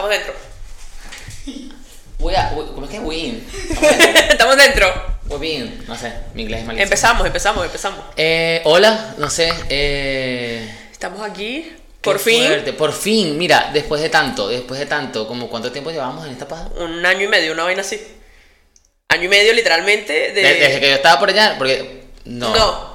estamos 0.00 0.10
dentro. 0.10 0.34
We 2.18 2.36
are- 2.36 2.54
we- 2.54 2.66
¿Cómo 2.74 2.84
es 2.84 2.90
que 2.90 3.00
win? 3.00 3.46
estamos 4.30 4.56
dentro. 4.56 4.86
We 5.26 5.36
win. 5.36 5.84
No 5.86 5.96
sé, 5.96 6.12
mi 6.34 6.42
inglés 6.42 6.60
es 6.60 6.66
malísimo. 6.66 6.84
Empezamos, 6.84 7.26
empezamos, 7.26 7.64
empezamos. 7.64 8.00
Eh, 8.16 8.60
hola, 8.64 9.14
no 9.18 9.30
sé. 9.30 9.52
Eh, 9.68 10.68
Estamos 10.92 11.22
aquí. 11.22 11.62
qué 11.62 11.76
Por 12.02 12.18
fin. 12.18 12.46
fuerte, 12.46 12.72
Por 12.74 12.92
fin, 12.92 13.38
mira, 13.38 13.70
después 13.72 14.02
de 14.02 14.10
tanto, 14.10 14.48
después 14.48 14.78
de 14.80 14.86
tanto, 14.86 15.26
como 15.26 15.48
cuánto 15.48 15.72
tiempo 15.72 15.90
llevamos 15.90 16.26
en 16.26 16.32
esta 16.32 16.46
paja. 16.46 16.68
Un 16.78 17.04
año 17.06 17.24
y 17.24 17.28
medio, 17.28 17.52
una 17.52 17.64
vaina 17.64 17.80
así. 17.80 18.00
Año 19.08 19.24
y 19.24 19.28
medio, 19.28 19.52
literalmente. 19.54 20.12
De... 20.12 20.42
De- 20.42 20.54
Desde 20.54 20.80
que 20.80 20.88
yo 20.90 20.96
estaba 20.96 21.18
por 21.18 21.30
allá, 21.30 21.54
porque. 21.58 22.04
No. 22.26 22.54
No, 22.54 22.89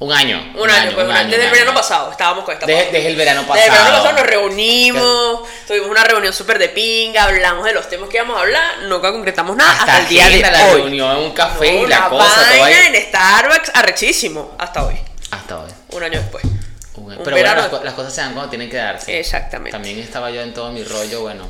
Un 0.00 0.12
año. 0.12 0.52
un, 0.54 0.70
año, 0.70 0.92
pues, 0.94 1.06
un 1.08 1.12
año. 1.12 1.28
Desde 1.28 1.42
un 1.42 1.46
el 1.46 1.50
verano 1.50 1.74
pasado 1.74 2.12
estábamos 2.12 2.44
con 2.44 2.54
esta 2.54 2.66
Desde, 2.66 2.92
desde 2.92 3.08
el 3.08 3.16
verano 3.16 3.40
pasado. 3.42 3.56
Desde 3.56 3.66
el 3.68 3.72
verano 3.82 3.96
pasado 3.96 4.12
nos 4.16 4.26
reunimos, 4.26 5.40
tuvimos 5.66 5.88
una 5.90 6.04
reunión 6.04 6.32
súper 6.32 6.58
de 6.60 6.68
pinga, 6.68 7.24
hablamos 7.24 7.64
de 7.64 7.72
los 7.74 7.88
temas 7.88 8.08
que 8.08 8.16
íbamos 8.18 8.36
a 8.38 8.42
hablar, 8.42 8.78
nunca 8.82 9.10
concretamos 9.10 9.56
nada 9.56 9.72
hasta, 9.72 9.82
Hasta 9.84 9.98
el 10.02 10.08
día 10.08 10.28
de 10.28 10.40
la 10.52 10.66
hoy. 10.66 10.82
reunión 10.82 11.10
en 11.16 11.24
un 11.24 11.32
café 11.32 11.72
No, 11.72 11.84
y 11.84 11.86
la 11.88 12.08
cosa, 12.08 12.40
vaina 12.60 12.86
en 12.86 12.94
Starbucks 13.08 13.72
arrechísimo, 13.74 14.54
hasta 14.58 14.84
hoy, 14.86 14.94
Hasta 15.32 15.58
hoy. 15.58 15.70
un 15.90 16.02
año 16.04 16.20
después. 16.20 16.44
Pero 16.44 17.04
bueno, 17.16 17.34
verano 17.34 17.60
las, 17.62 17.70
co- 17.70 17.80
las 17.84 17.94
cosas 17.94 18.14
se 18.14 18.20
dan 18.20 18.34
cuando 18.34 18.50
tienen 18.50 18.68
que 18.70 18.76
darse. 18.76 19.18
Exactamente. 19.18 19.70
También 19.72 19.98
estaba 19.98 20.30
yo 20.30 20.42
en 20.42 20.52
todo 20.54 20.70
mi 20.70 20.82
rollo, 20.84 21.22
bueno, 21.22 21.48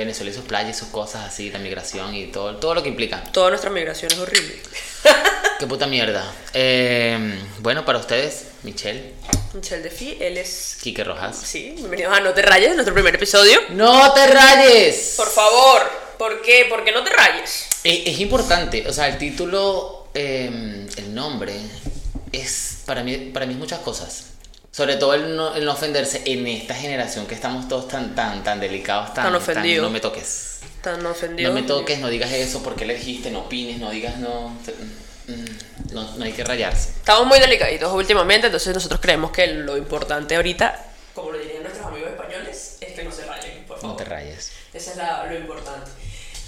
Venezuela 0.00 0.30
y 0.30 0.34
sus 0.34 0.44
playas 0.44 0.76
y 0.76 0.78
sus 0.78 0.88
cosas 0.88 1.26
así, 1.26 1.50
la 1.50 1.58
migración 1.58 2.14
y 2.14 2.26
todo, 2.28 2.56
todo 2.56 2.74
lo 2.74 2.82
que 2.82 2.88
implica. 2.88 3.22
Toda 3.32 3.50
nuestra 3.50 3.70
migración 3.70 4.10
es 4.10 4.18
horrible. 4.18 4.58
Qué 5.58 5.66
puta 5.66 5.86
mierda. 5.86 6.24
Eh, 6.54 7.38
bueno, 7.58 7.84
para 7.84 7.98
ustedes, 7.98 8.46
Michelle, 8.62 9.14
Michelle 9.52 9.82
Defi, 9.82 10.16
él 10.18 10.38
es... 10.38 10.78
Quique 10.80 11.04
Rojas. 11.04 11.36
Sí, 11.36 11.74
bienvenidos 11.76 12.16
a 12.16 12.20
No 12.20 12.32
te 12.32 12.40
rayes, 12.40 12.74
nuestro 12.74 12.94
primer 12.94 13.14
episodio. 13.14 13.60
¡No 13.70 14.12
te 14.14 14.26
rayes! 14.26 15.14
Por 15.18 15.28
favor, 15.28 15.82
¿por 16.18 16.40
qué? 16.40 16.66
¿Por 16.68 16.82
qué 16.82 16.92
no 16.92 17.04
te 17.04 17.10
rayes? 17.10 17.66
Es, 17.84 18.06
es 18.06 18.20
importante, 18.20 18.88
o 18.88 18.92
sea, 18.92 19.08
el 19.08 19.18
título, 19.18 20.08
eh, 20.14 20.86
el 20.96 21.14
nombre, 21.14 21.52
es 22.32 22.78
para 22.86 23.02
mí, 23.02 23.16
para 23.32 23.44
mí 23.44 23.52
es 23.52 23.58
muchas 23.58 23.80
cosas. 23.80 24.26
Sobre 24.80 24.96
todo 24.96 25.12
el 25.12 25.36
no, 25.36 25.54
el 25.54 25.62
no 25.66 25.72
ofenderse 25.72 26.22
en 26.24 26.46
esta 26.46 26.74
generación 26.74 27.26
que 27.26 27.34
estamos 27.34 27.68
todos 27.68 27.86
tan, 27.86 28.14
tan, 28.14 28.42
tan 28.42 28.58
delicados, 28.60 29.12
tan, 29.12 29.24
Tan 29.26 29.34
ofendidos. 29.34 29.82
no 29.84 29.90
me 29.90 30.00
toques. 30.00 30.60
Tan 30.80 31.04
ofendido. 31.04 31.50
No 31.50 31.54
me 31.54 31.66
toques, 31.66 31.98
no 31.98 32.08
digas 32.08 32.32
eso, 32.32 32.62
porque 32.62 32.86
le 32.86 32.94
dijiste, 32.94 33.30
no 33.30 33.40
opines, 33.40 33.78
no 33.78 33.90
digas 33.90 34.16
no. 34.16 34.48
mm, 35.28 35.92
No, 35.92 36.16
no 36.16 36.24
hay 36.24 36.32
que 36.32 36.44
rayarse. 36.44 36.92
Estamos 36.96 37.26
muy 37.26 37.38
delicaditos 37.38 37.92
últimamente, 37.92 38.46
entonces 38.46 38.72
nosotros 38.72 39.00
creemos 39.02 39.32
que 39.32 39.48
lo 39.48 39.76
importante 39.76 40.34
ahorita, 40.36 40.82
como 41.14 41.32
lo 41.32 41.38
dirían 41.38 41.62
nuestros 41.62 41.86
amigos 41.86 42.08
españoles, 42.12 42.78
es 42.80 42.92
que 42.94 43.04
no 43.04 43.12
se 43.12 43.26
rayen, 43.26 43.62
por 43.66 43.76
No 43.76 43.82
favor. 43.82 43.96
te 43.98 44.04
rayes. 44.06 44.50
Eso 44.72 44.92
es 44.92 44.96
la- 44.96 45.26
lo 45.26 45.34
importante. 45.36 45.90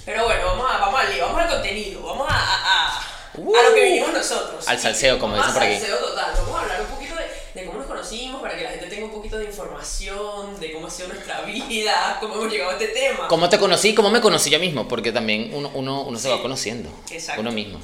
Pero 0.06 0.24
bueno, 0.24 0.46
vamos, 0.46 0.66
a, 0.72 0.78
vamos, 0.78 1.00
al 1.02 1.20
vamos 1.20 1.38
al 1.42 1.48
contenido, 1.50 2.02
vamos 2.02 2.26
a, 2.30 2.34
a, 2.34 2.96
a- 2.96 2.98
a 2.98 3.68
lo 3.68 3.74
que 3.74 3.84
vinimos 3.84 4.10
nosotros. 4.14 4.64
Uh. 4.66 4.70
Al 4.70 4.78
salseo, 4.78 5.18
como 5.18 5.36
dicen 5.36 5.52
por 5.52 5.62
al 5.64 5.68
aquí. 5.68 5.78
salseo 5.80 5.98
total, 5.98 6.32
vamos 6.38 6.54
a 6.58 6.62
hablar 6.62 6.80
un 6.80 6.86
poquito 6.86 7.01
conocimos, 8.12 8.42
para 8.42 8.56
que 8.56 8.64
la 8.64 8.70
gente 8.70 8.86
tenga 8.86 9.04
un 9.06 9.10
poquito 9.12 9.38
de 9.38 9.44
información, 9.46 10.60
de 10.60 10.72
cómo 10.72 10.86
ha 10.86 10.90
sido 10.90 11.08
nuestra 11.08 11.40
vida, 11.68 12.16
cómo 12.20 12.34
hemos 12.34 12.52
llegado 12.52 12.70
a 12.70 12.74
este 12.74 12.88
tema. 12.88 13.28
¿Cómo 13.28 13.48
te 13.48 13.58
conocí? 13.58 13.94
¿Cómo 13.94 14.10
me 14.10 14.20
conocí 14.20 14.50
yo 14.50 14.58
mismo? 14.58 14.86
Porque 14.88 15.12
también 15.12 15.50
uno, 15.54 15.70
uno, 15.74 16.02
uno 16.02 16.18
se 16.18 16.28
va 16.28 16.40
conociendo. 16.42 16.90
exacto. 17.10 17.40
Uno 17.40 17.52
mismo. 17.52 17.80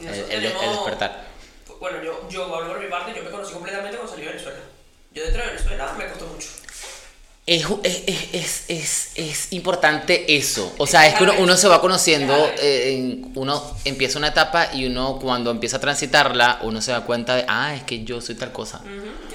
El, 0.00 0.08
el- 0.30 0.42
despertar. 0.42 1.30
Bueno, 1.78 2.02
yo, 2.02 2.28
yo 2.28 2.54
hablo 2.54 2.68
por 2.72 2.80
mi 2.82 2.90
parte, 2.90 3.12
yo 3.16 3.22
me 3.22 3.30
conocí 3.30 3.52
completamente 3.54 3.96
cuando 3.96 4.12
salí 4.12 4.24
de 4.26 4.32
Venezuela. 4.32 4.58
Yo 5.14 5.22
dentro 5.24 5.42
de 5.42 5.48
Venezuela 5.48 5.94
me 5.96 6.06
costó 6.08 6.26
mucho. 6.26 6.48
Es, 7.46 7.66
es, 8.32 8.64
es, 8.68 9.10
es, 9.16 9.52
importante 9.52 10.36
eso. 10.36 10.72
O 10.78 10.86
sea, 10.86 11.08
es 11.08 11.14
que 11.14 11.24
uno, 11.24 11.32
uno 11.38 11.56
se 11.56 11.66
va 11.68 11.80
conociendo, 11.80 12.34
eh, 12.60 12.94
en- 12.94 13.32
uno 13.34 13.76
empieza 13.84 14.18
una 14.18 14.28
etapa 14.28 14.72
y 14.74 14.86
uno 14.86 15.18
cuando 15.20 15.50
empieza 15.50 15.78
a 15.78 15.80
transitarla, 15.80 16.60
uno 16.62 16.80
se 16.80 16.92
da 16.92 17.00
cuenta 17.00 17.34
de, 17.34 17.44
ah, 17.48 17.74
es 17.74 17.82
que 17.84 18.04
yo 18.04 18.20
soy 18.20 18.34
tal 18.36 18.52
cosa. 18.52 18.76
Ujú, 18.78 18.90
Exactamente. 18.90 19.29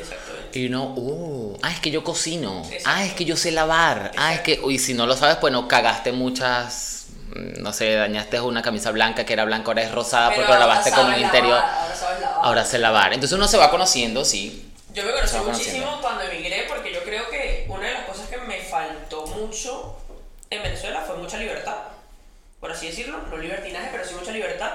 Y 0.55 0.67
uno, 0.67 0.95
oh, 0.97 1.57
ah, 1.63 1.71
es 1.71 1.81
que 1.81 1.91
yo 1.91 2.01
cocino. 2.01 2.61
Exacto. 2.63 2.89
Ah, 2.89 3.05
es 3.05 3.13
que 3.13 3.25
yo 3.25 3.35
sé 3.35 3.51
lavar. 3.51 4.13
Ah, 4.15 4.33
es 4.33 4.39
que, 4.39 4.57
y 4.69 4.79
si 4.79 4.93
no 4.93 5.05
lo 5.05 5.17
sabes, 5.17 5.35
pues 5.35 5.51
no 5.51 5.67
cagaste 5.67 6.13
muchas, 6.13 7.07
no 7.59 7.73
sé, 7.73 7.93
dañaste 7.95 8.39
una 8.39 8.61
camisa 8.61 8.91
blanca 8.91 9.25
que 9.25 9.33
era 9.33 9.43
blanca, 9.43 9.67
ahora 9.67 9.83
es 9.83 9.91
rosada 9.91 10.33
porque 10.33 10.49
lo 10.49 10.57
lavaste 10.57 10.91
con 10.91 11.07
un 11.07 11.11
sabes 11.11 11.25
interior. 11.25 11.57
lavar, 11.57 11.75
ahora 11.75 11.95
sabes 11.95 12.21
lavar. 12.21 12.45
Ahora 12.45 12.65
sé 12.65 12.77
lavar. 12.77 13.13
Entonces 13.13 13.37
uno 13.37 13.49
se 13.49 13.57
va 13.57 13.69
conociendo, 13.69 14.23
sí. 14.23 14.71
Yo 14.93 15.03
me 15.03 15.11
conocí 15.11 15.37
muchísimo 15.39 15.99
cuando 16.01 16.23
emigré 16.23 16.63
porque 16.69 16.93
yo 16.93 17.03
creo 17.03 17.29
que 17.29 17.65
una 17.67 17.87
de 17.87 17.93
las 17.93 18.05
cosas 18.05 18.29
que 18.29 18.37
me 18.37 18.61
faltó 18.61 19.27
mucho 19.27 19.97
en 20.49 20.63
Venezuela 20.63 21.01
fue 21.05 21.17
mucha 21.17 21.37
libertad. 21.37 21.75
Por 22.61 22.71
así 22.71 22.87
decirlo, 22.87 23.17
no 23.29 23.37
libertinaje, 23.37 23.89
pero 23.91 24.05
sí 24.05 24.13
mucha 24.15 24.31
libertad. 24.31 24.71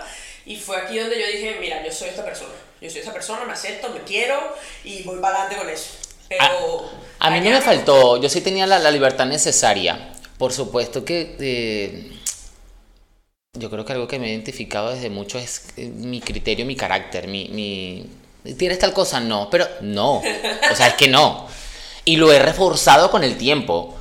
Y 0.47 0.57
fue 0.57 0.77
aquí 0.77 0.99
donde 0.99 1.21
yo 1.21 1.27
dije, 1.27 1.57
mira, 1.61 1.85
yo 1.85 1.93
soy 1.93 2.09
esta 2.09 2.25
persona. 2.25 2.55
Yo 2.81 2.89
soy 2.89 3.01
esta 3.01 3.13
persona, 3.13 3.45
me 3.45 3.53
acepto, 3.53 3.91
me 3.91 4.01
quiero 4.01 4.39
y 4.85 5.03
voy 5.03 5.21
para 5.21 5.43
adelante 5.43 5.57
con 5.57 5.69
eso. 5.69 5.91
Pero... 6.29 6.91
A 7.19 7.31
mí 7.31 7.41
no 7.41 7.51
me 7.51 7.61
faltó, 7.61 8.17
yo 8.17 8.29
sí 8.29 8.41
tenía 8.41 8.67
la, 8.67 8.79
la 8.79 8.91
libertad 8.91 9.27
necesaria. 9.27 10.13
Por 10.39 10.53
supuesto 10.53 11.05
que 11.05 11.37
eh, 11.39 12.13
yo 13.53 13.69
creo 13.69 13.85
que 13.85 13.93
algo 13.93 14.09
que 14.09 14.19
me 14.19 14.27
he 14.27 14.31
identificado 14.31 14.91
desde 14.95 15.11
mucho 15.11 15.39
es 15.39 15.67
eh, 15.77 15.89
mi 15.89 16.21
criterio, 16.21 16.65
mi 16.65 16.77
carácter, 16.77 17.29
mi, 17.29 17.49
mi... 17.49 18.07
¿Tienes 18.55 18.79
tal 18.79 18.95
cosa? 18.95 19.21
No, 19.21 19.51
pero 19.51 19.69
no. 19.83 20.19
O 20.19 20.75
sea, 20.75 20.87
es 20.87 20.95
que 20.95 21.09
no. 21.09 21.47
Y 22.07 22.17
lo 22.17 22.33
he 22.33 22.39
reforzado 22.39 23.11
con 23.11 23.23
el 23.23 23.37
tiempo, 23.37 23.95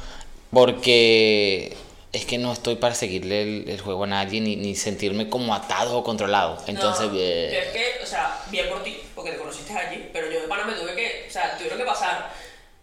porque 0.51 1.75
es 2.11 2.25
que 2.25 2.37
no 2.37 2.51
estoy 2.51 2.75
para 2.75 2.95
seguirle 2.95 3.41
el, 3.43 3.69
el 3.69 3.81
juego 3.81 4.05
a 4.05 4.07
nadie 4.07 4.41
ni, 4.41 4.55
ni 4.55 4.75
sentirme 4.75 5.29
como 5.29 5.53
atado 5.53 5.97
o 5.97 6.03
controlado. 6.03 6.61
Entonces, 6.67 7.07
No, 7.07 7.17
eh, 7.17 7.49
yo 7.53 7.59
es 7.59 7.67
que, 7.67 8.03
o 8.03 8.05
sea, 8.05 8.41
bien 8.49 8.67
por 8.69 8.83
ti, 8.83 8.99
porque 9.13 9.31
te 9.31 9.37
conociste 9.37 9.73
allí, 9.73 10.09
pero 10.11 10.31
yo 10.31 10.41
de 10.41 10.47
pana 10.47 10.65
me 10.65 10.73
tuve 10.73 10.95
que, 10.95 11.25
o 11.27 11.31
sea, 11.31 11.55
tuvieron 11.57 11.77
que 11.77 11.85
pasar, 11.85 12.31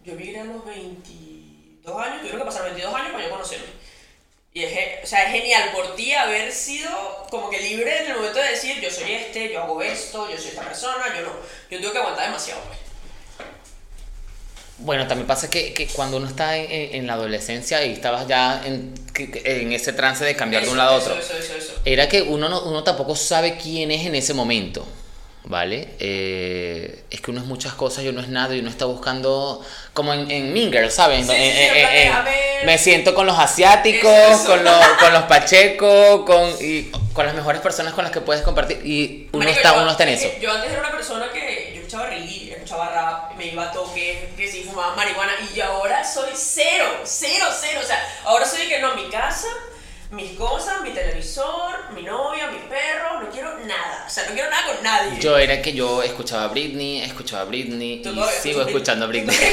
yo 0.04 0.12
emigré 0.12 0.40
a 0.40 0.44
los 0.44 0.64
22 0.64 2.02
años, 2.02 2.18
tuvieron 2.18 2.40
que 2.40 2.46
pasar 2.46 2.64
22 2.64 2.94
años 2.94 3.12
para 3.12 3.24
yo 3.24 3.30
conocerme. 3.30 3.66
Y 4.54 4.62
es, 4.62 5.04
o 5.04 5.06
sea, 5.06 5.24
es 5.24 5.32
genial 5.32 5.70
por 5.72 5.96
ti 5.96 6.14
haber 6.14 6.50
sido 6.50 7.26
como 7.28 7.50
que 7.50 7.60
libre 7.60 8.04
en 8.04 8.10
el 8.12 8.16
momento 8.16 8.38
de 8.38 8.50
decir, 8.50 8.80
yo 8.80 8.90
soy 8.90 9.12
este, 9.12 9.52
yo 9.52 9.62
hago 9.62 9.82
esto, 9.82 10.30
yo 10.30 10.38
soy 10.38 10.48
esta 10.48 10.62
persona, 10.62 11.14
yo 11.14 11.26
no. 11.26 11.32
Yo 11.70 11.78
tuve 11.78 11.92
que 11.92 11.98
aguantar 11.98 12.26
demasiado, 12.26 12.62
pues. 12.62 12.78
Bueno, 14.78 15.06
también 15.06 15.26
pasa 15.26 15.48
que, 15.48 15.72
que 15.72 15.86
cuando 15.86 16.18
uno 16.18 16.26
está 16.28 16.56
en, 16.56 16.94
en- 16.94 17.06
la 17.06 17.14
adolescencia 17.14 17.84
y 17.86 17.92
estabas 17.92 18.28
ya 18.28 18.60
en, 18.64 18.92
en 19.16 19.72
ese 19.72 19.92
trance 19.94 20.22
de 20.24 20.36
cambiar 20.36 20.62
de 20.64 20.68
un 20.68 20.74
Eso, 20.76 20.84
lado 20.84 20.96
a 20.96 20.98
eso, 20.98 21.10
otro, 21.12 21.22
Eso, 21.22 21.34
eso, 21.38 21.54
eso. 21.56 21.72
era 21.84 22.08
que 22.08 22.20
uno, 22.22 22.48
no- 22.50 22.62
uno 22.62 22.84
tampoco 22.84 23.16
sabe 23.16 23.56
quién 23.56 23.90
es 23.90 24.04
en 24.04 24.14
ese 24.14 24.34
momento, 24.34 24.86
¿vale? 25.44 25.88
Eh, 25.98 27.04
es 27.10 27.20
que 27.22 27.30
uno 27.30 27.40
es 27.40 27.46
muchas 27.46 27.72
cosas 27.72 28.04
y 28.04 28.08
uno 28.08 28.20
es 28.20 28.28
nada 28.28 28.54
y 28.54 28.58
uno 28.60 28.68
está 28.68 28.84
buscando, 28.84 29.64
como 29.94 30.12
en, 30.12 30.30
en 30.30 30.52
Girls, 30.54 30.92
¿sabes? 30.92 31.26
Sí, 31.26 31.32
sí, 31.32 32.66
me 32.66 32.76
siento 32.76 33.14
con 33.14 33.26
los 33.26 33.38
asiáticos, 33.38 34.10
Eso, 34.12 34.32
eso. 34.34 34.46
Con, 34.46 34.64
los, 34.64 34.84
con 35.00 35.12
los 35.14 35.22
pachecos, 35.22 36.24
con, 36.26 36.50
y, 36.60 36.90
con 37.14 37.24
las 37.24 37.34
mejores 37.34 37.62
personas 37.62 37.94
con 37.94 38.04
las 38.04 38.12
que 38.12 38.20
puedes 38.20 38.42
compartir 38.42 38.84
y 38.84 39.28
uno, 39.32 39.38
Marico, 39.44 39.56
está, 39.56 39.74
yo- 39.74 39.80
uno 39.82 39.90
está 39.92 40.02
en 40.02 40.08
es 40.10 40.22
eso. 40.22 40.34
Yo 40.40 40.52
antes 40.52 40.70
era 40.70 40.80
una 40.80 40.90
persona 40.90 41.26
que 41.32 41.72
yo 41.74 41.78
escuchaba 41.80 42.06
reggae, 42.08 42.50
escuchaba 42.52 42.88
rap, 42.90 43.36
me 43.38 43.46
iba 43.46 43.62
a 43.64 43.72
toques, 43.72 43.94
que 43.94 44.00
sí 44.00 44.05
fumaba 44.86 44.96
marihuana 44.96 45.32
y 45.54 45.60
ahora 45.60 46.04
soy 46.04 46.30
cero, 46.34 47.00
cero, 47.04 47.46
cero. 47.60 47.80
O 47.82 47.86
sea, 47.86 47.98
ahora 48.24 48.46
soy 48.46 48.62
de 48.62 48.68
que 48.68 48.78
no, 48.80 48.94
mi 48.94 49.08
casa, 49.08 49.48
mis 50.10 50.32
cosas, 50.32 50.82
mi 50.82 50.90
televisor, 50.90 51.90
mi 51.94 52.02
novia, 52.02 52.48
mi 52.48 52.58
perro, 52.68 53.20
no 53.22 53.30
quiero 53.30 53.58
nada. 53.60 54.04
O 54.06 54.10
sea, 54.10 54.24
no 54.26 54.34
quiero 54.34 54.50
nada 54.50 54.66
con 54.66 54.82
nadie. 54.82 55.20
Yo 55.20 55.38
era 55.38 55.60
que 55.60 55.72
yo 55.72 56.02
escuchaba 56.02 56.44
a 56.44 56.48
Britney, 56.48 57.02
escuchaba 57.02 57.42
a 57.42 57.46
Britney 57.46 58.02
y 58.04 58.40
sigo 58.40 58.62
escuchando 58.62 59.06
a 59.06 59.08
Britney. 59.08 59.36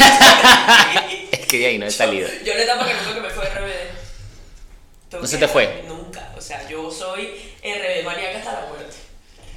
Es 1.32 1.48
que 1.48 1.60
de 1.60 1.68
ahí 1.68 1.78
no 1.78 1.86
he 1.86 1.92
salido. 1.92 2.28
Yo 2.44 2.54
la 2.56 2.64
etapa 2.64 2.86
que 2.86 2.94
nunca 2.94 3.14
que 3.14 3.22
me 3.22 3.30
fue 3.30 3.46
RBD. 3.46 5.22
¿No 5.22 5.28
se 5.28 5.38
te 5.38 5.48
fue? 5.48 5.84
Nunca. 5.88 6.34
O 6.36 6.42
sea, 6.42 6.68
yo 6.68 6.90
soy 6.90 7.28
RBD 7.64 8.04
maníaca 8.04 8.40
hasta 8.40 8.62
la 8.62 8.68
muerte. 8.68 8.96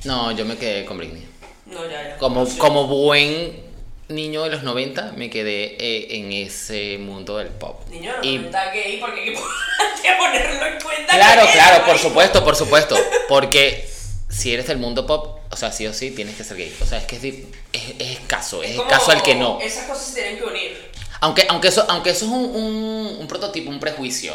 No, 0.04 0.30
yo 0.32 0.44
me 0.44 0.58
quedé 0.58 0.84
con 0.84 0.98
Britney. 0.98 1.26
No, 1.64 1.88
ya, 1.88 2.02
ya. 2.10 2.18
Como, 2.18 2.44
No 2.44 2.58
como 2.58 2.86
buen 2.86 3.65
niño 4.08 4.44
de 4.44 4.50
los 4.50 4.62
90, 4.62 5.12
me 5.16 5.30
quedé 5.30 5.76
eh, 5.80 6.16
en 6.18 6.32
ese 6.32 6.98
mundo 6.98 7.38
del 7.38 7.48
pop. 7.48 7.80
Niño, 7.90 8.12
no 8.16 8.24
Y- 8.24 8.36
está 8.36 8.70
gay 8.72 8.98
porque 9.00 9.20
hay 9.20 9.34
que 9.34 10.12
ponerlo 10.18 10.66
en 10.66 10.80
cuenta. 10.80 11.14
claro, 11.14 11.46
que 11.46 11.52
claro, 11.52 11.84
por 11.84 11.98
supuesto, 11.98 12.44
por 12.44 12.56
supuesto. 12.56 12.96
Porque 13.28 13.88
si 14.28 14.52
eres 14.54 14.66
del 14.68 14.78
mundo 14.78 15.06
pop, 15.06 15.40
o 15.50 15.56
sea, 15.56 15.72
sí 15.72 15.86
o 15.86 15.92
sí 15.92 16.10
tienes 16.12 16.36
que 16.36 16.44
ser 16.44 16.56
gay. 16.56 16.74
O 16.80 16.86
sea, 16.86 16.98
es 16.98 17.04
que 17.06 17.16
es, 17.16 17.24
es, 17.24 17.94
es 17.98 18.10
escaso, 18.20 18.62
es 18.62 18.76
Como 18.76 18.88
escaso 18.88 19.10
al 19.10 19.22
que 19.22 19.34
no. 19.34 19.58
Esas 19.60 19.86
cosas 19.86 20.06
se 20.06 20.14
tienen 20.14 20.38
que 20.38 20.44
unir. 20.44 20.90
Aunque, 21.20 21.46
aunque, 21.48 21.68
eso, 21.68 21.84
aunque 21.88 22.10
eso 22.10 22.26
es 22.26 22.30
un, 22.30 22.44
un, 22.44 23.16
un 23.20 23.26
prototipo, 23.28 23.70
un 23.70 23.80
prejuicio. 23.80 24.34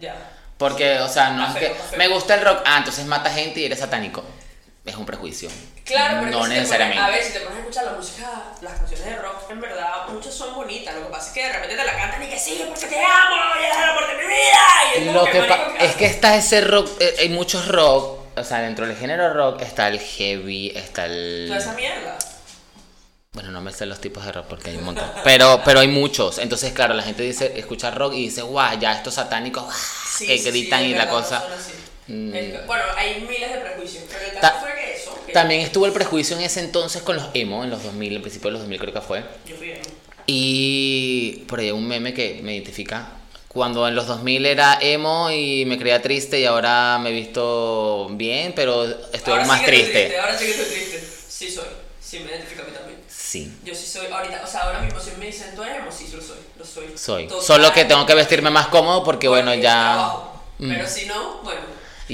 Ya. 0.00 0.30
Porque, 0.56 0.98
o 1.00 1.08
sea, 1.08 1.30
no 1.30 1.46
es 1.48 1.54
que 1.56 1.72
me 1.98 2.08
gusta 2.08 2.34
el 2.36 2.40
rock, 2.44 2.60
ah, 2.64 2.78
entonces 2.78 3.04
mata 3.06 3.30
gente 3.30 3.60
y 3.60 3.64
eres 3.64 3.78
satánico. 3.80 4.24
Es 4.84 4.96
un 4.96 5.06
prejuicio. 5.06 5.48
Claro, 5.84 6.20
pero 6.20 6.30
no 6.30 6.44
es 6.46 6.48
que 6.48 6.48
si 6.48 6.50
pones- 6.50 6.58
necesariamente. 6.60 7.02
a 7.02 7.08
ver, 7.08 7.24
si 7.24 7.32
te 7.32 7.40
pones 7.40 7.56
a 7.56 7.60
escuchar 7.60 7.84
la 7.86 7.92
música, 7.92 8.42
las 8.60 8.72
canciones 8.78 9.06
de 9.06 9.16
rock, 9.16 9.50
en 9.50 9.60
verdad, 9.60 10.08
muchas 10.10 10.34
son 10.34 10.54
bonitas. 10.54 10.94
Lo 10.94 11.06
que 11.06 11.10
pasa 11.12 11.28
es 11.28 11.32
que 11.32 11.42
de 11.42 11.52
repente 11.54 11.76
te 11.76 11.84
la 11.84 11.96
cantan 11.96 12.22
y 12.22 12.26
que 12.26 12.38
sí, 12.38 12.62
porque 12.68 12.86
te 12.86 12.98
amo, 13.02 13.36
y 13.60 13.64
eres 13.64 13.76
el 13.78 13.82
amor 13.84 14.06
de 14.08 14.14
mi 14.14 14.28
vida. 14.28 15.12
Lo 15.14 15.24
que, 15.24 15.30
que 15.32 15.38
marico, 15.40 15.56
pa- 15.72 15.78
¿qué 15.78 15.84
es 15.86 15.94
que 15.96 16.06
está 16.06 16.36
ese 16.36 16.60
rock, 16.60 16.90
eh, 17.00 17.14
hay 17.20 17.28
muchos 17.30 17.66
rock, 17.68 18.18
o 18.36 18.44
sea, 18.44 18.58
dentro 18.60 18.86
del 18.86 18.94
género 18.96 19.32
rock 19.32 19.62
está 19.62 19.88
el 19.88 19.98
heavy, 20.00 20.72
está 20.76 21.06
el... 21.06 21.46
Toda 21.48 21.60
esa 21.60 21.72
mierda. 21.72 22.18
Bueno, 23.32 23.50
no 23.50 23.60
me 23.62 23.72
sé 23.72 23.86
los 23.86 24.00
tipos 24.00 24.24
de 24.24 24.32
rock 24.32 24.46
porque 24.48 24.70
hay 24.70 24.76
un 24.76 24.84
montón. 24.84 25.10
Pero, 25.24 25.60
pero 25.64 25.80
hay 25.80 25.88
muchos. 25.88 26.38
Entonces, 26.38 26.72
claro, 26.72 26.94
la 26.94 27.02
gente 27.02 27.22
dice, 27.24 27.52
escucha 27.58 27.90
rock 27.90 28.12
y 28.14 28.24
dice, 28.26 28.42
guau, 28.42 28.78
ya 28.78 28.92
estos 28.92 29.14
satánicos, 29.14 29.64
guau", 29.64 29.74
Sí, 30.18 30.26
que 30.26 30.36
sí, 30.38 30.44
sí, 30.44 30.50
gritan 30.50 30.82
es 30.82 30.90
y 30.90 30.94
la 30.94 31.08
cosa. 31.08 31.40
no 31.48 31.56
Mm. 32.06 32.34
Es- 32.34 32.66
bueno, 32.66 32.84
hay 32.96 33.20
miles 33.28 33.50
de 33.52 33.58
prejuicios, 33.60 34.04
pero 34.08 34.24
el 34.26 34.32
Ta- 34.34 34.40
caso 34.40 34.60
fue 34.60 34.74
que 34.74 34.94
eso. 34.94 35.18
que 35.26 35.32
También 35.32 35.60
estuvo 35.62 35.86
el 35.86 35.92
prejuicio 35.92 36.36
en 36.36 36.42
ese 36.42 36.60
entonces 36.60 37.02
con 37.02 37.16
los 37.16 37.26
emo, 37.34 37.64
en 37.64 37.70
los 37.70 37.82
2000, 37.82 38.16
en 38.16 38.22
principio 38.22 38.48
de 38.48 38.52
los 38.52 38.60
2000 38.62 38.78
creo 38.80 38.92
que 38.92 39.00
fue. 39.00 39.24
Yo 39.46 39.56
fui 39.56 39.70
emo. 39.70 39.82
Y 40.26 41.44
por 41.48 41.60
ahí 41.60 41.66
hay 41.66 41.72
un 41.72 41.86
meme 41.86 42.12
que 42.14 42.40
me 42.42 42.54
identifica. 42.54 43.08
Cuando 43.48 43.86
en 43.86 43.94
los 43.94 44.06
2000 44.08 44.44
era 44.46 44.78
emo 44.80 45.30
y 45.30 45.64
me 45.66 45.78
creía 45.78 46.02
triste 46.02 46.40
y 46.40 46.44
ahora 46.44 46.98
me 46.98 47.10
he 47.10 47.12
visto 47.12 48.08
bien, 48.12 48.52
pero 48.56 48.84
estoy 48.84 49.32
Ahora 49.32 49.42
aún 49.42 49.48
más 49.48 49.60
sí 49.60 49.66
que 49.66 49.76
estoy 49.76 49.92
triste. 49.92 50.18
Ahora 50.18 50.38
sí 50.38 50.44
que 50.46 50.50
estoy 50.50 50.66
triste. 50.66 51.08
Sí 51.28 51.50
soy. 51.50 51.64
Sí 52.00 52.18
me 52.20 52.30
identifico 52.32 52.62
a 52.62 52.64
mí 52.64 52.72
también. 52.72 52.98
Sí, 53.08 53.52
Yo 53.64 53.74
sí 53.74 53.86
soy 53.86 54.06
ahorita, 54.08 54.42
o 54.44 54.46
sea, 54.46 54.62
ahora 54.62 54.80
mismo 54.80 54.98
si 54.98 55.12
me 55.12 55.26
dicen 55.26 55.54
tú 55.54 55.62
eres 55.62 55.76
emo, 55.78 55.90
sí 55.92 56.08
lo 56.14 56.20
soy, 56.22 56.38
lo 56.58 56.64
soy. 56.64 56.84
soy. 56.96 57.28
Total. 57.28 57.44
Solo 57.44 57.72
que 57.72 57.84
tengo 57.84 58.04
que 58.06 58.14
vestirme 58.14 58.50
más 58.50 58.66
cómodo 58.68 59.04
porque, 59.04 59.28
bueno, 59.28 59.52
Porque 59.52 59.62
ya... 59.62 59.70
trabajo. 59.94 60.42
Mm. 60.58 60.70
Pero 60.72 60.88
si 60.88 61.06
no, 61.06 61.40
bueno, 61.42 61.60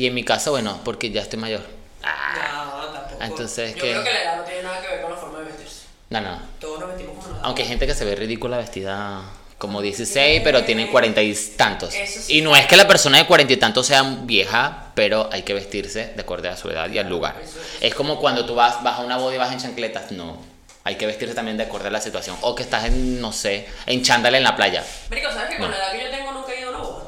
Y 0.01 0.07
en 0.07 0.15
mi 0.15 0.25
caso, 0.25 0.53
bueno, 0.53 0.81
porque 0.83 1.11
ya 1.11 1.21
estoy 1.21 1.39
mayor. 1.39 1.61
Ah, 2.03 2.73
no, 2.75 2.87
tampoco. 2.87 3.23
Entonces, 3.23 3.75
Yo 3.75 3.83
¿qué? 3.83 3.91
creo 3.91 4.03
que 4.03 4.13
la 4.15 4.23
edad 4.23 4.37
no 4.39 4.43
tiene 4.45 4.63
nada 4.63 4.81
que 4.81 4.89
ver 4.89 5.03
con 5.03 5.11
la 5.11 5.17
forma 5.19 5.39
de 5.41 5.45
vestirse. 5.45 5.83
no, 6.09 6.21
no. 6.23 6.39
Todos 6.59 6.81
nos 6.81 6.89
vestimos 6.89 7.17
como 7.23 7.37
nos 7.37 7.45
Aunque 7.45 7.63
hay 7.63 7.69
gente 7.69 7.87
que 7.87 7.95
se 7.95 8.07
ve 8.07 8.15
ridícula 8.17 8.57
vestida 8.57 9.21
como 9.59 9.83
16, 9.83 10.41
pero 10.43 10.65
tiene 10.65 10.91
40 10.91 11.21
y 11.21 11.35
tantos. 11.59 11.93
Eso 11.95 12.19
sí. 12.23 12.39
Y 12.39 12.41
no 12.41 12.57
es 12.57 12.65
que 12.67 12.77
la 12.77 12.89
persona 12.89 13.19
de 13.19 13.27
40 13.27 13.53
y 13.53 13.57
tantos 13.59 13.87
sea 13.89 14.03
vieja, 14.23 14.87
pero 14.95 15.29
hay 15.31 15.43
que 15.43 15.53
vestirse 15.53 16.13
de 16.17 16.23
acuerdo 16.23 16.49
a 16.49 16.57
su 16.57 16.71
edad 16.71 16.89
y 16.91 16.99
al 16.99 17.11
lugar. 17.11 17.37
Eso 17.45 17.61
es. 17.61 17.67
Es 17.83 17.95
como 17.95 18.19
cuando 18.19 18.47
tú 18.47 18.55
vas, 18.55 18.83
vas 18.83 19.01
a 19.01 19.03
una 19.03 19.19
boda 19.19 19.35
y 19.35 19.39
vas 19.39 19.53
en 19.53 19.59
chancletas. 19.59 20.13
No. 20.13 20.39
Hay 20.85 20.95
que 20.95 21.05
vestirse 21.05 21.35
también 21.35 21.59
de 21.59 21.65
acuerdo 21.65 21.89
a 21.89 21.91
la 21.91 22.01
situación. 22.01 22.39
O 22.41 22.55
que 22.55 22.63
estás 22.63 22.87
en, 22.87 23.21
no 23.21 23.33
sé, 23.33 23.69
en 23.85 24.03
chándal 24.03 24.35
en 24.35 24.45
la 24.45 24.57
playa. 24.57 24.83
Marico, 25.11 25.31
¿sabes 25.31 25.51
que 25.51 25.59
con 25.59 25.71
No. 25.71 25.77
la 25.77 25.85
edad 25.85 25.93
que 25.93 26.05
yo 26.05 26.11
tengo 26.11 26.33
nunca 26.33 26.53
he 26.55 26.61
ido 26.61 26.69
a 26.69 26.71
una 26.71 26.79
boda? 26.81 27.05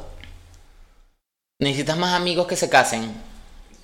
Necesitas 1.62 1.97
más 1.97 2.12
amigos 2.14 2.47
que 2.49 2.56
se 2.56 2.69
casen. 2.69 3.14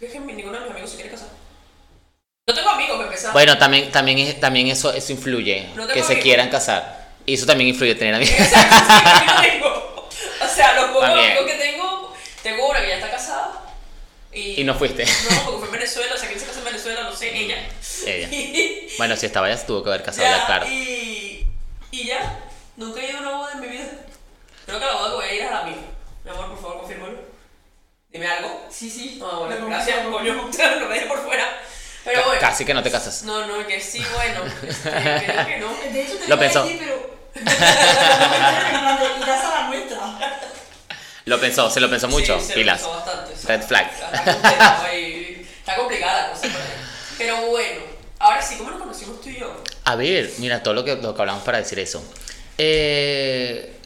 Es 0.00 0.10
que 0.10 0.18
ninguno 0.18 0.52
de 0.58 0.60
mis 0.64 0.70
amigos 0.72 0.90
se 0.90 0.96
quiere 0.96 1.10
casar. 1.12 1.28
No 2.48 2.54
tengo 2.54 2.70
amigos 2.70 2.96
para 2.96 3.08
empezar. 3.08 3.32
Bueno, 3.32 3.56
también, 3.56 3.92
también, 3.92 4.40
también 4.40 4.66
eso, 4.66 4.92
eso 4.92 5.12
influye. 5.12 5.68
No 5.76 5.86
que 5.86 5.94
se 5.94 6.06
amigos. 6.06 6.22
quieran 6.24 6.48
casar. 6.50 7.08
Y 7.24 7.34
eso 7.34 7.46
también 7.46 7.68
influye 7.68 7.94
tener 7.94 8.14
amigos. 8.16 8.34
Exacto, 8.36 8.76
sí, 8.76 9.42
que 9.42 9.50
tengo. 9.50 9.68
O 9.68 10.48
sea, 10.54 10.72
los 10.74 10.86
pocos 10.86 11.02
También. 11.02 11.30
amigos 11.30 11.46
que 11.52 11.58
tengo, 11.58 12.14
tengo 12.42 12.68
una 12.68 12.80
que 12.80 12.88
ya 12.88 12.94
está 12.96 13.10
casada. 13.12 13.62
Y, 14.32 14.60
y 14.60 14.64
no 14.64 14.74
fuiste. 14.74 15.04
No, 15.04 15.42
porque 15.44 15.58
fue 15.58 15.66
en 15.66 15.72
Venezuela, 15.74 16.14
o 16.14 16.18
sea, 16.18 16.28
¿quién 16.28 16.40
se 16.40 16.46
casa 16.46 16.58
en 16.58 16.64
Venezuela? 16.64 17.02
No 17.04 17.14
sé, 17.14 17.36
ella. 17.36 17.68
Ella. 18.06 18.28
Y, 18.32 18.88
Bueno, 18.98 19.16
si 19.16 19.26
estaba 19.26 19.48
ya 19.48 19.56
se 19.56 19.66
tuvo 19.66 19.84
que 19.84 19.90
haber 19.90 20.02
casado, 20.02 20.26
ya, 20.28 20.38
ya, 20.38 20.46
claro. 20.46 20.66
y, 20.68 21.46
y 21.92 22.04
ya, 22.08 22.40
nunca 22.76 23.00
he 23.00 23.08
ido 23.10 23.18
a 23.18 23.20
una 23.20 23.30
boda 23.36 23.52
en 23.52 23.60
mi 23.60 23.68
vida. 23.68 23.84
Creo 24.66 24.80
que 24.80 24.84
la 24.86 24.94
boda 24.94 25.10
que 25.10 25.14
voy 25.16 25.24
a 25.26 25.34
ir 25.34 25.40
es 25.42 25.48
a 25.48 25.54
la 25.54 25.62
mía. 25.62 25.76
Mi 26.24 26.30
amor, 26.30 26.48
por 26.50 26.60
favor, 26.60 26.78
confírmalo. 26.80 27.37
Dime 28.18 28.26
algo. 28.32 28.66
Sí, 28.68 28.90
sí. 28.90 29.22
Ah, 29.22 29.36
bueno, 29.46 29.66
gracias, 29.66 29.96
coño. 30.10 30.34
No 30.34 30.88
me 30.88 30.94
dejes 30.94 31.06
por 31.08 31.24
fuera. 31.24 31.44
Pero 32.04 32.24
bueno. 32.24 32.40
Casi 32.40 32.64
que 32.64 32.74
no 32.74 32.82
te 32.82 32.90
casas. 32.90 33.22
No, 33.22 33.46
no, 33.46 33.64
que 33.64 33.80
sí, 33.80 34.02
bueno. 34.14 34.42
Este, 34.68 34.90
creo 34.90 35.46
que 35.46 35.56
no. 35.58 35.92
De 35.92 36.02
hecho, 36.02 36.16
te 36.18 36.26
Lo 36.28 36.36
pensó. 36.38 36.64
decir, 36.64 36.80
pero. 36.80 37.18
Lo 41.26 41.38
pensó, 41.38 41.70
se 41.70 41.78
lo 41.80 41.90
pensó 41.90 42.08
mucho. 42.08 42.40
Sí, 42.40 42.46
se 42.46 42.52
lo 42.52 42.54
Pilas. 42.56 42.80
pensó 42.80 42.94
bastante. 42.96 43.34
Red 43.46 43.62
flag. 43.62 43.90
Está 43.92 45.76
complicada 45.76 46.22
la 46.22 46.30
cosa. 46.32 46.42
por 46.48 46.50
ahí. 46.60 46.68
Pero 47.18 47.46
bueno, 47.50 47.80
ahora 48.18 48.40
sí, 48.42 48.56
¿cómo 48.56 48.70
nos 48.70 48.80
conocimos 48.80 49.20
tú 49.20 49.28
y 49.28 49.38
yo? 49.38 49.54
A 49.84 49.94
ver, 49.94 50.32
mira 50.38 50.62
todo 50.62 50.74
lo 50.74 50.84
que, 50.84 50.96
lo 50.96 51.14
que 51.14 51.20
hablamos 51.20 51.42
para 51.44 51.58
decir 51.58 51.78
eso. 51.78 52.02
Eh, 52.56 53.76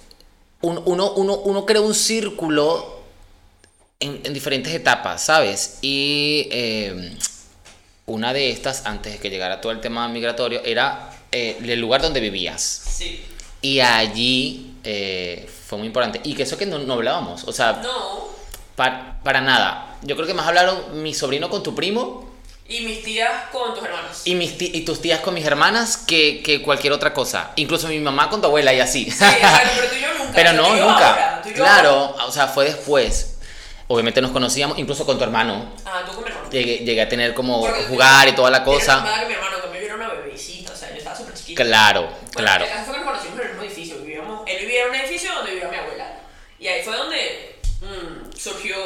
un- 0.60 0.82
uno, 0.86 1.12
uno, 1.14 1.34
uno 1.38 1.66
crea 1.66 1.80
un 1.80 1.94
círculo 1.94 3.01
en, 4.02 4.20
en 4.24 4.34
diferentes 4.34 4.72
etapas, 4.74 5.22
¿sabes? 5.22 5.78
Y 5.80 6.48
eh, 6.50 7.16
una 8.06 8.32
de 8.32 8.50
estas, 8.50 8.84
antes 8.86 9.12
de 9.14 9.18
que 9.18 9.30
llegara 9.30 9.60
todo 9.60 9.72
el 9.72 9.80
tema 9.80 10.06
migratorio, 10.08 10.60
era 10.64 11.10
eh, 11.30 11.58
el 11.62 11.80
lugar 11.80 12.02
donde 12.02 12.20
vivías. 12.20 12.60
Sí. 12.62 13.24
Y 13.62 13.80
allí 13.80 14.74
eh, 14.84 15.48
fue 15.66 15.78
muy 15.78 15.86
importante. 15.86 16.20
Y 16.24 16.34
que 16.34 16.42
eso 16.42 16.58
que 16.58 16.66
no, 16.66 16.78
no 16.78 16.94
hablábamos, 16.94 17.44
o 17.44 17.52
sea, 17.52 17.80
No. 17.82 18.28
pa- 18.76 19.18
para 19.22 19.40
nada. 19.40 19.96
Yo 20.02 20.16
creo 20.16 20.26
que 20.26 20.34
más 20.34 20.46
hablaron 20.48 21.02
mi 21.02 21.14
sobrino 21.14 21.48
con 21.48 21.62
tu 21.62 21.74
primo 21.76 22.28
Y 22.68 22.80
mis 22.80 23.04
tías 23.04 23.30
con 23.52 23.72
tus 23.74 23.84
hermanos. 23.84 24.22
y, 24.24 24.34
mis 24.34 24.60
y 24.60 24.80
tus 24.84 25.00
tías 25.00 25.20
con 25.20 25.32
mis 25.34 25.44
hermanas 25.44 25.96
que, 25.96 26.42
que 26.42 26.60
cualquier 26.60 26.92
otra 26.92 27.14
cosa. 27.14 27.52
Incluso 27.56 27.86
mi 27.86 28.00
mamá 28.00 28.28
con 28.28 28.40
tu 28.40 28.48
abuela 28.48 28.74
y 28.74 28.80
así. 28.80 29.04
Sí, 29.04 29.10
exacto, 29.24 29.70
pero 29.76 29.88
tú 29.88 29.94
y 29.96 30.00
yo 30.00 30.08
nunca. 30.18 30.32
Pero 30.34 30.52
no, 30.54 30.76
yo 30.76 30.88
nunca. 30.90 31.08
ahora, 31.10 31.42
yo 31.46 31.52
claro, 31.54 31.90
ahora. 31.90 32.24
o 32.26 32.32
sea, 32.32 32.48
fue 32.48 32.64
después. 32.64 33.31
Obviamente 33.92 34.22
nos 34.22 34.30
conocíamos, 34.30 34.78
incluso 34.78 35.04
con 35.04 35.18
tu 35.18 35.24
hermano. 35.24 35.74
Ah, 35.84 36.02
tú 36.06 36.12
con 36.14 36.24
mi 36.24 36.30
hermano. 36.30 36.48
Llegué, 36.50 36.78
llegué 36.78 37.02
a 37.02 37.08
tener 37.10 37.34
como 37.34 37.60
Porque 37.60 37.82
jugar 37.84 38.26
y 38.28 38.32
toda 38.32 38.50
la 38.50 38.56
Era 38.58 38.64
cosa. 38.64 39.00
más 39.00 39.20
que 39.20 39.26
mi 39.26 39.34
hermano, 39.34 39.56
me 39.70 39.84
era 39.84 39.94
una 39.96 40.08
bebecita, 40.08 40.72
o 40.72 40.76
sea, 40.76 40.88
yo 40.90 40.96
estaba 40.96 41.14
súper 41.14 41.34
chiquita. 41.34 41.62
Claro, 41.62 42.02
Bueno, 42.04 42.30
claro. 42.32 42.64
El 42.64 42.70
caso 42.70 42.84
fue 42.86 42.94
que 42.94 43.00
nos 43.00 43.10
conocimos 43.10 43.38
en 43.40 43.44
el 43.44 43.48
mismo 43.50 43.62
edificio. 43.64 43.96
Vivíamos, 43.98 44.42
él 44.46 44.58
vivía 44.60 44.82
en 44.84 44.88
un 44.88 44.94
edificio 44.94 45.34
donde 45.34 45.50
vivía 45.52 45.68
mi 45.68 45.76
abuela. 45.76 46.06
Y 46.58 46.68
ahí 46.68 46.82
fue 46.82 46.96
donde 46.96 47.60
mm, 47.82 48.34
surgió, 48.38 48.76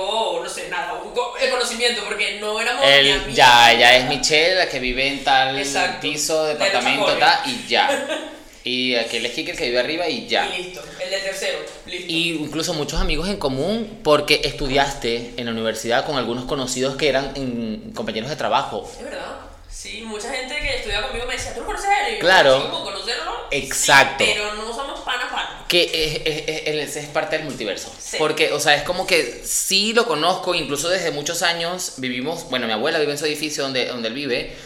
no 0.43 0.49
sé, 0.49 0.69
nada, 0.70 0.94
el 1.41 1.50
conocimiento, 1.50 2.02
porque 2.05 2.38
no 2.41 2.61
éramos 2.61 2.85
amigos. 2.85 3.23
ya, 3.32 3.73
ella 3.73 3.97
es 3.99 4.06
Michelle, 4.09 4.56
la 4.56 4.69
que 4.69 4.81
vive 4.81 5.06
en 5.06 5.23
tal 5.23 5.56
Exacto. 5.56 6.00
piso, 6.00 6.44
departamento, 6.47 7.17
tal, 7.17 7.41
y 7.47 7.64
ya. 7.69 8.06
Y 8.68 8.96
aquel 8.96 9.24
es 9.24 9.32
Kike, 9.32 9.52
el 9.52 9.56
que 9.58 9.64
vive 9.66 9.78
arriba, 9.78 10.08
y 10.08 10.26
ya. 10.26 10.44
Y 10.58 10.64
listo, 10.64 10.82
el 11.02 11.08
del 11.10 11.22
tercero, 11.22 11.58
listo. 11.86 12.06
Y 12.12 12.32
incluso 12.32 12.74
muchos 12.74 13.00
amigos 13.00 13.28
en 13.28 13.36
común 13.36 14.00
porque 14.02 14.40
estudiaste 14.42 15.34
en 15.36 15.44
la 15.46 15.52
universidad 15.52 16.04
con 16.04 16.16
algunos 16.16 16.46
conocidos 16.46 16.96
que 16.96 17.08
eran 17.08 17.32
mm, 17.36 17.92
compañeros 17.92 18.28
de 18.28 18.34
trabajo. 18.34 18.90
Es 18.98 19.04
verdad. 19.04 19.36
Sí, 19.70 20.02
mucha 20.04 20.32
gente 20.34 20.56
que 20.58 20.76
estudia 20.78 21.00
conmigo 21.02 21.26
me 21.26 21.34
decía, 21.34 21.54
¿tú 21.54 21.60
no 21.60 21.66
conoces 21.66 21.88
a 21.88 22.08
él? 22.08 22.16
Y 22.16 22.18
Claro. 22.18 22.56
"Sí, 22.60 22.66
como 22.70 22.82
conocerlo. 22.84 23.32
Exacto. 23.52 24.24
Sí, 24.24 24.30
pero 24.35 24.54
no 24.54 24.75
somos 24.75 25.00
pana 25.00 25.28
pana. 25.30 25.64
Que 25.68 25.82
es, 25.85 26.23
es- 26.49 26.88
es- 26.88 26.96
es 27.04 27.08
parte 27.11 27.37
del 27.37 27.44
multiverso. 27.44 27.92
Sí. 28.00 28.16
Porque, 28.18 28.50
o 28.52 28.58
sea, 28.58 28.75
es 28.75 28.82
como 28.82 29.06
que 29.06 29.42
sí 29.44 29.92
lo 29.92 30.06
conozco, 30.06 30.56
incluso 30.56 30.88
desde 30.88 31.12
muchos 31.12 31.42
años 31.42 31.94
vivimos, 31.99 32.49
bueno, 32.50 32.66
mi 32.66 32.73
abuela 32.73 32.99
vive 32.99 33.12
en 33.12 33.18
su 33.18 33.26
edificio 33.26 33.62
donde, 33.62 33.87
donde 33.87 34.08
él 34.08 34.14
vive, 34.14 34.56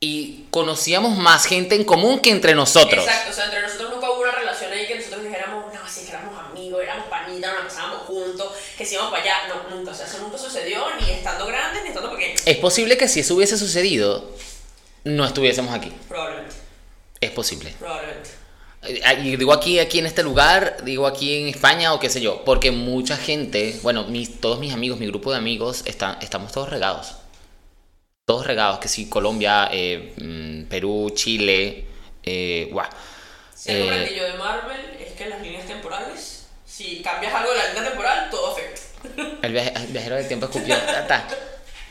y 0.00 0.44
conocíamos 0.50 1.16
más 1.16 1.44
gente 1.46 1.74
en 1.74 1.84
común 1.84 2.20
que 2.20 2.30
entre 2.30 2.54
nosotros. 2.54 3.04
Exacto, 3.04 3.30
o 3.30 3.34
sea, 3.34 3.46
entre 3.46 3.62
nosotros 3.62 3.90
nunca 3.94 4.10
hubo 4.10 4.20
una 4.22 4.30
relación 4.32 4.72
ahí 4.72 4.86
que 4.86 4.94
nosotros 4.96 5.24
dijéramos, 5.24 5.64
no, 5.74 5.80
que 5.82 6.08
éramos 6.08 6.38
amigos, 6.50 6.82
éramos 6.82 7.06
panitas, 7.08 7.52
nos 7.54 7.64
pasábamos 7.72 8.02
juntos, 8.06 8.52
que 8.76 8.84
si 8.84 8.94
íbamos 8.94 9.10
para 9.10 9.22
allá. 9.24 9.34
No, 9.48 9.76
nunca, 9.76 9.90
o 9.90 9.94
sea, 9.94 10.06
eso 10.06 10.18
nunca 10.18 10.38
sucedió, 10.38 10.84
ni 11.00 11.10
estando 11.10 11.46
grandes, 11.46 11.82
ni 11.82 11.88
estando 11.88 12.12
pequeños. 12.12 12.42
Es 12.46 12.56
posible 12.58 12.96
que 12.96 13.08
si 13.08 13.20
eso 13.20 13.34
hubiese 13.34 13.58
sucedido, 13.58 14.30
no 15.04 15.24
estuviésemos 15.24 15.74
aquí. 15.74 15.92
Probablemente, 16.08 16.54
Es 17.20 17.30
posible. 17.32 17.74
probablemente. 17.78 18.30
Eh, 18.82 19.02
Y 19.24 19.36
digo 19.36 19.52
aquí, 19.52 19.80
aquí 19.80 19.98
en 19.98 20.06
este 20.06 20.22
lugar, 20.22 20.84
digo 20.84 21.06
aquí 21.08 21.42
en 21.42 21.48
España 21.48 21.92
o 21.92 21.98
qué 21.98 22.08
sé 22.08 22.20
yo, 22.20 22.44
porque 22.44 22.70
mucha 22.70 23.16
gente, 23.16 23.78
bueno, 23.82 24.04
mis, 24.04 24.40
todos 24.40 24.60
mis 24.60 24.72
amigos, 24.72 25.00
mi 25.00 25.08
grupo 25.08 25.32
de 25.32 25.38
amigos, 25.38 25.82
están, 25.86 26.18
estamos 26.22 26.52
todos 26.52 26.70
regados. 26.70 27.16
Todos 28.28 28.46
regados, 28.46 28.78
que 28.78 28.88
sí, 28.88 29.08
Colombia, 29.08 29.70
eh, 29.72 30.12
mm, 30.18 30.64
Perú, 30.68 31.10
Chile, 31.14 31.86
eh, 32.22 32.68
guau. 32.70 32.86
Si 33.54 33.72
algo 33.72 33.90
Eh, 33.90 34.14
yo 34.14 34.24
de 34.24 34.34
Marvel 34.34 34.80
es 35.00 35.12
que 35.12 35.30
las 35.30 35.40
líneas 35.40 35.66
temporales, 35.66 36.44
si 36.66 37.00
cambias 37.00 37.32
algo 37.34 37.50
de 37.52 37.56
la 37.56 37.68
línea 37.72 37.88
temporal, 37.88 38.28
todo 38.30 38.52
afecta. 38.52 38.82
el, 39.46 39.52
viaje- 39.54 39.72
el 39.74 39.86
viajero 39.86 40.16
del 40.16 40.28
tiempo 40.28 40.44
escupió. 40.44 40.76
ta, 40.76 41.06
ta. 41.06 41.26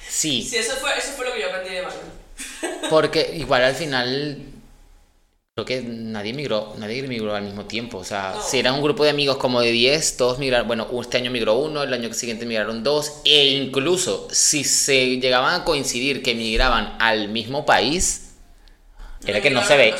Sí, 0.08 0.44
Sí, 0.48 0.58
eso 0.58 0.74
fue, 0.75 0.96
eso 0.96 1.10
fue 1.13 1.25
lo 1.25 1.34
que 1.34 1.41
yo 1.41 1.48
aprendí 1.48 1.72
de 1.74 1.82
Marvel. 1.82 2.82
porque 2.91 3.32
igual 3.34 3.63
al 3.63 3.74
final 3.75 4.38
creo 5.58 5.66
que 5.66 5.82
nadie 5.82 6.34
migró, 6.34 6.76
nadie 6.78 7.02
migró 7.02 7.34
al 7.34 7.42
mismo 7.42 7.66
tiempo. 7.66 7.98
O 7.98 8.04
sea, 8.04 8.34
No. 8.36 8.44
si 8.44 8.60
eran 8.60 8.76
un 8.76 8.84
grupo 8.84 9.04
de 9.04 9.10
amigos 9.10 9.38
como 9.38 9.60
de 9.60 9.72
10, 9.72 10.16
todos 10.16 10.38
migraron, 10.38 10.68
bueno, 10.68 10.88
este 11.02 11.18
año 11.18 11.32
migró 11.32 11.56
uno, 11.56 11.82
el 11.82 11.92
año 11.92 12.14
siguiente 12.14 12.46
migraron 12.46 12.84
dos, 12.84 13.22
e 13.26 13.46
incluso 13.48 14.28
si 14.32 14.64
se 14.64 15.18
llegaban 15.18 15.60
a 15.60 15.64
coincidir 15.64 16.22
que 16.22 16.36
migraban 16.36 16.96
al 17.00 17.30
mismo 17.30 17.66
país, 17.66 18.34
era 19.26 19.42
que 19.42 19.50
no 19.50 19.66
se 19.66 19.78
ve. 19.78 19.96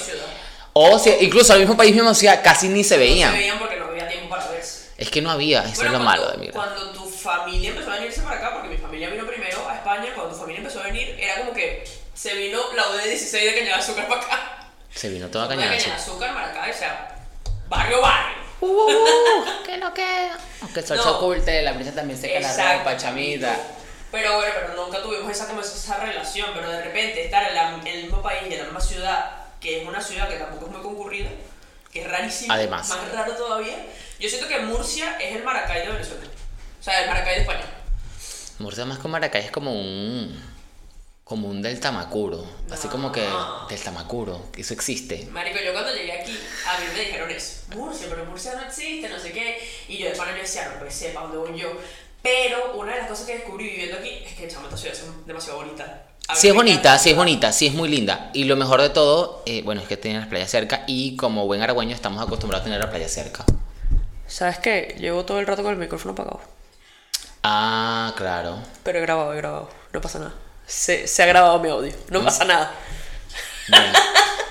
O 0.74 1.00
si, 1.00 1.10
incluso 1.22 1.54
al 1.54 1.60
mismo 1.62 1.76
país, 1.76 1.96
misma 1.96 2.14
ciudad, 2.14 2.40
casi 2.44 2.70
ni 2.70 2.84
se 2.84 2.94
No 2.94 3.00
veían. 3.00 3.32
se 3.34 3.40
veían 3.40 3.58
porque 3.58 3.78
no 3.78 3.86
había 3.86 4.08
tiempo 4.08 4.30
para 4.30 4.48
verse. 4.52 4.92
Es 4.96 5.10
que 5.10 5.24
no 5.24 5.32
había, 5.32 5.64
eso 5.64 5.78
Bueno, 5.78 5.94
es 5.94 5.98
lo 5.98 6.06
cuando- 6.06 6.22
malo 6.22 6.32
de 6.34 6.38
migrar. 6.38 6.54
Cuando 6.68 6.92
tu 6.92 7.10
familia 7.10 7.72
empezó 7.72 7.90
a 7.90 7.96
venirse 7.96 8.22
para 8.22 8.36
acá, 8.38 8.54
porque 8.54 8.70
mi 8.70 8.78
familia 8.78 9.10
vino 9.10 9.26
primero 9.26 9.68
a 9.68 9.74
España, 9.76 10.12
cuando 10.14 10.34
tu 10.36 10.40
familia 10.40 10.60
empezó 10.60 10.82
a 10.82 10.84
venir, 10.84 11.16
era 11.20 11.40
como 11.40 11.52
que 11.54 11.84
se 12.14 12.36
vino 12.36 12.60
la 12.76 12.84
UD16 12.92 13.44
de 13.44 13.54
Cañada 13.56 13.78
de 13.78 13.82
Azúcar 13.84 14.08
para 14.08 14.22
acá. 14.22 14.54
Se 14.94 15.10
vino 15.10 15.28
toda 15.28 15.48
cañada. 15.48 15.72
De 15.72 15.78
Azúcar, 15.92 16.34
Maracay, 16.34 16.72
o 16.72 16.74
sea, 16.74 17.16
barrio 17.70 18.02
barrio. 18.02 18.38
Uh, 18.62 19.64
que 19.66 19.78
lo 19.78 19.94
que. 19.94 20.30
Aunque 20.62 20.80
el 20.80 20.86
sol 20.88 20.98
No. 20.98 21.04
se 21.04 21.10
oculte, 21.10 21.62
la 21.62 21.74
brisa 21.74 21.94
también 21.94 22.20
seca 22.20 22.40
la 22.40 22.50
Exacto. 22.50 22.80
ropa, 22.80 22.98
chamita. 22.98 23.56
Pero 24.12 24.38
bueno, 24.38 24.54
pero 24.56 24.84
nunca 24.86 25.02
tuvimos 25.04 25.30
esa, 25.32 25.48
como 25.48 25.62
esa 25.62 25.98
relación, 25.98 26.50
pero 26.56 26.70
de 26.72 26.82
repente 26.82 27.26
estar 27.26 27.48
en, 27.50 27.54
la- 27.56 27.76
en 27.76 27.86
el 27.88 28.04
mismo 28.04 28.22
país 28.24 28.42
y 28.50 28.54
en 28.54 28.60
la 28.60 28.64
misma 28.66 28.80
ciudad, 28.82 29.32
que 29.60 29.82
es 29.82 29.88
una 29.88 30.02
ciudad 30.02 30.28
que 30.30 30.38
tampoco 30.38 30.66
es 30.68 30.72
muy 30.72 30.82
concurrida, 30.82 31.30
que 31.92 32.02
es 32.02 32.10
rarísimo, 32.10 32.54
Además. 32.54 32.88
más 32.90 33.12
raro 33.12 33.34
todavía, 33.34 33.76
yo 34.20 34.30
siento 34.30 34.48
que 34.48 34.60
Murcia 34.60 35.18
es 35.20 35.36
el 35.36 35.44
Maracay 35.44 35.86
de 35.86 35.92
Venezuela, 35.94 36.26
o 36.80 36.84
sea, 36.84 37.02
el 37.04 37.10
Maracay 37.10 37.36
de 37.36 37.42
España. 37.42 37.66
Murcia 38.60 38.86
más 38.86 38.98
que 38.98 39.08
Maracay 39.08 39.44
es 39.46 39.52
como 39.52 39.72
un. 39.74 40.57
Como 41.28 41.50
un 41.50 41.62
del 41.62 41.80
Tamacuro. 41.80 42.46
Así 42.72 42.88
como 42.88 43.12
que. 43.12 43.22
No. 43.28 43.68
del 43.68 43.80
Tamacuro. 43.80 44.50
que 44.52 44.62
Eso 44.62 44.74
existe. 44.74 45.28
Marico, 45.32 45.60
yo 45.64 45.74
cuando 45.74 45.94
llegué 45.94 46.14
aquí, 46.14 46.38
a 46.66 46.80
mí 46.80 46.86
me 46.94 47.02
dijeron 47.02 47.30
eso, 47.30 47.64
Murcia, 47.76 48.08
pero 48.10 48.26
Murcia 48.26 48.54
no 48.56 48.62
existe, 48.62 49.10
no 49.10 49.20
sé 49.20 49.32
qué, 49.32 49.58
y 49.88 49.98
yo 49.98 50.10
de 50.10 50.16
pana 50.16 50.32
yo 50.32 50.42
decía, 50.42 50.70
no, 50.74 50.80
pues 50.80 50.94
sepa 50.94 51.22
dónde 51.22 51.38
voy 51.38 51.60
yo. 51.60 51.74
Pero 52.22 52.76
una 52.76 52.94
de 52.94 53.00
las 53.00 53.10
cosas 53.10 53.26
que 53.26 53.38
descubrí 53.38 53.70
viviendo 53.70 53.98
aquí 53.98 54.10
es 54.26 54.34
que 54.34 54.48
chamo, 54.48 54.66
esta 54.66 54.78
ciudad 54.78 54.96
es 54.96 55.28
demasiado 55.28 55.60
bonita. 55.60 56.04
Sí 56.34 56.50
es 56.50 56.54
bonita, 56.54 56.98
sí 56.98 57.12
es 57.12 57.16
bonita, 57.16 57.54
sí 57.54 57.68
es 57.68 57.74
muy 57.74 57.88
linda. 57.88 58.32
Y 58.34 58.46
lo 58.46 58.58
mejor 58.58 58.82
de 58.82 58.90
todo, 58.90 59.44
eh, 59.46 59.62
bueno, 59.64 59.82
es 59.82 59.88
que 59.88 59.96
tiene 59.96 60.20
las 60.20 60.28
playas 60.28 60.50
cerca 60.50 60.84
y 60.86 61.16
como 61.16 61.46
buen 61.46 61.62
aragüeño 61.62 61.96
estamos 61.96 62.22
acostumbrados 62.22 62.64
a 62.64 62.66
tener 62.66 62.80
la 62.80 62.90
playa 62.90 63.08
cerca. 63.08 63.46
¿Sabes 64.28 64.60
qué? 64.60 64.96
Llevo 65.00 65.24
todo 65.24 65.40
el 65.40 65.48
rato 65.48 65.64
con 65.64 65.72
el 65.72 65.78
micrófono 65.78 66.12
apagado. 66.14 66.42
Ah, 67.44 68.14
claro. 68.18 68.58
Pero 68.84 69.00
he 69.00 69.02
grabado, 69.02 69.34
he 69.34 69.38
grabado. 69.38 69.70
No 69.94 70.02
pasa 70.02 70.20
nada. 70.20 70.34
Se, 70.68 71.08
se 71.08 71.24
ha 71.24 71.26
grabado 71.26 71.60
mi 71.60 71.70
audio. 71.70 71.94
No 72.10 72.24
pasa 72.24 72.44
nada. 72.46 72.72
Bueno. 73.70 74.00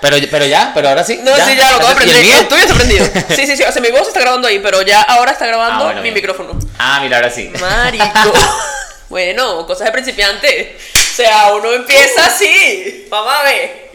Pero, 0.01 0.17
pero 0.31 0.45
ya, 0.45 0.73
pero 0.75 0.89
ahora 0.89 1.03
sí. 1.05 1.21
No, 1.23 1.35
sí, 1.35 1.57
ya 1.57 1.71
lo 1.71 1.77
acabo 1.79 1.99
de 2.01 2.07
¿Y 2.23 2.31
el 2.33 2.49
tuyo 2.49 2.63
está 2.63 2.75
prendido. 2.75 3.07
Sí, 3.35 3.47
sí, 3.47 3.57
sí. 3.57 3.63
O 3.65 3.73
sea, 3.73 3.81
mi 3.83 3.91
voz 3.91 4.07
está 4.07 4.21
grabando 4.21 4.47
ahí, 4.47 4.59
pero 4.59 4.83
ya 4.83 5.03
ahora 5.03 5.33
está 5.33 5.47
grabando 5.47 5.81
Ah, 5.83 5.87
bueno, 5.87 6.01
mi 6.01 6.05
bien. 6.11 6.15
micrófono. 6.15 6.59
Ah, 6.79 6.99
mira, 7.01 7.17
ahora 7.17 7.31
sí. 7.31 7.51
Marico. 7.61 8.33
bueno, 9.09 9.67
cosas 9.67 9.87
de 9.87 9.93
principiante. 9.93 10.77
O 10.95 11.17
sea, 11.17 11.55
uno 11.55 11.73
empieza 11.73 12.27
así. 12.27 13.07
Vamos 13.11 13.33
a 13.35 13.43
ver. 13.45 13.86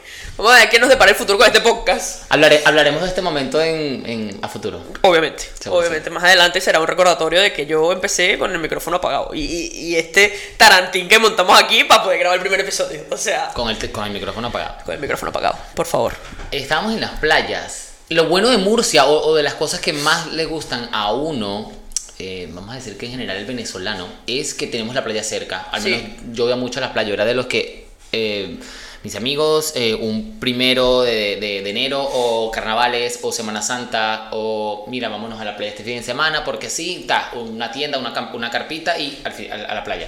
Vamos 0.41 0.55
a 0.55 0.59
ver 0.61 0.69
qué 0.69 0.79
nos 0.79 0.89
depara 0.89 1.11
el 1.11 1.15
futuro 1.17 1.37
con 1.37 1.45
este 1.45 1.61
podcast. 1.61 2.23
Hablaremos 2.31 3.03
de 3.03 3.07
este 3.07 3.21
momento 3.21 3.61
en, 3.61 4.03
en- 4.09 4.39
a 4.41 4.47
futuro. 4.47 4.81
Obviamente, 5.01 5.43
obviamente. 5.69 6.09
Más 6.09 6.23
adelante 6.23 6.59
será 6.59 6.79
un 6.79 6.87
recordatorio 6.87 7.39
de 7.41 7.53
que 7.53 7.67
yo 7.67 7.91
empecé 7.91 8.39
con 8.39 8.51
el 8.51 8.57
micrófono 8.57 8.97
apagado. 8.97 9.29
Y, 9.35 9.95
este 9.95 10.33
tarantín 10.57 11.07
que 11.07 11.19
montamos 11.19 11.59
aquí 11.61 11.83
para 11.83 12.03
poder 12.03 12.17
grabar 12.17 12.37
el 12.37 12.41
primer 12.41 12.59
episodio. 12.61 13.03
O 13.11 13.17
sea, 13.17 13.49
Con 13.53 13.69
el, 13.69 13.91
con 13.91 14.03
el 14.05 14.11
micrófono 14.13 14.47
apagado. 14.47 14.77
con 14.83 14.95
el 14.95 14.99
micrófono 14.99 15.29
apagado, 15.29 15.57
por 15.75 15.85
favor. 15.85 16.13
Estábamos 16.51 16.93
en 16.95 17.01
las 17.01 17.11
playas. 17.19 17.89
Lo 18.09 18.25
bueno 18.25 18.49
de 18.49 18.57
Murcia, 18.57 19.05
o, 19.05 19.27
o 19.27 19.35
de 19.35 19.43
las 19.43 19.53
cosas 19.53 19.79
que 19.79 19.93
más 19.93 20.25
le 20.33 20.45
gustan 20.45 20.89
a 20.91 21.13
uno, 21.13 21.71
eh, 22.17 22.49
vamos 22.51 22.71
a 22.71 22.75
decir 22.77 22.97
que 22.97 23.05
en 23.05 23.11
general 23.11 23.37
el 23.37 23.45
venezolano, 23.45 24.07
es 24.25 24.55
que 24.55 24.65
tenemos 24.65 24.95
la 24.95 25.03
playa 25.03 25.23
cerca. 25.23 25.67
Al 25.71 25.83
Sí. 25.83 25.91
menos 25.91 26.09
yo 26.31 26.47
iba 26.47 26.55
mucho 26.55 26.79
a 26.79 26.81
las 26.81 26.91
playas. 26.93 27.13
Era 27.13 27.25
de 27.25 27.35
los 27.35 27.45
que 27.45 27.87
eh, 28.11 28.57
mis 29.03 29.15
amigos, 29.15 29.73
eh, 29.75 29.95
un 29.95 30.39
primero 30.39 31.01
de, 31.01 31.37
de- 31.37 31.61
de 31.63 31.69
enero, 31.69 32.01
o 32.03 32.51
carnavales, 32.51 33.19
o 33.23 33.31
Semana 33.31 33.61
Santa, 33.61 34.29
o 34.31 34.85
mira, 34.89 35.09
vámonos 35.09 35.39
a 35.41 35.45
la 35.45 35.55
playa 35.57 35.71
este 35.71 35.83
fin 35.83 35.97
de 35.97 36.03
semana, 36.03 36.43
porque 36.43 36.69
sí, 36.69 37.05
ta, 37.07 37.31
una 37.33 37.71
tienda, 37.71 37.97
una, 37.97 38.31
una 38.33 38.51
carpita 38.51 38.97
y 38.99 39.19
al 39.23 39.31
fin- 39.33 39.51
a, 39.51 39.55
a 39.55 39.73
la 39.75 39.83
playa. 39.83 40.07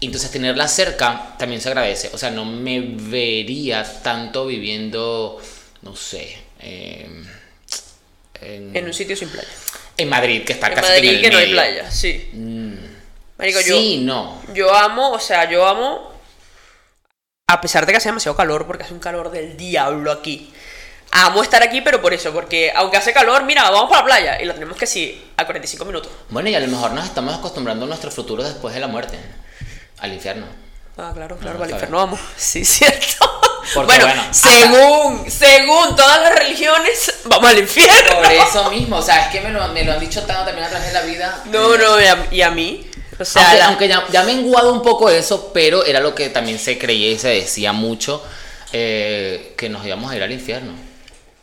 Entonces 0.00 0.30
tenerla 0.30 0.66
cerca 0.68 1.34
también 1.38 1.60
se 1.60 1.68
agradece. 1.68 2.10
O 2.14 2.18
sea, 2.18 2.30
no 2.30 2.44
me 2.46 2.80
vería 2.80 3.84
tanto 4.02 4.46
viviendo, 4.46 5.38
no 5.82 5.94
sé, 5.96 6.38
eh, 6.60 7.06
en, 8.40 8.74
En 8.76 8.84
un 8.86 8.94
sitio 8.94 9.16
sin 9.16 9.28
playa. 9.28 9.48
en 9.98 10.08
Madrid, 10.08 10.42
que 10.44 10.54
está 10.54 10.68
En 10.68 10.74
casi 10.74 10.88
Madrid 10.92 11.08
en 11.10 11.14
el 11.16 11.20
que 11.22 11.30
no 11.30 11.36
hay 11.38 11.44
medio. 11.44 11.56
playa, 11.56 11.90
sí. 11.90 12.30
Marico, 13.38 13.60
yo, 13.60 13.76
Sí, 13.78 13.98
no. 14.02 14.40
yo 14.54 14.74
amo, 14.74 15.10
o 15.12 15.18
sea, 15.18 15.50
yo 15.50 15.66
amo. 15.66 16.09
A 17.50 17.60
pesar 17.60 17.84
de 17.84 17.92
que 17.92 17.98
hace 17.98 18.08
demasiado 18.08 18.36
calor, 18.36 18.64
porque 18.64 18.84
hace 18.84 18.94
un 18.94 19.00
calor 19.00 19.32
del 19.32 19.56
diablo 19.56 20.12
aquí. 20.12 20.52
Amo 21.10 21.42
estar 21.42 21.60
aquí, 21.64 21.80
pero 21.80 22.00
por 22.00 22.14
eso, 22.14 22.32
porque 22.32 22.72
aunque 22.76 22.96
hace 22.96 23.12
calor, 23.12 23.42
mira, 23.42 23.68
vamos 23.68 23.90
para 23.90 24.02
la 24.02 24.04
playa 24.04 24.40
y 24.40 24.44
la 24.44 24.54
tenemos 24.54 24.76
que 24.76 24.86
sí, 24.86 25.20
a 25.36 25.44
45 25.44 25.84
minutos. 25.84 26.12
Bueno, 26.28 26.48
y 26.48 26.54
a 26.54 26.60
lo 26.60 26.68
mejor 26.68 26.92
nos 26.92 27.04
estamos 27.04 27.36
acostumbrando 27.36 27.86
a 27.86 27.88
nuestro 27.88 28.12
futuro 28.12 28.44
después 28.44 28.72
de 28.72 28.78
la 28.78 28.86
muerte. 28.86 29.18
Al 29.98 30.12
infierno. 30.12 30.46
Ah, 30.96 31.10
claro, 31.12 31.36
claro, 31.38 31.58
No, 31.58 31.64
al 31.64 31.70
está 31.70 31.74
infierno 31.74 31.96
vamos. 31.96 32.20
Sí, 32.36 32.64
cierto. 32.64 33.28
Porque, 33.74 33.86
bueno, 33.98 34.06
bueno, 34.06 34.22
según, 34.30 35.28
según 35.28 35.96
todas 35.96 36.20
las 36.22 36.38
religiones, 36.38 37.14
vamos 37.24 37.50
al 37.50 37.58
infierno. 37.58 38.14
Por 38.22 38.32
eso 38.32 38.70
mismo, 38.70 38.98
o 38.98 39.02
sea, 39.02 39.24
es 39.24 39.28
que 39.32 39.40
me 39.40 39.50
lo, 39.50 39.66
me 39.68 39.84
lo 39.84 39.94
han 39.94 40.00
dicho 40.00 40.22
tanto 40.22 40.44
también 40.44 40.66
a 40.66 40.70
través 40.70 40.86
de 40.86 40.94
la 40.94 41.02
vida. 41.02 41.42
No, 41.46 41.76
no, 41.76 42.00
y 42.00 42.06
a, 42.06 42.26
y 42.30 42.42
a 42.42 42.50
mí. 42.52 42.89
O 43.20 43.24
sea, 43.24 43.42
aunque, 43.42 43.58
la- 43.58 43.66
aunque 43.66 43.88
ya, 43.88 44.06
ya 44.12 44.22
me 44.24 44.32
he 44.32 44.36
menguado 44.36 44.72
un 44.72 44.82
poco 44.82 45.10
eso, 45.10 45.50
pero 45.52 45.84
era 45.84 46.00
lo 46.00 46.14
que 46.14 46.28
también 46.30 46.58
se 46.58 46.78
creía 46.78 47.10
y 47.10 47.18
se 47.18 47.28
decía 47.28 47.72
mucho, 47.72 48.22
eh, 48.72 49.54
que 49.56 49.68
nos 49.68 49.84
íbamos 49.84 50.10
a 50.10 50.16
ir 50.16 50.22
al 50.22 50.32
infierno. 50.32 50.72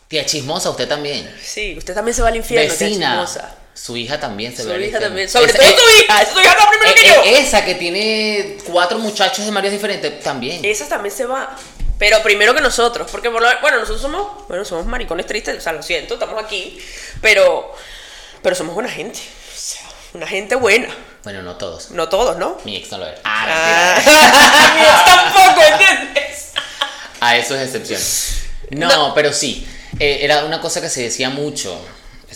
Tía 0.08 0.26
chismosa, 0.26 0.70
usted 0.70 0.88
también. 0.88 1.30
Sí, 1.44 1.76
usted 1.78 1.94
también 1.94 2.16
se 2.16 2.22
va 2.22 2.30
al 2.30 2.36
infierno, 2.38 2.70
Vecina. 2.70 3.28
Su 3.74 3.96
hija 3.96 4.20
también 4.20 4.56
se 4.56 4.64
Su 4.64 4.70
va 4.70 4.76
al 4.76 4.84
hija 4.84 5.00
también. 5.00 5.30
Sobre 5.30 5.52
Esa- 5.52 5.58
todo 5.60 5.70
eh, 5.70 5.76
tu 5.76 6.04
hija. 6.04 6.22
Esa 6.22 6.34
tu 6.34 6.40
hija 6.40 6.52
acá 6.52 6.66
primero 6.72 6.92
eh, 6.92 6.96
que 6.96 7.06
yo. 7.08 7.24
eh, 7.24 7.40
Esa 7.42 7.64
que 7.66 7.76
tiene 7.76 8.58
cuatro 8.66 8.98
muchachos 8.98 9.46
de 9.46 9.52
maridos 9.52 9.74
diferentes, 9.74 10.20
también. 10.22 10.64
Esa 10.66 10.88
también 10.88 11.14
se 11.14 11.26
va. 11.26 11.56
Pero 12.00 12.22
primero 12.24 12.56
que 12.56 12.62
nosotros. 12.62 13.08
Porque, 13.12 13.30
por 13.30 13.42
lo- 13.42 13.50
bueno, 13.62 13.78
nosotros 13.78 14.02
somos, 14.02 14.48
bueno, 14.48 14.66
somos 14.66 14.86
maricones 14.88 15.26
tristes. 15.28 15.58
O 15.58 15.62
sea, 15.62 15.74
lo 15.74 15.84
siento, 15.84 16.16
estamos 16.16 16.42
aquí. 16.44 16.80
Pero, 17.22 17.72
pero 18.42 18.56
somos 18.56 18.74
buena 18.74 18.90
gente. 18.90 19.20
O 19.20 19.60
sea, 19.60 19.82
una 20.14 20.26
gente 20.26 20.56
buena. 20.56 20.88
Bueno, 21.28 21.42
no 21.42 21.58
todos. 21.58 21.92
No 21.92 22.08
todos, 22.08 22.38
¿no? 22.38 22.58
Mi 22.64 22.78
ex 22.78 22.90
no 22.90 23.00
lo 23.00 23.06
era. 23.06 23.20
Ah, 23.26 23.98
Ah, 24.00 24.72
mi 24.76 24.82
ex 24.82 25.04
tampoco, 25.04 25.62
¿entiendes? 25.62 26.54
A 27.20 27.36
eso 27.36 27.54
es 27.54 27.64
excepción. 27.76 28.02
No, 28.70 29.14
pero 29.14 29.34
sí. 29.34 29.68
eh, 30.00 30.20
era 30.22 30.46
una 30.46 30.62
cosa 30.62 30.80
que 30.80 30.88
se 30.88 31.02
decía 31.02 31.30
mucho. 31.30 31.78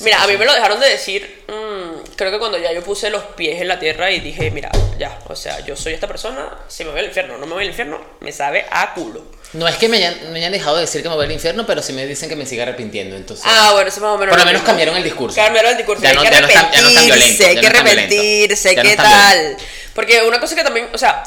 Mira, 0.02 0.22
a 0.22 0.28
mí 0.28 0.36
me 0.36 0.44
lo 0.44 0.54
dejaron 0.54 0.78
de 0.82 0.90
decir, 0.90 1.46
mm, 1.48 2.16
creo 2.18 2.32
que 2.32 2.40
cuando 2.40 2.58
ya 2.58 2.74
yo 2.74 2.84
puse 2.84 3.10
los 3.10 3.24
pies 3.24 3.62
en 3.62 3.70
la 3.70 3.80
tierra 3.80 4.12
y 4.12 4.20
dije, 4.20 4.52
mira, 4.52 4.70
ya, 4.98 5.20
o 5.30 5.38
sea, 5.38 5.62
yo 5.62 5.78
soy 5.78 5.94
esta 5.94 6.10
persona, 6.10 6.50
si 6.68 6.84
me 6.84 6.92
voy 6.92 7.00
al 7.00 7.06
infierno, 7.06 7.38
no 7.38 7.46
me 7.46 7.54
voy 7.54 7.64
al 7.64 7.70
infierno, 7.70 8.02
me 8.20 8.34
sabe 8.34 8.66
a 8.70 8.94
culo. 8.94 9.24
No 9.54 9.68
es 9.68 9.76
que 9.76 9.90
me 9.90 9.98
hayan, 9.98 10.32
me 10.32 10.40
hayan 10.40 10.52
dejado 10.54 10.76
de 10.78 10.82
decir 10.84 11.04
que 11.04 11.10
me 11.10 11.16
voy 11.16 11.26
al 11.26 11.32
infierno, 11.32 11.66
pero 11.66 11.82
sí 11.82 11.92
me 11.92 12.06
dicen 12.08 12.30
que 12.30 12.36
me 12.38 12.46
siga 12.46 12.64
arrepintiendo. 12.64 13.16
Entonces, 13.18 13.46
Ah, 13.48 13.72
bueno, 13.74 13.90
eso 13.90 14.00
más 14.00 14.12
o 14.12 14.18
menos. 14.18 14.32
por 14.32 14.40
lo 14.40 14.46
menos 14.46 14.62
cambiaron 14.62 14.96
el 14.96 15.04
discurso. 15.04 15.36
Cambiaron 15.36 15.72
el 15.72 15.78
discurso. 15.78 16.02
Ya 16.04 16.10
hay 16.12 16.16
no- 16.16 16.22
que 16.22 16.28
están 16.30 16.46
violentos, 16.72 16.98
arrepentirse, 16.98 17.46
hay 17.48 17.56
que 17.60 17.68
arrepentirse, 17.68 18.76
¿qué 18.76 18.96
tal? 18.96 19.58
Porque 19.94 20.22
una 20.24 20.40
cosa 20.40 20.56
que 20.56 20.64
también, 20.64 20.88
o 20.94 20.98
sea, 20.98 21.22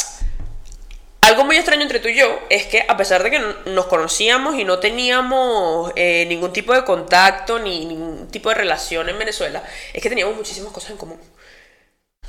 algo 1.20 1.44
muy 1.44 1.56
extraño 1.56 1.82
entre 1.82 2.00
tú 2.00 2.08
y 2.08 2.16
yo 2.16 2.40
es 2.50 2.66
que 2.66 2.84
a 2.86 2.96
pesar 2.96 3.22
de 3.22 3.30
que 3.30 3.40
nos 3.66 3.86
conocíamos 3.86 4.56
y 4.58 4.64
no 4.64 4.78
teníamos 4.78 5.90
eh, 5.96 6.26
ningún 6.28 6.52
tipo 6.52 6.74
de 6.74 6.84
contacto 6.84 7.58
ni 7.58 7.84
ningún 7.86 8.28
tipo 8.30 8.48
de 8.50 8.54
relación 8.56 9.08
en 9.08 9.18
Venezuela, 9.18 9.62
es 9.92 10.02
que 10.02 10.08
teníamos 10.10 10.36
muchísimas 10.36 10.72
cosas 10.72 10.90
en 10.90 10.96
común. 10.98 11.18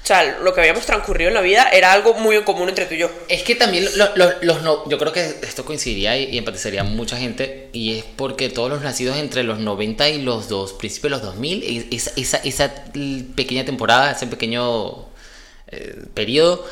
O 0.05 0.07
sea, 0.07 0.37
lo 0.39 0.53
que 0.53 0.61
habíamos 0.61 0.85
transcurrido 0.85 1.29
en 1.29 1.33
la 1.33 1.41
vida 1.41 1.67
era 1.73 1.91
algo 1.91 2.13
muy 2.13 2.35
en 2.35 2.43
común 2.43 2.69
entre 2.69 2.85
tú 2.85 2.93
y 2.93 2.99
yo. 2.99 3.09
Es 3.27 3.41
que 3.41 3.55
también 3.55 3.87
lo- 3.97 4.15
lo- 4.15 4.33
los 4.43 4.61
no, 4.61 4.87
yo 4.87 4.99
creo 4.99 5.11
que 5.11 5.25
esto 5.41 5.65
coincidiría 5.65 6.15
y, 6.15 6.25
y 6.25 6.37
empatizaría 6.37 6.83
mucha 6.83 7.17
gente 7.17 7.69
y 7.73 7.97
es 7.97 8.03
porque 8.15 8.49
todos 8.49 8.69
los 8.69 8.83
nacidos 8.83 9.17
entre 9.17 9.41
los 9.41 9.57
90 9.57 10.07
y 10.09 10.21
los 10.21 10.47
dos 10.47 10.73
principios 10.73 11.09
de 11.09 11.09
los 11.09 11.21
2000, 11.23 11.63
e- 11.63 11.95
esa, 11.95 12.11
esa, 12.17 12.37
esa 12.37 12.71
pequeña 13.35 13.65
temporada, 13.65 14.11
ese 14.11 14.27
pequeño 14.27 15.07
eh, 15.69 15.95
periodo, 16.13 16.63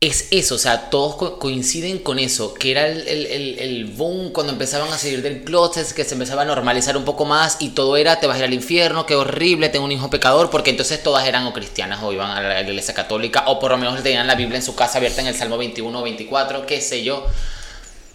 es 0.00 0.28
eso, 0.30 0.54
o 0.54 0.58
sea, 0.58 0.90
todos 0.90 1.16
co- 1.16 1.38
coinciden 1.40 1.98
con 1.98 2.20
eso, 2.20 2.54
que 2.54 2.70
era 2.70 2.86
el, 2.86 3.08
el, 3.08 3.26
el, 3.26 3.58
el 3.58 3.84
boom 3.86 4.30
cuando 4.32 4.52
empezaban 4.52 4.92
a 4.92 4.96
salir 4.98 5.22
del 5.22 5.42
closet, 5.42 5.90
que 5.92 6.04
se 6.04 6.14
empezaba 6.14 6.42
a 6.42 6.44
normalizar 6.44 6.96
un 6.96 7.04
poco 7.04 7.24
más 7.24 7.56
y 7.58 7.70
todo 7.70 7.96
era, 7.96 8.20
te 8.20 8.28
vas 8.28 8.36
a 8.36 8.38
ir 8.38 8.44
al 8.44 8.54
infierno, 8.54 9.06
qué 9.06 9.16
horrible, 9.16 9.70
tengo 9.70 9.84
un 9.84 9.90
hijo 9.90 10.08
pecador, 10.08 10.50
porque 10.50 10.70
entonces 10.70 11.02
todas 11.02 11.26
eran 11.26 11.46
o 11.46 11.52
cristianas 11.52 12.00
o 12.04 12.12
iban 12.12 12.30
a 12.30 12.40
la 12.40 12.60
iglesia 12.60 12.94
católica 12.94 13.42
o 13.48 13.58
por 13.58 13.72
lo 13.72 13.78
menos 13.78 14.00
tenían 14.04 14.28
la 14.28 14.36
Biblia 14.36 14.58
en 14.58 14.62
su 14.62 14.76
casa 14.76 14.98
abierta 14.98 15.20
en 15.20 15.26
el 15.28 15.34
Salmo 15.34 15.58
21 15.58 15.98
o 15.98 16.02
24, 16.04 16.64
qué 16.64 16.80
sé 16.80 17.02
yo. 17.02 17.26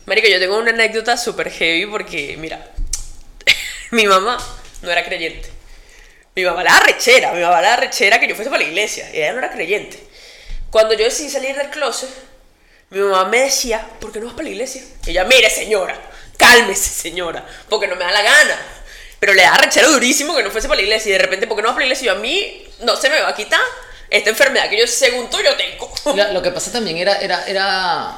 Marico, 0.06 0.28
yo 0.30 0.40
tengo 0.40 0.58
una 0.58 0.72
anécdota 0.72 1.18
súper 1.18 1.52
heavy 1.52 1.86
porque, 1.88 2.38
mira, 2.38 2.72
mi 3.92 4.06
mamá 4.08 4.38
no 4.82 4.92
era 4.92 5.04
creyente. 5.06 5.50
Mi 6.36 6.44
mamá 6.44 6.64
la 6.64 6.80
rechera, 6.80 7.34
mi 7.34 7.42
mamá 7.42 7.62
la 7.62 7.76
rechera 7.76 8.20
que 8.20 8.28
yo 8.28 8.36
fuese 8.36 8.50
para 8.52 8.64
la 8.64 8.70
iglesia. 8.70 9.10
Y 9.14 9.18
ella 9.18 9.34
no 9.34 9.40
era 9.40 9.52
creyente. 9.52 10.00
Cuando 10.74 10.96
yo 10.96 11.06
decidí 11.06 11.30
salir 11.30 11.56
del 11.56 11.70
closet, 11.70 12.10
mi 12.90 13.00
mamá 13.00 13.26
me 13.26 13.42
decía, 13.42 13.88
¿por 14.00 14.12
qué 14.12 14.20
no 14.20 14.26
vas 14.26 14.34
para 14.34 14.46
la 14.46 14.56
iglesia? 14.56 14.82
Y 15.06 15.12
ella, 15.12 15.24
mire 15.24 15.48
señora, 15.48 15.96
cálmese 16.36 16.90
señora, 16.90 17.46
porque 17.70 17.86
no 17.86 17.96
me 17.96 18.04
da 18.04 18.10
la 18.10 18.24
gana. 18.24 18.60
Pero 19.20 19.36
le 19.36 19.44
da 19.44 19.56
rechero 19.56 19.92
durísimo 19.92 20.36
que 20.36 20.42
no 20.42 20.50
fuese 20.50 20.68
para 20.68 20.78
la 20.78 20.88
iglesia. 20.88 21.10
Y 21.10 21.14
de 21.14 21.20
repente, 21.20 21.46
¿por 21.46 21.56
qué 21.56 21.62
no 21.62 21.68
vas 21.68 21.76
para 21.76 21.86
la 21.86 21.94
iglesia? 21.94 22.06
Y 22.06 22.08
yo, 22.08 22.14
a 22.14 22.16
mí 22.16 22.68
no 22.80 22.96
se 22.96 23.08
me 23.12 23.22
va 23.22 23.30
a 23.30 23.36
quitar 23.36 23.62
esta 24.10 24.32
enfermedad 24.32 24.68
que 24.68 24.80
yo, 24.80 24.88
según 24.88 25.30
tú, 25.30 25.38
yo 25.44 25.56
tengo. 25.56 25.94
Lo, 26.16 26.34
lo 26.34 26.42
que 26.42 26.50
pasa 26.50 26.72
también 26.72 26.98
era, 26.98 27.18
era, 27.18 27.46
era... 27.46 28.18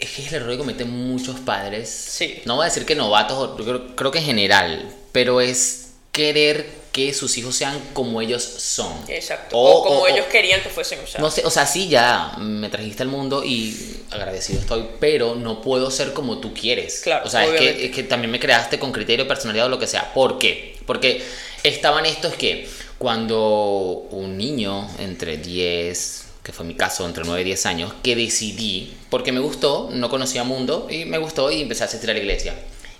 Es 0.00 0.10
que 0.10 0.22
es 0.22 0.32
el 0.32 0.42
error 0.42 0.50
que 0.50 0.58
cometen 0.58 0.90
muchos 0.90 1.38
padres. 1.38 1.88
Sí. 1.88 2.42
No 2.46 2.56
voy 2.56 2.64
a 2.64 2.68
decir 2.68 2.84
que 2.84 2.96
novatos, 2.96 3.62
creo, 3.64 3.94
creo 3.94 4.10
que 4.10 4.18
en 4.18 4.24
general, 4.24 4.92
pero 5.12 5.40
es 5.40 5.90
querer 6.10 6.81
que 6.92 7.14
sus 7.14 7.36
hijos 7.38 7.56
sean 7.56 7.80
como 7.94 8.20
ellos 8.20 8.42
son. 8.42 8.92
Exacto. 9.08 9.56
O, 9.58 9.82
como 9.82 10.06
ellos 10.06 10.26
querían 10.26 10.62
que 10.62 10.68
fuesen. 10.68 11.00
O 11.02 11.06
sea. 11.06 11.20
No 11.22 11.30
sé, 11.30 11.42
o 11.44 11.50
sea, 11.50 11.66
sí, 11.66 11.88
ya 11.88 12.34
me 12.38 12.68
trajiste 12.68 13.02
al 13.02 13.08
mundo 13.08 13.42
y 13.42 14.02
agradecido 14.10 14.60
estoy, 14.60 14.86
pero 15.00 15.34
no 15.34 15.62
puedo 15.62 15.90
ser 15.90 16.12
como 16.12 16.38
tú 16.38 16.52
quieres. 16.52 17.00
Claro. 17.00 17.26
O 17.26 17.30
sea, 17.30 17.46
es 17.46 17.58
que, 17.58 17.86
es 17.86 17.90
que, 17.92 18.02
también 18.02 18.30
me 18.30 18.38
creaste 18.38 18.78
con 18.78 18.92
criterio, 18.92 19.26
personalidad 19.26 19.66
o 19.66 19.68
lo 19.70 19.78
que 19.78 19.86
sea. 19.86 20.12
¿Por 20.12 20.38
qué? 20.38 20.76
Porque 20.86 21.24
estaban 21.62 22.04
estos 22.04 22.34
que 22.34 22.68
cuando 22.98 24.06
un 24.10 24.36
niño 24.36 24.88
entre 24.98 25.38
10, 25.38 26.24
que 26.42 26.52
fue 26.52 26.66
mi 26.66 26.74
caso, 26.74 27.06
entre 27.06 27.24
9 27.24 27.40
y 27.40 27.44
10 27.44 27.66
años, 27.66 27.92
que 28.02 28.14
decidí, 28.14 28.92
porque 29.08 29.32
me 29.32 29.40
gustó, 29.40 29.88
no 29.90 30.10
conocía 30.10 30.44
mundo, 30.44 30.88
y 30.90 31.06
me 31.06 31.16
gustó 31.16 31.50
y 31.50 31.62
empecé 31.62 31.84
a 31.84 31.86
asistir 31.86 32.10
a 32.10 32.12
la 32.12 32.18
iglesia. 32.18 32.54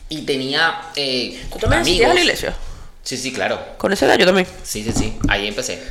Y 0.09 0.23
tenía 0.23 0.91
eh, 0.97 1.39
¿Tú 1.53 1.59
también 1.59 1.83
amigos. 1.83 2.11
a 2.11 2.15
la 2.15 2.21
iglesia? 2.21 2.57
Sí, 3.03 3.17
sí, 3.17 3.33
claro. 3.33 3.61
¿Con 3.79 3.93
esa 3.93 4.07
edad 4.07 4.19
yo 4.19 4.27
también? 4.27 4.47
Sí, 4.63 4.83
sí, 4.85 4.93
sí. 4.93 5.19
Ahí 5.29 5.49
empecé. 5.49 5.83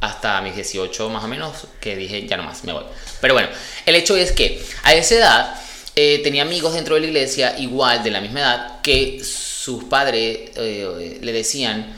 Hasta 0.00 0.40
mis 0.40 0.54
18 0.54 1.08
más 1.10 1.24
o 1.24 1.28
menos, 1.28 1.66
que 1.80 1.96
dije, 1.96 2.26
ya 2.26 2.36
no 2.36 2.44
más, 2.44 2.64
me 2.64 2.72
voy. 2.72 2.84
Pero 3.20 3.34
bueno, 3.34 3.48
el 3.84 3.94
hecho 3.94 4.16
es 4.16 4.32
que 4.32 4.64
a 4.84 4.94
esa 4.94 5.14
edad 5.14 5.60
eh, 5.94 6.20
tenía 6.22 6.42
amigos 6.42 6.74
dentro 6.74 6.94
de 6.94 7.02
la 7.02 7.06
iglesia, 7.08 7.58
igual 7.58 8.02
de 8.02 8.10
la 8.10 8.20
misma 8.20 8.40
edad, 8.40 8.80
que 8.80 9.22
sus 9.22 9.84
padres 9.84 10.50
eh, 10.56 11.18
le 11.20 11.32
decían, 11.32 11.94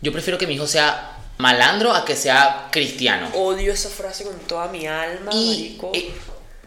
yo 0.00 0.12
prefiero 0.12 0.38
que 0.38 0.46
mi 0.46 0.54
hijo 0.54 0.66
sea 0.66 1.16
malandro 1.38 1.92
a 1.92 2.04
que 2.04 2.14
sea 2.14 2.68
cristiano. 2.70 3.28
Odio 3.34 3.72
esa 3.72 3.88
frase 3.88 4.24
con 4.24 4.38
toda 4.40 4.68
mi 4.68 4.86
alma, 4.86 5.32
y, 5.34 5.80
eh, 5.94 6.12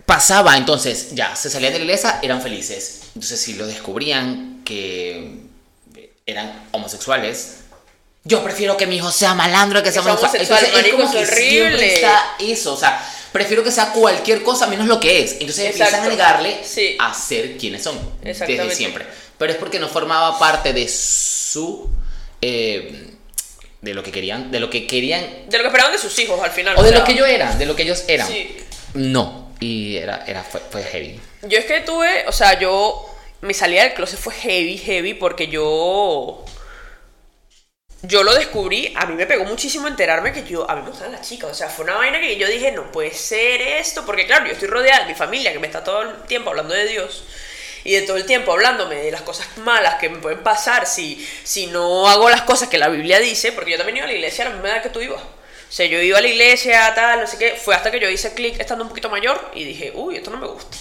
pasaba, 0.05 0.57
entonces, 0.57 1.13
ya, 1.13 1.35
se 1.35 1.49
salían 1.49 1.71
de 1.71 1.79
la 1.79 1.85
iglesia, 1.85 2.19
eran 2.21 2.41
felices. 2.41 3.03
Entonces, 3.15 3.39
si 3.39 3.53
lo 3.53 3.67
descubrían 3.67 4.63
que 4.65 5.44
eran 6.25 6.67
homosexuales, 6.71 7.57
yo 8.23 8.43
prefiero 8.43 8.75
que 8.75 8.87
mi 8.87 8.95
hijo 8.95 9.11
sea 9.11 9.35
malandro 9.35 9.83
que 9.83 9.91
sea 9.91 10.01
homosexual. 10.01 10.41
Entonces, 10.41 10.85
es 10.85 10.91
como 10.91 11.11
que 11.11 11.17
horrible. 11.19 11.95
está 11.95 12.35
eso, 12.39 12.73
o 12.73 12.77
sea, 12.77 12.99
prefiero 13.31 13.63
que 13.63 13.69
sea 13.69 13.91
cualquier 13.91 14.41
cosa 14.41 14.65
menos 14.65 14.87
lo 14.87 14.99
que 14.99 15.23
es. 15.23 15.33
Entonces 15.33 15.69
empiezan 15.69 16.03
a 16.03 16.07
negarle 16.07 16.61
a 16.99 17.13
ser 17.13 17.57
quienes 17.57 17.83
son 17.83 17.99
desde 18.23 18.73
siempre. 18.73 19.05
Pero 19.37 19.51
es 19.51 19.57
porque 19.57 19.79
no 19.79 19.87
formaba 19.87 20.39
parte 20.39 20.73
de 20.73 20.87
su 20.87 21.89
eh, 22.41 23.11
de 23.81 23.93
lo 23.93 24.01
que 24.01 24.11
querían, 24.11 24.49
de 24.49 24.59
lo 24.59 24.71
que 24.71 24.87
querían, 24.87 25.21
de 25.47 25.57
lo 25.57 25.63
que 25.63 25.67
esperaban 25.67 25.91
de 25.91 25.99
sus 25.99 26.17
hijos 26.17 26.41
al 26.41 26.49
final. 26.49 26.75
O, 26.77 26.81
de 26.81 26.91
lo 26.91 27.03
que 27.03 27.13
yo 27.13 27.25
era, 27.25 27.55
de 27.55 27.67
lo 27.67 27.75
que 27.75 27.83
ellos 27.83 28.03
eran. 28.07 28.27
No, 28.95 29.51
y 29.59 29.97
era, 29.97 30.23
era 30.25 30.43
fue, 30.43 30.61
fue 30.71 30.81
heavy. 30.83 31.19
Yo 31.43 31.59
es 31.59 31.65
que 31.65 31.81
tuve, 31.81 32.25
o 32.27 32.31
sea, 32.31 32.57
yo 32.59 33.14
mi 33.45 33.53
salida 33.53 33.83
del 33.83 33.93
closet 33.93 34.19
fue 34.19 34.33
heavy, 34.33 34.77
heavy 34.77 35.13
porque 35.13 35.47
yo 35.47 36.43
yo 38.01 38.23
lo 38.23 38.33
descubrí, 38.33 38.93
a 38.95 39.05
mí 39.05 39.15
me 39.15 39.25
pegó 39.25 39.45
muchísimo 39.45 39.87
enterarme 39.87 40.31
que 40.31 40.43
yo, 40.43 40.69
a 40.69 40.75
mí 40.75 40.83
me 40.83 40.89
gustan 40.89 41.11
las 41.11 41.27
chicas, 41.27 41.49
o 41.51 41.53
sea, 41.53 41.69
fue 41.69 41.85
una 41.85 41.95
vaina 41.95 42.19
que 42.19 42.37
yo 42.37 42.47
dije, 42.47 42.71
no 42.71 42.91
puede 42.91 43.11
ser 43.11 43.61
esto, 43.61 44.05
porque 44.05 44.27
claro, 44.27 44.45
yo 44.45 44.51
estoy 44.53 44.67
rodeada 44.67 45.01
de 45.01 45.07
mi 45.07 45.15
familia 45.15 45.51
que 45.51 45.59
me 45.59 45.67
está 45.67 45.83
todo 45.83 46.01
el 46.03 46.23
tiempo 46.23 46.49
hablando 46.51 46.73
de 46.73 46.87
Dios 46.87 47.23
y 47.83 47.93
de 47.93 48.01
todo 48.01 48.17
el 48.17 48.25
tiempo 48.25 48.51
hablándome 48.53 48.95
de 48.95 49.11
las 49.11 49.21
cosas 49.21 49.57
malas 49.57 49.95
que 49.95 50.09
me 50.09 50.19
pueden 50.19 50.43
pasar 50.43 50.85
si, 50.85 51.25
si 51.43 51.67
no 51.67 52.07
hago 52.07 52.29
las 52.29 52.41
cosas 52.41 52.69
que 52.69 52.77
la 52.77 52.89
Biblia 52.89 53.19
dice, 53.19 53.51
porque 53.51 53.71
yo 53.71 53.77
también 53.77 53.97
iba 53.97 54.05
a 54.05 54.09
la 54.09 54.13
iglesia 54.13 54.45
a 54.45 54.49
la 54.49 54.55
misma 54.55 54.69
edad 54.69 54.83
que 54.83 54.89
tú 54.89 55.01
ibas. 55.01 55.21
O 55.21 55.71
sea, 55.75 55.85
yo 55.87 55.99
iba 55.99 56.17
a 56.17 56.21
la 56.21 56.27
iglesia, 56.27 56.93
tal, 56.95 57.21
no 57.21 57.27
sé 57.27 57.37
qué, 57.37 57.55
fue 57.55 57.75
hasta 57.75 57.91
que 57.91 57.99
yo 57.99 58.09
hice 58.09 58.33
clic 58.33 58.59
estando 58.59 58.83
un 58.83 58.89
poquito 58.89 59.09
mayor 59.09 59.51
y 59.53 59.63
dije, 59.63 59.91
uy, 59.95 60.17
esto 60.17 60.31
no 60.31 60.37
me 60.37 60.47
gusta 60.47 60.77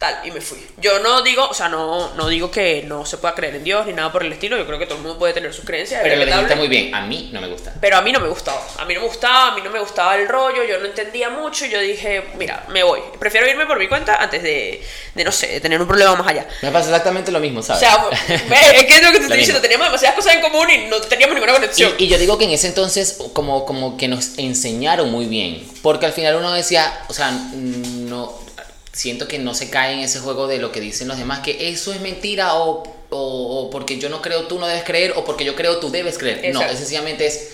tal, 0.00 0.18
y 0.24 0.30
me 0.30 0.40
fui. 0.40 0.58
Yo 0.78 0.98
no 1.00 1.20
digo, 1.20 1.46
o 1.46 1.52
sea, 1.52 1.68
no, 1.68 2.14
no 2.14 2.26
digo 2.26 2.50
que 2.50 2.84
no 2.86 3.04
se 3.04 3.18
pueda 3.18 3.34
creer 3.34 3.56
en 3.56 3.64
Dios 3.64 3.84
ni 3.84 3.92
nada 3.92 4.10
por 4.10 4.24
el 4.24 4.32
estilo, 4.32 4.56
yo 4.56 4.64
creo 4.66 4.78
que 4.78 4.86
todo 4.86 4.96
el 4.96 5.02
mundo 5.02 5.18
puede 5.18 5.34
tener 5.34 5.52
sus 5.52 5.66
creencias. 5.66 6.00
Pero 6.02 6.16
lo 6.16 6.24
dijiste 6.24 6.56
muy 6.56 6.68
bien, 6.68 6.94
a 6.94 7.02
mí 7.02 7.28
no 7.34 7.42
me 7.42 7.48
gusta. 7.48 7.74
Pero 7.78 7.98
a 7.98 8.00
mí 8.00 8.10
no 8.10 8.18
me 8.18 8.28
gustaba, 8.28 8.62
a 8.78 8.86
mí 8.86 8.94
no 8.94 9.00
me 9.00 9.06
gustaba, 9.06 9.48
a 9.48 9.54
mí 9.54 9.60
no 9.62 9.68
me 9.68 9.78
gustaba 9.78 10.16
el 10.16 10.26
rollo, 10.26 10.64
yo 10.64 10.78
no 10.78 10.86
entendía 10.86 11.28
mucho, 11.28 11.66
y 11.66 11.68
yo 11.68 11.78
dije, 11.80 12.30
mira, 12.38 12.64
me 12.68 12.82
voy, 12.82 13.00
prefiero 13.18 13.46
irme 13.46 13.66
por 13.66 13.78
mi 13.78 13.88
cuenta 13.88 14.16
antes 14.16 14.42
de, 14.42 14.82
de 15.14 15.22
no 15.22 15.30
sé, 15.30 15.48
de 15.48 15.60
tener 15.60 15.78
un 15.78 15.86
problema 15.86 16.16
más 16.16 16.28
allá. 16.28 16.48
Me 16.62 16.70
pasa 16.70 16.88
exactamente 16.88 17.30
lo 17.30 17.38
mismo, 17.38 17.62
¿sabes? 17.62 17.82
O 17.82 17.86
sea, 17.86 18.36
es 18.72 18.84
que 18.86 18.96
es 18.96 19.02
lo 19.02 19.12
que 19.12 19.18
te 19.18 19.24
estoy 19.24 19.36
diciendo, 19.36 19.60
teníamos 19.60 19.88
demasiadas 19.88 20.16
cosas 20.16 20.34
en 20.34 20.40
común 20.40 20.66
y 20.70 20.86
no 20.88 20.98
teníamos 21.02 21.34
ninguna 21.34 21.52
conexión. 21.52 21.92
Y, 21.98 22.04
y 22.04 22.08
yo 22.08 22.16
digo 22.16 22.38
que 22.38 22.44
en 22.44 22.52
ese 22.52 22.68
entonces 22.68 23.18
como, 23.34 23.66
como 23.66 23.98
que 23.98 24.08
nos 24.08 24.38
enseñaron 24.38 25.10
muy 25.10 25.26
bien, 25.26 25.62
porque 25.82 26.06
al 26.06 26.14
final 26.14 26.36
uno 26.36 26.54
decía, 26.54 27.04
o 27.08 27.12
sea, 27.12 27.32
no 27.32 28.48
siento 28.92 29.28
que 29.28 29.38
no 29.38 29.54
se 29.54 29.70
cae 29.70 29.94
en 29.94 30.00
ese 30.00 30.20
juego 30.20 30.46
de 30.46 30.58
lo 30.58 30.72
que 30.72 30.80
dicen 30.80 31.08
los 31.08 31.18
demás, 31.18 31.40
que 31.40 31.70
eso 31.70 31.92
es 31.92 32.00
mentira 32.00 32.54
o, 32.54 32.82
o, 33.10 33.70
porque 33.70 33.98
yo 33.98 34.08
no 34.08 34.20
creo 34.20 34.46
tú 34.46 34.58
no 34.58 34.66
debes 34.66 34.84
creer 34.84 35.14
o 35.16 35.24
porque 35.24 35.44
yo 35.44 35.54
creo 35.54 35.78
tú 35.78 35.90
debes 35.90 36.18
creer. 36.18 36.52
No, 36.52 36.60
sencillamente 36.60 37.26
es, 37.26 37.50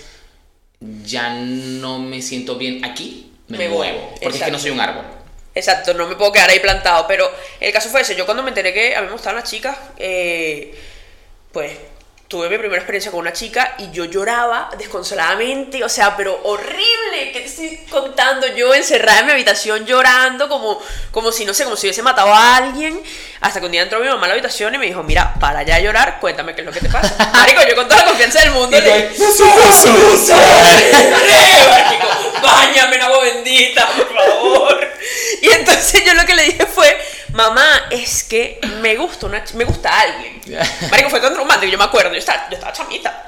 ya 1.03 1.33
no 1.33 1.99
me 1.99 2.21
siento 2.21 2.55
bien 2.55 2.83
aquí, 2.85 3.31
me, 3.47 3.69
muevo, 3.69 4.13
porque 4.21 4.37
es 4.37 4.43
que 4.43 4.51
no 4.51 4.59
soy 4.59 4.71
un 4.71 4.79
árbol. 4.79 5.05
Exacto, 5.53 5.93
no 5.95 6.07
me 6.07 6.15
puedo 6.15 6.31
quedar 6.31 6.49
ahí 6.51 6.59
plantado, 6.59 7.05
pero 7.07 7.29
el 7.59 7.73
caso 7.73 7.89
fue 7.89 8.01
ese, 8.01 8.15
yo 8.15 8.25
cuando 8.25 8.43
me 8.43 8.49
enteré 8.49 8.73
que 8.73 8.95
a 8.95 9.01
mí 9.01 9.07
me 9.07 9.13
gustaban 9.13 9.37
las 9.37 9.49
chicas, 9.49 9.75
eh, 9.97 10.77
pues 11.51 11.71
tuve 12.27 12.49
mi 12.49 12.57
primera 12.57 12.77
experiencia 12.77 13.09
con 13.09 13.21
una 13.21 13.31
chica 13.31 13.75
y 13.77 13.89
yo 13.91 14.03
lloraba 14.05 14.69
desconsoladamente, 14.77 15.81
o 15.83 15.89
sea, 15.89 16.17
pero 16.17 16.37
horrible, 16.43 17.31
¿qué 17.31 17.39
te 17.39 17.45
estoy 17.45 17.77
contando? 17.89 18.45
Yo 18.47 18.73
encerrada 18.73 19.21
en 19.21 19.27
mi 19.27 19.31
habitación 19.31 19.85
llorando 19.85 20.49
como, 20.49 20.81
como 21.11 21.31
si, 21.31 21.45
no 21.45 21.53
sé, 21.53 21.63
como 21.63 21.77
si 21.77 21.87
hubiese 21.87 22.03
matado 22.03 22.33
a 22.33 22.57
alguien, 22.57 23.01
hasta 23.39 23.61
que 23.61 23.65
un 23.65 23.71
día 23.71 23.83
entró 23.83 24.01
mi 24.01 24.07
mamá 24.07 24.25
a 24.25 24.27
la 24.27 24.33
habitación 24.33 24.75
y 24.75 24.77
me 24.77 24.87
dijo, 24.87 25.03
mira, 25.03 25.35
para 25.39 25.63
ya 25.63 25.79
llorar, 25.79 26.19
cuéntame 26.19 26.53
qué 26.53 26.61
es 26.61 26.67
lo 26.67 26.73
que 26.73 26.81
te 26.81 26.89
pasa. 26.89 27.31
Marico, 27.33 27.61
yo 27.67 27.75
con 27.75 27.87
toda 27.87 28.01
la 28.01 28.07
confianza 28.07 28.41
del 28.41 28.51
mundo 28.51 28.77
le 28.77 29.09
dije, 29.09 29.17
¡Báñame 32.41 32.95
en 32.95 33.01
agua 33.01 33.23
bendita, 33.23 33.87
por 33.87 34.13
favor! 34.15 34.87
Y 35.41 35.49
entonces 35.49 36.03
yo 36.05 36.13
lo 36.13 36.25
que 36.25 36.35
le 36.35 36.43
dije 36.43 36.65
fue, 36.65 36.97
mamá, 37.33 37.87
es 37.91 38.23
que 38.23 38.59
me 38.81 38.95
gusta 38.95 39.25
una 39.25 39.43
me 39.53 39.65
gusta 39.65 40.01
alguien. 40.01 40.41
Marico, 40.89 41.09
fue 41.09 41.19
tan 41.19 41.35
romántico, 41.35 41.71
yo 41.71 41.77
me 41.77 41.83
acuerdo, 41.83 42.11
yo 42.11 42.19
estaba, 42.19 42.47
yo 42.49 42.55
estaba 42.55 42.73
chamita. 42.73 43.23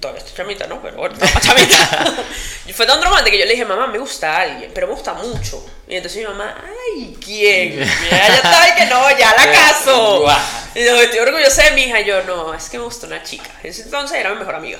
Todavía 0.00 0.20
estoy 0.20 0.36
chamita, 0.36 0.66
¿no? 0.66 0.80
Pero 0.82 0.96
bueno, 0.96 1.14
estaba 1.14 1.40
chamita. 1.40 2.26
fue 2.74 2.86
tan 2.86 3.00
romántico 3.02 3.32
que 3.32 3.38
yo 3.38 3.44
le 3.44 3.52
dije, 3.52 3.64
mamá, 3.64 3.86
me 3.86 3.98
gusta 3.98 4.40
alguien, 4.40 4.70
pero 4.74 4.86
me 4.86 4.94
gusta 4.94 5.14
mucho. 5.14 5.64
Y 5.86 5.96
entonces 5.96 6.20
mi 6.22 6.28
mamá, 6.28 6.56
ay, 6.64 7.16
¿quién? 7.24 7.78
Ya, 8.10 8.28
ya 8.28 8.34
estaba 8.36 8.74
que 8.74 8.86
no, 8.86 9.18
ya 9.18 9.34
la 9.36 9.52
caso. 9.52 10.26
Y 10.74 10.84
yo, 10.84 11.00
estoy 11.00 11.20
orgullosa 11.20 11.64
de 11.64 11.70
mi 11.72 11.82
hija. 11.82 12.00
Y 12.00 12.06
yo, 12.06 12.22
no, 12.24 12.54
es 12.54 12.68
que 12.68 12.78
me 12.78 12.84
gusta 12.84 13.06
una 13.06 13.22
chica. 13.22 13.50
entonces 13.62 14.18
era 14.18 14.30
mi 14.30 14.38
mejor 14.38 14.56
amiga. 14.56 14.78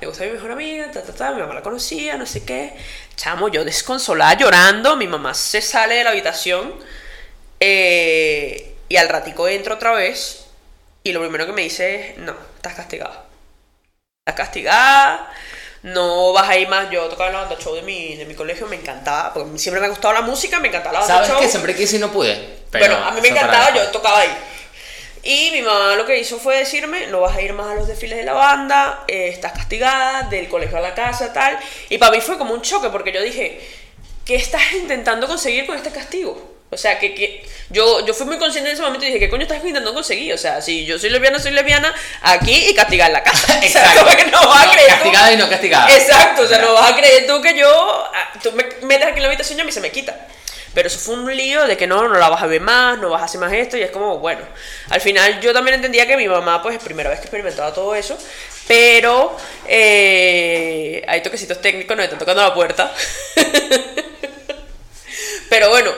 Me 0.00 0.06
gusta 0.06 0.24
mi 0.24 0.30
mejor 0.30 0.52
amiga, 0.52 0.90
ta, 0.90 1.02
ta, 1.02 1.12
ta, 1.12 1.32
mi 1.32 1.40
mamá 1.40 1.54
la 1.54 1.62
conocía, 1.62 2.16
no 2.16 2.24
sé 2.24 2.44
qué. 2.44 2.76
Chamo, 3.16 3.48
yo 3.48 3.64
desconsolada, 3.64 4.34
llorando, 4.34 4.96
mi 4.96 5.08
mamá 5.08 5.34
se 5.34 5.60
sale 5.60 5.96
de 5.96 6.04
la 6.04 6.10
habitación 6.10 6.72
eh, 7.58 8.76
y 8.88 8.96
al 8.96 9.08
ratico 9.08 9.48
entro 9.48 9.74
otra 9.74 9.92
vez 9.92 10.46
y 11.02 11.12
lo 11.12 11.20
primero 11.20 11.46
que 11.46 11.52
me 11.52 11.62
dice 11.62 12.12
es, 12.12 12.18
no, 12.18 12.34
estás 12.56 12.74
castigada. 12.74 13.24
Estás 14.24 14.46
castigada, 14.46 15.32
no 15.82 16.32
vas 16.32 16.48
a 16.48 16.56
ir 16.56 16.68
más. 16.68 16.90
Yo 16.90 17.08
tocaba 17.08 17.30
la 17.30 17.40
banda 17.40 17.56
show 17.58 17.74
de 17.74 17.82
mi, 17.82 18.14
de 18.14 18.24
mi 18.24 18.34
colegio, 18.34 18.66
me 18.66 18.76
encantaba, 18.76 19.32
porque 19.32 19.58
siempre 19.58 19.80
me 19.80 19.86
ha 19.86 19.90
gustado 19.90 20.14
la 20.14 20.22
música, 20.22 20.60
me 20.60 20.68
encantaba 20.68 21.00
la 21.00 21.00
banda 21.00 21.26
¿Sabes 21.26 21.42
que 21.42 21.48
siempre 21.48 21.74
quise 21.74 21.96
y 21.96 21.98
no 21.98 22.12
pude? 22.12 22.34
Pero 22.70 22.86
bueno, 22.86 23.04
a 23.04 23.10
mí 23.12 23.20
me 23.20 23.28
encantaba, 23.28 23.74
yo 23.74 23.88
tocaba 23.88 24.20
ahí. 24.20 24.36
Y 25.22 25.50
mi 25.52 25.62
mamá 25.62 25.96
lo 25.96 26.06
que 26.06 26.18
hizo 26.18 26.38
fue 26.38 26.58
decirme, 26.58 27.06
no 27.08 27.20
vas 27.20 27.36
a 27.36 27.42
ir 27.42 27.52
más 27.52 27.72
a 27.72 27.74
los 27.74 27.88
desfiles 27.88 28.18
de 28.18 28.24
la 28.24 28.34
banda, 28.34 29.04
eh, 29.08 29.28
estás 29.28 29.52
castigada, 29.52 30.22
del 30.24 30.48
colegio 30.48 30.78
a 30.78 30.80
la 30.80 30.94
casa, 30.94 31.32
tal. 31.32 31.58
Y 31.88 31.98
para 31.98 32.12
mí 32.12 32.20
fue 32.20 32.38
como 32.38 32.54
un 32.54 32.62
choque, 32.62 32.88
porque 32.90 33.12
yo 33.12 33.22
dije, 33.22 33.60
¿qué 34.24 34.36
estás 34.36 34.62
intentando 34.74 35.26
conseguir 35.26 35.66
con 35.66 35.76
este 35.76 35.90
castigo? 35.90 36.56
O 36.70 36.76
sea, 36.76 36.98
que, 36.98 37.14
que 37.14 37.46
yo, 37.70 38.04
yo 38.04 38.12
fui 38.12 38.26
muy 38.26 38.36
consciente 38.36 38.68
en 38.68 38.74
ese 38.74 38.82
momento 38.82 39.04
y 39.04 39.08
dije, 39.08 39.20
¿qué 39.20 39.30
coño 39.30 39.42
estás 39.42 39.58
intentando 39.58 39.94
conseguir? 39.94 40.34
O 40.34 40.38
sea, 40.38 40.60
si 40.60 40.84
yo 40.84 40.98
soy 40.98 41.08
lesbiana, 41.08 41.38
soy 41.38 41.52
lesbiana, 41.52 41.94
aquí 42.20 42.68
y 42.68 42.74
castigar 42.74 43.10
la 43.10 43.22
casa. 43.22 43.58
Exacto. 43.62 44.04
O 44.08 44.10
sea, 44.10 44.26
no 44.26 44.48
vas 44.48 44.66
a 44.66 44.70
creer 44.70 44.88
castigada 44.88 45.32
y 45.32 45.36
no 45.36 45.48
castigada. 45.48 45.96
Exacto, 45.96 46.42
o 46.42 46.46
sea, 46.46 46.58
no 46.58 46.74
vas 46.74 46.92
a 46.92 46.96
creer 46.96 47.26
tú 47.26 47.40
que 47.40 47.58
yo, 47.58 47.68
ah, 48.14 48.32
tú 48.42 48.52
me 48.52 48.64
metes 48.82 49.06
aquí 49.06 49.16
en 49.16 49.22
la 49.22 49.28
habitación 49.28 49.58
y 49.58 49.62
a 49.62 49.64
mí 49.64 49.72
se 49.72 49.80
me 49.80 49.90
quita. 49.90 50.14
Pero 50.74 50.88
eso 50.88 50.98
fue 50.98 51.14
un 51.14 51.34
lío 51.34 51.66
de 51.66 51.76
que 51.76 51.86
no, 51.86 52.08
no 52.08 52.18
la 52.18 52.28
vas 52.28 52.42
a 52.42 52.46
ver 52.46 52.60
más, 52.60 52.98
no 52.98 53.10
vas 53.10 53.22
a 53.22 53.24
hacer 53.24 53.40
más 53.40 53.52
esto, 53.52 53.76
y 53.76 53.82
es 53.82 53.90
como, 53.90 54.18
bueno, 54.18 54.42
al 54.90 55.00
final 55.00 55.40
yo 55.40 55.52
también 55.52 55.76
entendía 55.76 56.06
que 56.06 56.16
mi 56.16 56.28
mamá, 56.28 56.62
pues, 56.62 56.76
es 56.76 56.82
primera 56.82 57.10
vez 57.10 57.18
que 57.18 57.24
experimentaba 57.24 57.72
todo 57.72 57.94
eso, 57.94 58.16
pero 58.66 59.36
eh, 59.66 61.04
hay 61.08 61.22
toquecitos 61.22 61.60
técnicos, 61.60 61.96
no 61.96 62.02
están 62.02 62.18
tocando 62.18 62.42
la 62.42 62.54
puerta. 62.54 62.92
pero 65.48 65.70
bueno, 65.70 65.90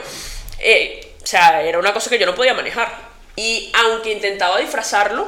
eh, 0.59 1.15
o 1.21 1.27
sea, 1.27 1.61
era 1.61 1.77
una 1.77 1.93
cosa 1.93 2.09
que 2.09 2.17
yo 2.17 2.25
no 2.25 2.33
podía 2.33 2.53
manejar. 2.53 3.11
Y 3.35 3.71
aunque 3.73 4.11
intentaba 4.11 4.59
disfrazarlo, 4.59 5.27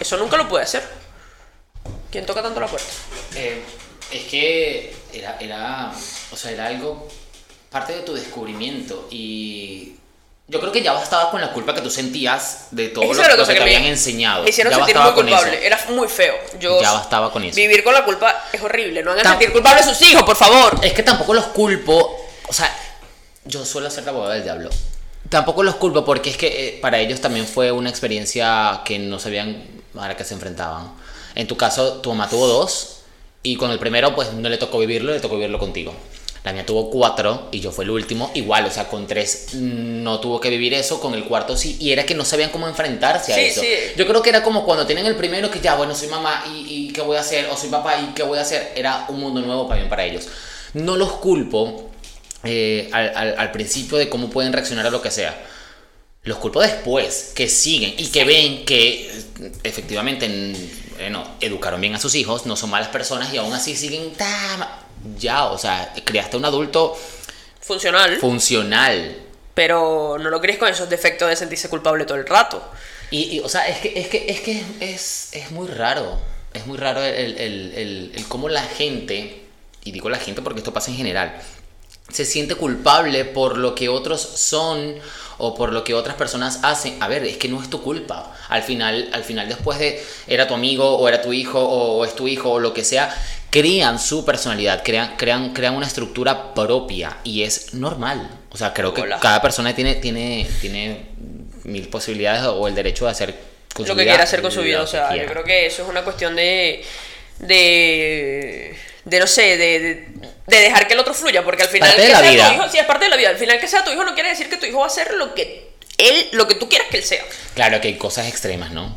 eso 0.00 0.16
nunca 0.16 0.36
lo 0.36 0.48
pude 0.48 0.62
hacer. 0.62 0.82
¿Quién 2.10 2.26
toca 2.26 2.42
tanto 2.42 2.60
la 2.60 2.68
puerta? 2.68 2.88
Eh, 3.34 3.62
es 4.12 4.24
que 4.26 4.94
era, 5.12 5.36
era, 5.40 5.92
o 6.30 6.36
sea, 6.36 6.52
era 6.52 6.66
algo 6.66 7.08
parte 7.74 7.92
de 7.92 8.02
tu 8.02 8.14
descubrimiento 8.14 9.08
y 9.10 9.94
Yo 10.46 10.60
creo 10.60 10.70
que 10.70 10.80
ya 10.82 10.92
bastaba 10.92 11.30
con 11.32 11.40
la 11.40 11.52
culpa 11.52 11.74
que 11.74 11.80
tú 11.80 11.90
sentías 11.90 12.68
de 12.70 12.88
todo 12.90 13.02
lo, 13.02 13.14
que 13.20 13.28
te 13.28 13.44
que 13.54 13.54
me- 13.54 13.62
habían 13.62 13.84
enseñado. 13.86 14.46
Hicieron 14.46 14.70
ya 14.72 14.76
sentir 14.76 14.96
muy 14.96 15.12
con 15.12 15.26
eso. 15.28 15.36
culpable. 15.38 15.66
Era 15.66 15.80
muy 15.88 16.06
feo. 16.06 16.34
Yo, 16.60 16.80
Ya 16.80 16.92
bastaba 16.92 17.32
con 17.32 17.42
eso. 17.42 17.56
Vivir 17.56 17.82
con 17.82 17.92
la 17.94 18.04
culpa 18.04 18.44
es 18.52 18.60
horrible. 18.62 19.02
No 19.02 19.10
hagan 19.12 19.24
Tam- 19.24 19.30
sentir 19.30 19.50
culpable 19.52 19.80
a 19.80 19.84
sus 19.84 20.00
hijos, 20.02 20.22
por 20.22 20.36
favor. 20.36 20.78
Es 20.84 20.92
que 20.92 21.02
tampoco 21.02 21.34
los 21.34 21.46
culpo. 21.46 22.16
O 22.46 22.52
sea, 22.52 22.70
yo 23.44 23.64
suelo 23.64 23.90
ser 23.90 24.04
la 24.04 24.10
abogada 24.12 24.34
del 24.34 24.44
diablo. 24.44 24.70
Tampoco 25.30 25.62
los 25.64 25.74
culpo 25.76 26.04
porque 26.04 26.30
es 26.30 26.36
que 26.36 26.68
eh, 26.68 26.78
para 26.80 27.00
ellos 27.00 27.20
también 27.20 27.46
fue 27.46 27.72
una 27.72 27.88
experiencia 27.90 28.82
que 28.84 28.98
no 29.00 29.18
sabían 29.18 29.64
a 29.98 30.06
la 30.08 30.16
que 30.16 30.22
se 30.24 30.34
enfrentaban. 30.34 30.92
En 31.34 31.46
tu 31.48 31.56
caso, 31.56 31.94
tu 32.02 32.10
mamá 32.10 32.28
tuvo 32.28 32.46
dos 32.46 32.98
y 33.42 33.56
con 33.56 33.70
el 33.72 33.78
primero, 33.80 34.14
pues 34.14 34.32
no 34.32 34.48
le 34.48 34.58
tocó 34.58 34.78
vivirlo, 34.78 35.12
le 35.12 35.18
tocó 35.20 35.34
vivirlo 35.36 35.58
contigo. 35.58 35.94
La 36.44 36.52
mía 36.52 36.66
tuvo 36.66 36.90
cuatro 36.90 37.48
y 37.52 37.60
yo 37.60 37.72
fui 37.72 37.84
el 37.86 37.90
último. 37.90 38.30
Igual, 38.34 38.66
o 38.66 38.70
sea, 38.70 38.86
con 38.88 39.06
tres 39.06 39.54
no 39.54 40.20
tuvo 40.20 40.38
que 40.40 40.50
vivir 40.50 40.74
eso, 40.74 41.00
con 41.00 41.14
el 41.14 41.24
cuarto 41.24 41.56
sí. 41.56 41.78
Y 41.80 41.90
era 41.90 42.04
que 42.04 42.14
no 42.14 42.24
sabían 42.24 42.50
cómo 42.50 42.68
enfrentarse 42.68 43.32
a 43.32 43.36
Sí, 43.36 43.42
eso. 43.46 43.62
sí. 43.62 43.68
Yo 43.96 44.06
creo 44.06 44.20
que 44.20 44.28
era 44.28 44.42
como 44.42 44.62
cuando 44.64 44.86
tienen 44.86 45.06
el 45.06 45.16
primero 45.16 45.50
que 45.50 45.60
ya, 45.60 45.74
bueno, 45.74 45.94
soy 45.94 46.08
mamá 46.08 46.44
y, 46.54 46.88
y 46.88 46.92
qué 46.92 47.00
voy 47.00 47.16
a 47.16 47.20
hacer, 47.20 47.46
o 47.50 47.56
soy 47.56 47.70
papá 47.70 47.98
y 47.98 48.12
qué 48.14 48.22
voy 48.22 48.38
a 48.38 48.42
hacer. 48.42 48.72
Era 48.76 49.06
un 49.08 49.20
mundo 49.20 49.40
nuevo 49.40 49.66
también 49.66 49.88
para 49.88 50.04
ellos. 50.04 50.28
No 50.74 50.96
los 50.96 51.12
culpo 51.12 51.90
eh, 52.42 52.90
al, 52.92 53.12
al- 53.16 53.34
al 53.38 53.50
principio 53.50 53.96
de 53.96 54.10
cómo 54.10 54.28
pueden 54.28 54.52
reaccionar 54.52 54.86
a 54.86 54.90
lo 54.90 55.00
que 55.00 55.10
sea. 55.10 55.42
Los 56.24 56.36
culpo 56.38 56.60
después, 56.60 57.32
que 57.34 57.48
siguen 57.48 57.94
y 57.96 58.08
que 58.08 58.24
ven 58.24 58.64
que 58.66 59.10
efectivamente 59.62 60.26
eh, 60.98 61.08
no, 61.10 61.26
educaron 61.40 61.80
bien 61.80 61.94
a 61.94 61.98
sus 62.00 62.14
hijos, 62.14 62.44
no 62.44 62.54
son 62.56 62.68
malas 62.70 62.88
personas 62.88 63.32
y 63.32 63.38
aún 63.38 63.52
así 63.54 63.74
siguen... 63.76 64.12
Ya, 65.18 65.46
o 65.46 65.58
sea, 65.58 65.92
creaste 66.04 66.36
un 66.36 66.44
adulto 66.44 66.96
Funcional. 67.60 68.16
funcional. 68.18 69.16
pero 69.54 70.16
no 70.18 70.30
lo 70.30 70.40
crees 70.40 70.58
con 70.58 70.68
esos 70.68 70.88
defectos 70.88 71.28
de 71.28 71.36
sentirse 71.36 71.68
culpable 71.68 72.04
todo 72.04 72.18
el 72.18 72.26
rato. 72.26 72.62
Y, 73.10 73.36
y, 73.36 73.40
o 73.40 73.48
sea, 73.48 73.66
es 73.68 73.78
que 73.78 73.92
es, 73.98 74.08
que, 74.08 74.26
es, 74.28 74.40
que 74.40 74.62
es, 74.80 75.28
es 75.32 75.50
muy 75.52 75.68
raro. 75.68 76.18
Es 76.52 76.66
muy 76.66 76.76
raro 76.78 77.02
el, 77.02 77.36
el, 77.38 77.72
el, 77.74 78.12
el 78.14 78.24
cómo 78.28 78.48
la 78.48 78.62
gente, 78.62 79.42
y 79.84 79.92
digo 79.92 80.08
la 80.08 80.18
gente 80.18 80.42
porque 80.42 80.60
esto 80.60 80.72
pasa 80.72 80.90
en 80.90 80.96
general, 80.96 81.34
se 82.12 82.24
siente 82.24 82.54
culpable 82.54 83.24
por 83.24 83.56
lo 83.58 83.74
que 83.74 83.88
otros 83.88 84.20
son 84.20 84.94
o 85.38 85.54
por 85.54 85.72
lo 85.72 85.82
que 85.84 85.94
otras 85.94 86.16
personas 86.16 86.60
hacen. 86.62 87.02
A 87.02 87.08
ver, 87.08 87.24
es 87.24 87.36
que 87.38 87.48
no 87.48 87.62
es 87.62 87.70
tu 87.70 87.82
culpa. 87.82 88.32
Al 88.48 88.62
final, 88.62 89.08
al 89.12 89.24
final 89.24 89.48
después 89.48 89.78
de 89.78 90.04
era 90.26 90.46
tu 90.46 90.54
amigo 90.54 90.96
o 90.96 91.08
era 91.08 91.22
tu 91.22 91.32
hijo 91.32 91.60
o 91.60 92.04
es 92.04 92.14
tu 92.14 92.28
hijo 92.28 92.50
o 92.52 92.60
lo 92.60 92.72
que 92.74 92.84
sea, 92.84 93.14
crean 93.54 94.00
su 94.00 94.24
personalidad, 94.24 94.82
crean, 94.82 95.16
crean, 95.16 95.52
crean 95.52 95.76
una 95.76 95.86
estructura 95.86 96.54
propia 96.54 97.18
y 97.22 97.44
es 97.44 97.72
normal. 97.72 98.28
O 98.50 98.56
sea, 98.56 98.74
creo 98.74 98.92
que 98.92 99.02
Hola. 99.02 99.20
cada 99.20 99.40
persona 99.40 99.72
tiene, 99.76 99.94
tiene, 99.94 100.44
tiene 100.60 101.06
mil 101.62 101.86
posibilidades 101.88 102.42
o 102.42 102.66
el 102.66 102.74
derecho 102.74 103.04
de 103.04 103.12
hacer 103.12 103.32
con 103.72 103.86
lo 103.86 103.94
que 103.94 104.02
vida 104.02 104.10
quiera 104.12 104.24
hacer 104.24 104.42
con 104.42 104.50
su 104.50 104.60
vida. 104.60 104.82
O 104.82 104.88
sea, 104.88 105.14
yo 105.14 105.24
creo 105.26 105.44
que 105.44 105.66
eso 105.66 105.84
es 105.84 105.88
una 105.88 106.02
cuestión 106.02 106.34
de. 106.34 106.84
de. 107.38 108.76
de 109.04 109.20
no 109.20 109.26
sé, 109.28 109.56
de. 109.56 109.78
de 109.78 110.08
de 110.46 110.58
dejar 110.58 110.86
que 110.86 110.92
el 110.94 111.00
otro 111.00 111.14
fluya, 111.14 111.42
porque 111.42 111.62
al 111.62 111.68
final 111.68 111.88
Parte 111.88 112.02
de 112.02 112.08
que 112.08 112.12
la 112.12 112.20
sea 112.20 112.30
vida. 112.30 112.48
tu 112.48 112.54
hijo, 112.54 112.68
sí, 112.70 112.78
es 112.78 112.84
parte 112.84 113.04
de 113.04 113.10
la 113.10 113.16
vida. 113.16 113.30
Al 113.30 113.38
final 113.38 113.58
que 113.60 113.68
sea 113.68 113.82
tu 113.82 113.90
hijo 113.92 114.04
no 114.04 114.12
quiere 114.14 114.28
decir 114.30 114.50
que 114.50 114.56
tu 114.58 114.66
hijo 114.66 114.78
va 114.80 114.84
a 114.84 114.88
hacer 114.88 115.14
lo 115.14 115.34
que 115.34 115.70
él, 115.96 116.28
lo 116.32 116.46
que 116.46 116.56
tú 116.56 116.68
quieras 116.68 116.88
que 116.90 116.98
él 116.98 117.04
sea. 117.04 117.24
Claro 117.54 117.80
que 117.80 117.88
hay 117.88 117.96
cosas 117.96 118.28
extremas, 118.28 118.72
¿no? 118.72 118.94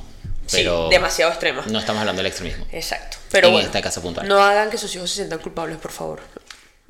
Pero 0.51 0.87
sí, 0.87 0.95
demasiado 0.95 1.31
extrema. 1.31 1.63
no 1.67 1.79
estamos 1.79 2.01
hablando 2.01 2.21
del 2.21 2.27
extremismo. 2.27 2.65
Exacto. 2.71 3.16
Pero 3.31 3.47
En 3.47 3.53
bueno, 3.53 3.67
este 3.67 3.81
caso 3.81 4.01
puntual. 4.01 4.27
no 4.27 4.41
hagan 4.41 4.69
que 4.69 4.77
sus 4.77 4.93
hijos 4.95 5.09
se 5.09 5.17
sientan 5.17 5.39
culpables, 5.39 5.77
por 5.77 5.91
favor. 5.91 6.19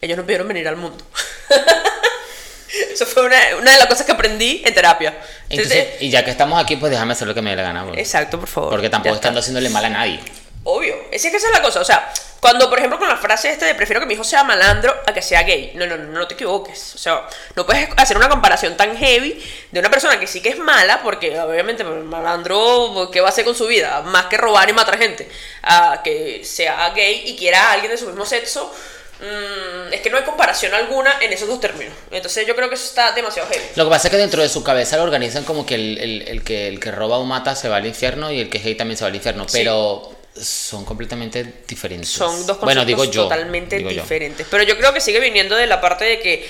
Ellos 0.01 0.17
no 0.17 0.23
pidieron 0.25 0.47
venir 0.47 0.67
al 0.67 0.75
mundo. 0.77 1.03
Eso 2.93 3.05
fue 3.05 3.23
una, 3.25 3.37
una 3.59 3.71
de 3.71 3.77
las 3.79 3.87
cosas 3.87 4.05
que 4.05 4.11
aprendí 4.11 4.61
en 4.65 4.73
terapia. 4.73 5.17
Entonces, 5.49 5.87
y 6.01 6.09
ya 6.09 6.23
que 6.25 6.31
estamos 6.31 6.61
aquí, 6.61 6.75
pues 6.75 6.91
déjame 6.91 7.13
hacer 7.13 7.27
lo 7.27 7.33
que 7.33 7.41
me 7.41 7.51
dé 7.51 7.55
la 7.55 7.63
gana. 7.63 7.85
porque- 7.85 7.99
exacto, 8.01 8.39
por 8.39 8.49
favor. 8.49 8.69
Porque 8.71 8.89
tampoco 8.89 9.15
estando 9.15 9.39
haciéndole 9.39 9.69
mal 9.69 9.85
a 9.85 9.89
nadie. 9.89 10.19
Obvio. 10.63 10.95
Es 11.11 11.21
que 11.21 11.29
esa 11.29 11.47
es 11.47 11.53
la 11.53 11.61
cosa. 11.61 11.79
O 11.79 11.85
sea, 11.85 12.11
cuando, 12.39 12.69
por 12.69 12.77
ejemplo, 12.77 12.99
con 12.99 13.07
la 13.07 13.17
frase 13.17 13.49
este 13.49 13.65
de 13.65 13.75
prefiero 13.75 13.99
que 13.99 14.05
mi 14.05 14.13
hijo 14.13 14.23
sea 14.23 14.43
malandro 14.43 14.95
a 15.05 15.13
que 15.13 15.21
sea 15.21 15.43
gay. 15.43 15.71
No, 15.75 15.85
no, 15.87 15.97
no, 15.97 16.05
no 16.11 16.27
te 16.27 16.35
equivoques. 16.35 16.93
O 16.95 16.97
sea, 16.97 17.27
no 17.55 17.65
puedes 17.65 17.89
hacer 17.97 18.15
una 18.17 18.29
comparación 18.29 18.77
tan 18.77 18.95
heavy 18.97 19.43
de 19.71 19.79
una 19.79 19.89
persona 19.89 20.19
que 20.19 20.27
sí 20.27 20.41
que 20.41 20.49
es 20.49 20.57
mala, 20.59 21.01
porque 21.03 21.39
obviamente 21.39 21.83
pues, 21.83 22.03
malandro, 22.03 23.09
¿qué 23.11 23.21
va 23.21 23.27
a 23.27 23.31
hacer 23.31 23.43
con 23.45 23.55
su 23.55 23.67
vida? 23.67 24.01
Más 24.03 24.25
que 24.27 24.37
robar 24.37 24.69
y 24.69 24.73
matar 24.73 24.97
gente. 24.97 25.27
A 25.63 26.01
que 26.03 26.41
sea 26.45 26.89
gay 26.91 27.23
y 27.25 27.35
quiera 27.35 27.69
a 27.69 27.73
alguien 27.73 27.91
de 27.91 27.97
su 27.97 28.05
mismo 28.07 28.25
sexo. 28.25 28.73
mm, 29.19 29.93
es 29.93 30.01
que 30.01 30.09
no 30.11 30.17
hay 30.17 30.23
comparación 30.23 30.73
alguna 30.75 31.11
en 31.21 31.33
esos 31.33 31.47
dos 31.47 31.59
términos. 31.59 31.93
Entonces 32.11 32.45
yo 32.45 32.55
creo 32.55 32.69
que 32.69 32.75
eso 32.75 32.85
está 32.85 33.11
demasiado 33.13 33.49
heavy. 33.49 33.65
Lo 33.75 33.85
que 33.85 33.89
pasa 33.89 34.07
es 34.07 34.11
que 34.11 34.17
dentro 34.17 34.41
de 34.43 34.49
su 34.49 34.63
cabeza 34.63 34.97
lo 34.97 35.03
organizan 35.03 35.43
como 35.43 35.65
que 35.65 35.73
el, 35.75 35.97
el- 35.97 36.21
el 36.27 36.43
que 36.43 36.67
el 36.67 36.79
que 36.79 36.91
roba 36.91 37.17
o 37.17 37.23
mata 37.23 37.55
se 37.55 37.67
va 37.67 37.77
al 37.77 37.85
infierno 37.87 38.31
y 38.31 38.39
el 38.41 38.49
que 38.49 38.59
es 38.59 38.63
gay 38.63 38.75
también 38.75 38.95
se 38.97 39.03
va 39.05 39.09
al 39.09 39.15
infierno. 39.15 39.45
Sí. 39.49 39.57
Pero 39.57 40.11
son 40.41 40.85
completamente 40.85 41.63
diferentes. 41.67 42.09
Son 42.09 42.29
dos 42.45 42.57
conceptos 42.57 42.63
bueno, 42.63 42.85
digo 42.85 43.05
yo, 43.05 43.23
totalmente 43.23 43.77
digo 43.77 43.89
yo. 43.89 44.01
diferentes. 44.01 44.47
Pero 44.49 44.63
yo 44.63 44.77
creo 44.77 44.93
que 44.93 45.01
sigue 45.01 45.19
viniendo 45.19 45.55
de 45.55 45.67
la 45.67 45.81
parte 45.81 46.05
de 46.05 46.19
que 46.19 46.47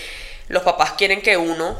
los 0.48 0.64
papás 0.64 0.94
quieren 0.94 1.22
que 1.22 1.38
uno 1.38 1.78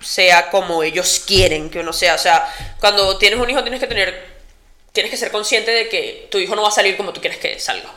sea 0.00 0.50
como 0.50 0.82
ellos 0.82 1.22
quieren 1.26 1.70
que 1.70 1.80
uno 1.80 1.92
sea. 1.92 2.14
O 2.14 2.18
sea, 2.18 2.46
cuando 2.80 3.16
tienes 3.18 3.38
un 3.38 3.48
hijo 3.48 3.62
tienes 3.62 3.80
que 3.80 3.86
tener, 3.86 4.26
tienes 4.92 5.10
que 5.10 5.16
ser 5.16 5.30
consciente 5.30 5.70
de 5.70 5.88
que 5.88 6.28
tu 6.30 6.38
hijo 6.38 6.56
no 6.56 6.62
va 6.62 6.68
a 6.68 6.72
salir 6.72 6.96
como 6.96 7.12
tú 7.12 7.20
quieres 7.20 7.38
que 7.38 7.58
salga. 7.58 7.90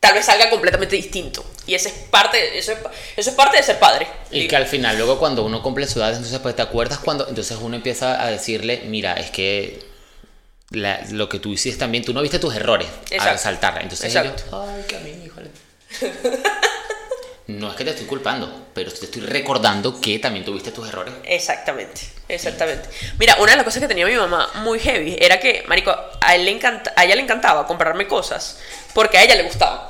Tal 0.00 0.12
vez 0.12 0.26
salga 0.26 0.50
completamente 0.50 0.96
distinto. 0.96 1.42
Y 1.66 1.74
ese 1.74 1.88
es 1.88 1.94
parte, 2.10 2.58
eso 2.58 2.72
es, 2.72 2.78
eso 3.16 3.30
es 3.30 3.36
parte 3.36 3.56
de 3.56 3.62
ser 3.62 3.78
padre. 3.78 4.06
Y 4.30 4.46
que 4.46 4.56
al 4.56 4.66
final, 4.66 4.98
luego 4.98 5.18
cuando 5.18 5.44
uno 5.44 5.62
cumple 5.62 5.86
su 5.86 5.98
edad, 5.98 6.12
entonces 6.12 6.38
pues 6.40 6.54
te 6.54 6.60
acuerdas 6.60 6.98
cuando, 6.98 7.26
entonces 7.26 7.56
uno 7.58 7.74
empieza 7.74 8.22
a 8.22 8.30
decirle, 8.30 8.82
mira, 8.84 9.14
es 9.14 9.30
que 9.30 9.93
la- 10.74 11.00
lo 11.10 11.28
que 11.28 11.38
tú 11.38 11.52
hiciste 11.52 11.78
también, 11.80 12.04
tú 12.04 12.12
no 12.12 12.22
viste 12.22 12.38
tus 12.38 12.54
errores, 12.54 12.88
a 12.88 13.14
Exacto. 13.14 13.32
resaltar. 13.32 13.82
Entonces 13.82 14.14
Exacto. 14.14 14.66
ay, 14.68 14.84
que 14.86 14.96
a 14.96 15.00
mí, 15.00 15.10
híjole. 15.24 15.50
No 17.46 17.68
es 17.70 17.76
que 17.76 17.84
te 17.84 17.90
estoy 17.90 18.06
culpando, 18.06 18.68
pero 18.72 18.90
te 18.90 19.04
estoy 19.04 19.20
recordando 19.20 20.00
que 20.00 20.18
también 20.18 20.46
tuviste 20.46 20.70
tus 20.72 20.88
errores. 20.88 21.12
Exactamente, 21.24 22.00
exactamente. 22.26 22.88
Mira, 23.18 23.36
una 23.38 23.50
de 23.50 23.56
las 23.56 23.64
cosas 23.66 23.82
que 23.82 23.88
tenía 23.88 24.06
mi 24.06 24.14
mamá 24.16 24.48
muy 24.62 24.78
heavy 24.78 25.14
era 25.20 25.38
que, 25.38 25.62
marico, 25.66 25.94
a, 26.22 26.34
él 26.34 26.46
le 26.46 26.52
encanta, 26.52 26.94
a 26.96 27.04
ella 27.04 27.16
le 27.16 27.20
encantaba 27.22 27.66
comprarme 27.66 28.06
cosas 28.08 28.58
porque 28.94 29.18
a 29.18 29.22
ella 29.24 29.34
le 29.34 29.42
gustaban, 29.42 29.80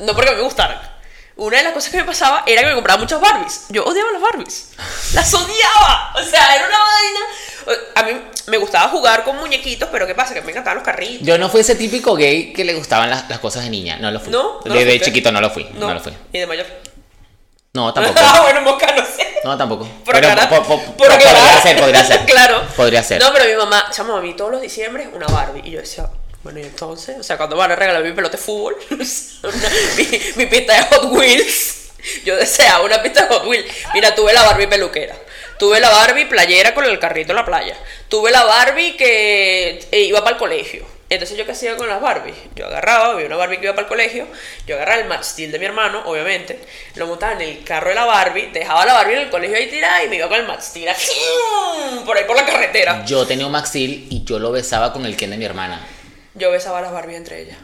no 0.00 0.14
porque 0.16 0.32
me 0.34 0.40
gustaran. 0.42 0.80
Una 1.36 1.58
de 1.58 1.64
las 1.64 1.72
cosas 1.74 1.90
que 1.90 1.98
me 1.98 2.04
pasaba 2.04 2.44
era 2.46 2.62
que 2.62 2.68
me 2.68 2.74
compraba 2.74 2.98
muchas 2.98 3.20
Barbies. 3.20 3.66
Yo 3.68 3.84
odiaba 3.84 4.10
las 4.12 4.22
Barbies. 4.22 4.70
Las 5.14 5.32
odiaba. 5.34 6.14
O 6.16 6.22
sea, 6.22 6.54
era 6.56 6.66
una 6.66 6.78
vaina. 6.78 7.80
A 7.96 8.02
mí 8.04 8.22
me 8.46 8.56
gustaba 8.56 8.88
jugar 8.88 9.22
con 9.24 9.36
muñequitos, 9.36 9.88
pero 9.92 10.06
¿qué 10.06 10.14
pasa? 10.14 10.32
Que 10.34 10.40
me 10.40 10.50
encantaban 10.52 10.76
los 10.78 10.84
carritos. 10.84 11.26
Yo 11.26 11.36
no 11.36 11.50
fui 11.50 11.60
ese 11.60 11.74
típico 11.74 12.14
gay 12.14 12.52
que 12.52 12.64
le 12.64 12.74
gustaban 12.74 13.10
las, 13.10 13.28
las 13.28 13.38
cosas 13.40 13.64
de 13.64 13.70
niña, 13.70 13.98
no 13.98 14.10
lo 14.10 14.20
fui. 14.20 14.30
¿No? 14.32 14.60
¿No 14.60 14.60
de, 14.64 14.68
lo 14.70 14.74
de 14.76 14.84
fuiste? 14.86 15.04
chiquito 15.06 15.30
no 15.32 15.40
lo 15.40 15.50
fui, 15.50 15.64
no, 15.74 15.92
lo 15.92 16.00
fui. 16.00 16.12
Y 16.32 16.38
de 16.38 16.46
mayor. 16.46 16.66
No, 17.74 17.92
tampoco. 17.94 18.18
ah, 18.22 18.40
bueno, 18.42 18.60
mosca, 18.62 18.94
no 18.96 19.04
sé. 19.04 19.26
No, 19.44 19.58
tampoco. 19.58 19.86
Por 20.04 20.14
Pero 20.14 20.28
po- 20.48 20.62
po- 20.62 20.96
podría 20.96 21.60
ser, 21.60 21.78
podría 21.78 22.04
ser. 22.04 22.20
claro. 22.26 22.62
Podría 22.76 23.02
ser. 23.02 23.20
No, 23.20 23.32
pero 23.32 23.44
mi 23.44 23.54
mamá, 23.54 23.90
chamo, 23.90 24.16
a 24.16 24.22
mí 24.22 24.34
todos 24.34 24.52
los 24.52 24.60
diciembre 24.62 25.08
una 25.12 25.26
Barbie. 25.26 25.62
Y 25.64 25.72
yo 25.72 25.80
decía, 25.80 26.08
bueno, 26.46 26.60
y 26.60 26.62
entonces, 26.62 27.16
o 27.18 27.24
sea, 27.24 27.36
cuando 27.36 27.56
van 27.56 27.72
a 27.72 27.74
regalar 27.74 28.04
mi 28.04 28.12
pelota 28.12 28.36
de 28.36 28.42
fútbol, 28.44 28.76
mi, 30.36 30.46
pista 30.46 30.74
de 30.74 30.82
Hot 30.82 31.10
Wheels, 31.10 31.88
yo 32.24 32.36
deseaba 32.36 32.84
una 32.84 33.02
pista 33.02 33.22
de 33.26 33.34
Hot 33.34 33.46
Wheels. 33.46 33.68
Mira, 33.92 34.14
tuve 34.14 34.32
la 34.32 34.44
Barbie 34.44 34.68
peluquera. 34.68 35.16
Tuve 35.58 35.80
la 35.80 35.90
Barbie 35.90 36.26
playera 36.26 36.72
con 36.72 36.84
el 36.84 37.00
carrito 37.00 37.32
en 37.32 37.36
la 37.36 37.44
playa. 37.44 37.76
Tuve 38.08 38.30
la 38.30 38.44
Barbie 38.44 38.96
que 38.96 39.88
eh, 39.90 40.00
iba 40.02 40.20
para 40.20 40.34
el 40.34 40.38
colegio. 40.38 40.86
Entonces, 41.10 41.36
¿yo 41.36 41.44
qué 41.46 41.50
hacía 41.50 41.76
con 41.76 41.88
las 41.88 42.00
Barbies? 42.00 42.36
Yo 42.54 42.66
agarraba, 42.66 43.06
había 43.06 43.26
una 43.26 43.34
Barbie 43.34 43.56
que 43.58 43.64
iba 43.64 43.74
para 43.74 43.86
el 43.86 43.88
colegio, 43.88 44.28
yo 44.68 44.76
agarraba 44.76 45.02
el 45.02 45.08
Max 45.08 45.28
Steel 45.28 45.50
de 45.50 45.58
mi 45.58 45.64
hermano, 45.64 46.02
obviamente, 46.04 46.60
lo 46.94 47.08
montaba 47.08 47.32
en 47.32 47.42
el 47.42 47.64
carro 47.64 47.88
de 47.88 47.96
la 47.96 48.04
Barbie, 48.04 48.50
dejaba 48.52 48.86
la 48.86 48.92
Barbie 48.92 49.14
en 49.14 49.20
el 49.22 49.30
colegio 49.30 49.56
ahí 49.56 49.68
tirada 49.68 50.04
y 50.04 50.08
me 50.08 50.16
iba 50.16 50.28
con 50.28 50.38
el 50.38 50.50
así, 50.50 50.84
por 52.04 52.16
ahí 52.16 52.24
por 52.24 52.36
la 52.36 52.46
carretera. 52.46 53.04
Yo 53.04 53.26
tenía 53.26 53.46
un 53.46 53.52
Maxil 53.52 54.06
y 54.10 54.24
yo 54.24 54.38
lo 54.38 54.52
besaba 54.52 54.92
con 54.92 55.06
el 55.06 55.16
Ken 55.16 55.30
de 55.30 55.36
mi 55.36 55.44
hermana. 55.44 55.95
Yo 56.36 56.50
besaba 56.50 56.78
a 56.78 56.82
las 56.82 56.92
Barbies 56.92 57.18
entre 57.18 57.42
ellas. 57.42 57.56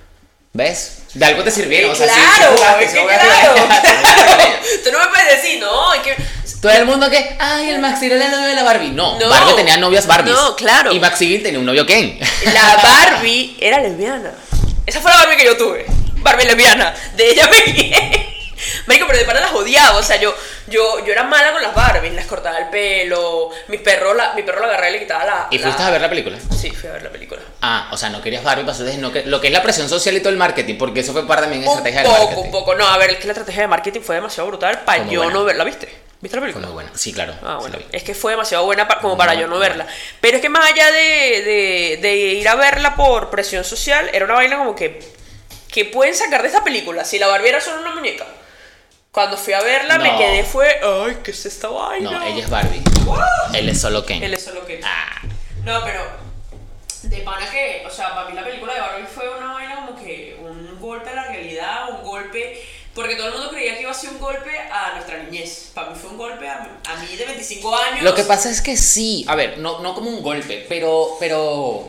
¿Ves? 0.55 0.99
De 1.15 1.25
algo 1.25 1.43
te 1.45 1.51
sirvieron. 1.51 1.97
Sí, 1.97 2.03
o 2.03 2.07
sea, 2.07 2.15
claro, 2.15 2.81
sí 2.91 2.99
jugaste. 2.99 3.27
claro. 3.27 3.55
Tú 4.85 4.93
no 4.93 4.99
me 4.99 5.07
puedes 5.07 5.43
decir, 5.43 5.61
no, 5.61 5.95
es 5.95 6.03
que... 6.03 6.17
Todo 6.61 6.73
el 6.73 6.85
mundo 6.87 7.11
que, 7.11 7.37
ay, 7.41 7.71
el 7.71 7.81
Maxil 7.81 8.13
era 8.13 8.27
el 8.27 8.31
novio 8.31 8.47
de 8.49 8.55
la 8.55 8.63
Barbie. 8.63 8.91
No, 8.91 9.19
No. 9.19 9.29
Barbie 9.31 9.55
tenía 9.55 9.77
novias 9.79 10.07
Barbies. 10.07 10.35
No, 10.37 10.55
claro. 10.55 10.93
Y 10.93 11.01
Maxil 11.01 11.43
tenía 11.43 11.59
un 11.59 11.65
novio 11.67 11.87
Ken. 11.87 12.19
La 12.53 12.77
Barbie 12.83 13.57
era 13.61 13.81
lesbiana. 13.81 14.33
Esa 14.87 15.01
fue 15.01 15.11
la 15.11 15.19
Barbie 15.19 15.37
que 15.39 15.45
yo 15.45 15.57
tuve. 15.57 15.87
Barbie 16.19 16.45
lesbiana. 16.45 16.95
De 17.17 17.31
ella 17.31 17.49
me 17.49 17.73
guié. 17.73 18.32
Marico, 18.87 19.07
pero 19.07 19.19
de 19.19 19.25
pana 19.25 19.41
las 19.41 19.53
odiaba. 19.53 19.99
O 19.99 20.03
sea, 20.03 20.17
yo, 20.17 20.35
yo, 20.67 21.05
yo 21.05 21.13
era 21.13 21.23
mala 21.25 21.53
con 21.53 21.63
las 21.63 21.75
Barbies. 21.75 22.13
Les 22.13 22.27
cortaba 22.27 22.59
el 22.59 22.69
pelo. 22.69 23.51
Mi 23.69 23.79
perro 23.79 24.15
la, 24.15 24.33
mi 24.35 24.43
perro 24.43 24.61
la 24.61 24.67
agarraba 24.67 24.89
y 24.91 24.93
le 24.93 24.99
quitaba 25.01 25.25
la. 25.25 25.47
¿Y 25.51 25.59
la- 25.59 25.65
fuiste 25.65 25.83
a 25.83 25.91
ver 25.91 26.01
la 26.01 26.09
película? 26.09 26.39
Sí, 26.59 26.71
fui 26.71 26.89
a 26.89 26.93
ver 26.93 27.03
la 27.03 27.11
película. 27.11 27.41
Ah, 27.61 27.89
o 27.93 27.97
sea, 27.97 28.11
no 28.11 28.21
querías 28.23 28.43
Barbie, 28.45 28.65
pasó 28.65 28.85
de 28.85 28.97
no 28.99 29.13
que, 29.13 29.23
lo 29.25 29.41
que 29.41 29.49
es 29.49 29.53
la 29.53 29.63
presión 29.63 29.89
social 29.89 30.17
y 30.17 30.21
todo 30.21 30.31
el 30.31 30.37
marketing, 30.37 30.77
porque 30.79 31.01
eso 31.01 31.13
fue 31.13 31.27
parte 31.27 31.43
también 31.45 31.63
de 31.63 31.69
Un 31.69 31.73
estrategia 31.79 32.03
de 32.03 32.09
poco, 32.09 32.19
marketing. 32.21 32.43
un 32.45 32.51
poco. 32.51 32.75
No, 32.75 32.87
a 32.87 32.97
ver, 32.99 33.11
es 33.11 33.17
que 33.19 33.27
la 33.27 33.33
estrategia 33.33 33.63
de 33.63 33.69
marketing 33.69 34.01
fue 34.01 34.15
demasiado 34.17 34.49
brutal 34.49 34.81
para 34.85 35.05
Fue 35.05 35.13
yo 35.13 35.21
buena. 35.23 35.35
no 35.39 35.45
ver. 35.45 35.57
¿La 35.57 35.65
viste? 35.65 35.87
¿Viste 36.21 36.37
la 36.37 36.41
Fue 36.41 36.47
película? 36.53 36.67
muy 36.67 36.75
buena. 36.75 36.91
Sí, 36.95 37.13
claro. 37.13 37.35
Ah, 37.45 37.57
bueno. 37.61 37.79
Es 37.91 38.05
que 38.05 38.15
fue 38.15 38.33
demasiado 38.33 38.65
buena 38.65 38.87
pa- 38.87 39.01
como 39.01 39.17
para 39.17 39.35
yo 39.35 39.49
no 39.49 39.57
buena. 39.57 39.75
verla. 39.75 39.87
Pero 40.21 40.37
es 40.37 40.41
que 40.43 40.49
más 40.49 40.65
allá 40.71 40.91
de, 40.93 41.43
de- 41.43 41.99
de 42.01 42.15
ir 42.17 42.49
a 42.49 42.55
verla 42.55 42.95
por 42.95 43.29
presión 43.31 43.65
social, 43.65 44.09
era 44.13 44.25
una 44.25 44.35
vaina 44.35 44.57
como 44.59 44.77
que. 44.77 45.01
que 45.69 45.85
pueden 45.87 46.15
sacar 46.15 46.43
de 46.43 46.49
esta 46.49 46.63
película? 46.63 47.05
Si 47.05 47.19
la 47.19 47.27
Barbie 47.27 47.49
era 47.49 47.61
solo 47.61 47.81
una 47.81 47.95
muñeca. 47.95 48.25
Cuando 49.13 49.37
fui 49.37 49.53
a 49.53 49.61
verla 49.61 49.99
me 49.99 50.17
quedé 50.17 50.43
fue. 50.43 50.67
¡Ay, 50.83 51.19
qué 51.23 51.33
es 51.33 51.45
esta 51.45 51.69
vaina! 51.69 52.11
No, 52.13 52.23
ella 52.23 52.45
es 52.45 52.49
Barbie. 52.49 52.83
Él 53.53 53.69
es 53.69 53.79
solo 53.79 54.07
Ken. 54.07 54.23
Él 54.23 54.33
es 54.33 54.43
solo 54.43 54.65
que. 54.65 54.81
Ah, 54.83 55.21
No, 55.65 55.81
pero. 55.85 56.01
De 57.03 57.19
pana 57.19 57.47
que. 57.51 57.85
O 57.87 57.91
sea, 57.91 58.15
para 58.15 58.31
mí 58.31 58.35
la 58.35 58.43
película 58.43 58.73
de 58.73 58.81
Barbie 58.81 59.07
fue 59.07 59.29
una 59.37 59.53
vaina 59.53 59.85
como 59.87 60.03
que. 60.03 60.39
Un 60.41 60.81
golpe 60.81 61.11
a 61.11 61.15
la 61.15 61.25
realidad, 61.29 61.91
un 61.91 62.03
golpe. 62.03 62.59
Porque 62.95 63.15
todo 63.17 63.27
el 63.29 63.33
mundo 63.35 63.51
creía 63.51 63.75
que 63.75 63.83
iba 63.83 63.91
a 63.91 63.95
ser 63.95 64.11
un 64.11 64.19
golpe 64.19 64.51
a 64.59 64.95
nuestra 64.95 65.23
niñez. 65.23 65.73
Para 65.75 65.91
mí 65.91 65.97
fue 66.01 66.09
un 66.11 66.17
golpe 66.17 66.49
a, 66.49 66.81
a 66.89 66.97
mí 66.97 67.15
de 67.15 67.27
25 67.27 67.77
años. 67.77 68.03
Lo 68.03 68.15
que 68.15 68.23
pasa 68.23 68.51
es 68.51 68.63
que 68.63 68.79
sí, 68.79 69.27
a 69.29 69.35
ver, 69.35 69.59
no, 69.59 69.81
no 69.81 69.95
como 69.95 70.09
un 70.09 70.23
golpe, 70.23 70.65
pero, 70.71 71.17
pero 71.21 71.87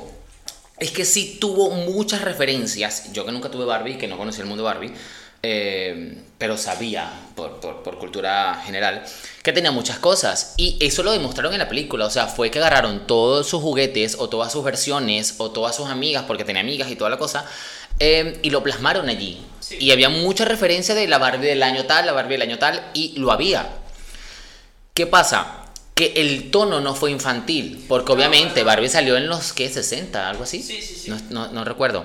es 0.77 0.91
que 0.91 1.05
sí 1.05 1.37
tuvo 1.39 1.69
muchas 1.69 2.21
referencias. 2.21 3.13
Yo 3.13 3.25
que 3.25 3.31
nunca 3.31 3.49
tuve 3.49 3.63
Barbie, 3.63 3.97
que 3.97 4.07
no 4.07 4.17
conocí 4.17 4.41
el 4.41 4.47
mundo 4.47 4.63
Barbie, 4.63 4.93
eh, 5.41 6.17
pero 6.43 6.57
sabía 6.57 7.09
por, 7.37 7.61
por, 7.61 7.83
por 7.83 7.97
cultura 7.97 8.61
general 8.65 9.05
que 9.43 9.53
tenía 9.53 9.71
muchas 9.71 9.97
cosas. 9.97 10.55
Y 10.57 10.75
eso 10.85 11.01
lo 11.01 11.13
demostraron 11.13 11.53
en 11.53 11.59
la 11.59 11.69
película. 11.69 12.05
O 12.05 12.09
sea, 12.09 12.27
fue 12.27 12.51
que 12.51 12.59
agarraron 12.59 13.07
todos 13.07 13.47
sus 13.47 13.61
juguetes 13.61 14.17
o 14.19 14.27
todas 14.27 14.51
sus 14.51 14.61
versiones 14.61 15.35
o 15.37 15.51
todas 15.51 15.73
sus 15.73 15.87
amigas, 15.87 16.25
porque 16.27 16.43
tenía 16.43 16.59
amigas 16.61 16.91
y 16.91 16.97
toda 16.97 17.09
la 17.09 17.17
cosa, 17.17 17.45
eh, 17.97 18.39
y 18.43 18.49
lo 18.49 18.61
plasmaron 18.61 19.07
allí. 19.07 19.41
Sí. 19.61 19.77
Y 19.79 19.91
había 19.91 20.09
mucha 20.09 20.43
referencia 20.43 20.93
de 20.95 21.07
la 21.07 21.17
Barbie 21.17 21.47
del 21.47 21.63
año 21.63 21.85
tal, 21.85 22.05
la 22.07 22.11
Barbie 22.11 22.33
del 22.33 22.41
año 22.41 22.59
tal, 22.59 22.91
y 22.93 23.17
lo 23.17 23.31
había. 23.31 23.69
¿Qué 24.93 25.07
pasa? 25.07 25.61
Que 25.95 26.11
el 26.17 26.51
tono 26.51 26.81
no 26.81 26.93
fue 26.93 27.09
infantil, 27.11 27.85
porque 27.87 28.11
obviamente. 28.11 28.63
Barbie 28.63 28.89
salió 28.89 29.15
en 29.15 29.29
los, 29.29 29.53
¿qué? 29.53 29.69
60, 29.69 30.29
algo 30.29 30.43
así. 30.43 30.61
Sí, 30.61 30.81
sí, 30.81 30.95
sí. 31.05 31.09
No, 31.09 31.17
no- 31.29 31.47
no 31.53 31.63
recuerdo. 31.63 32.03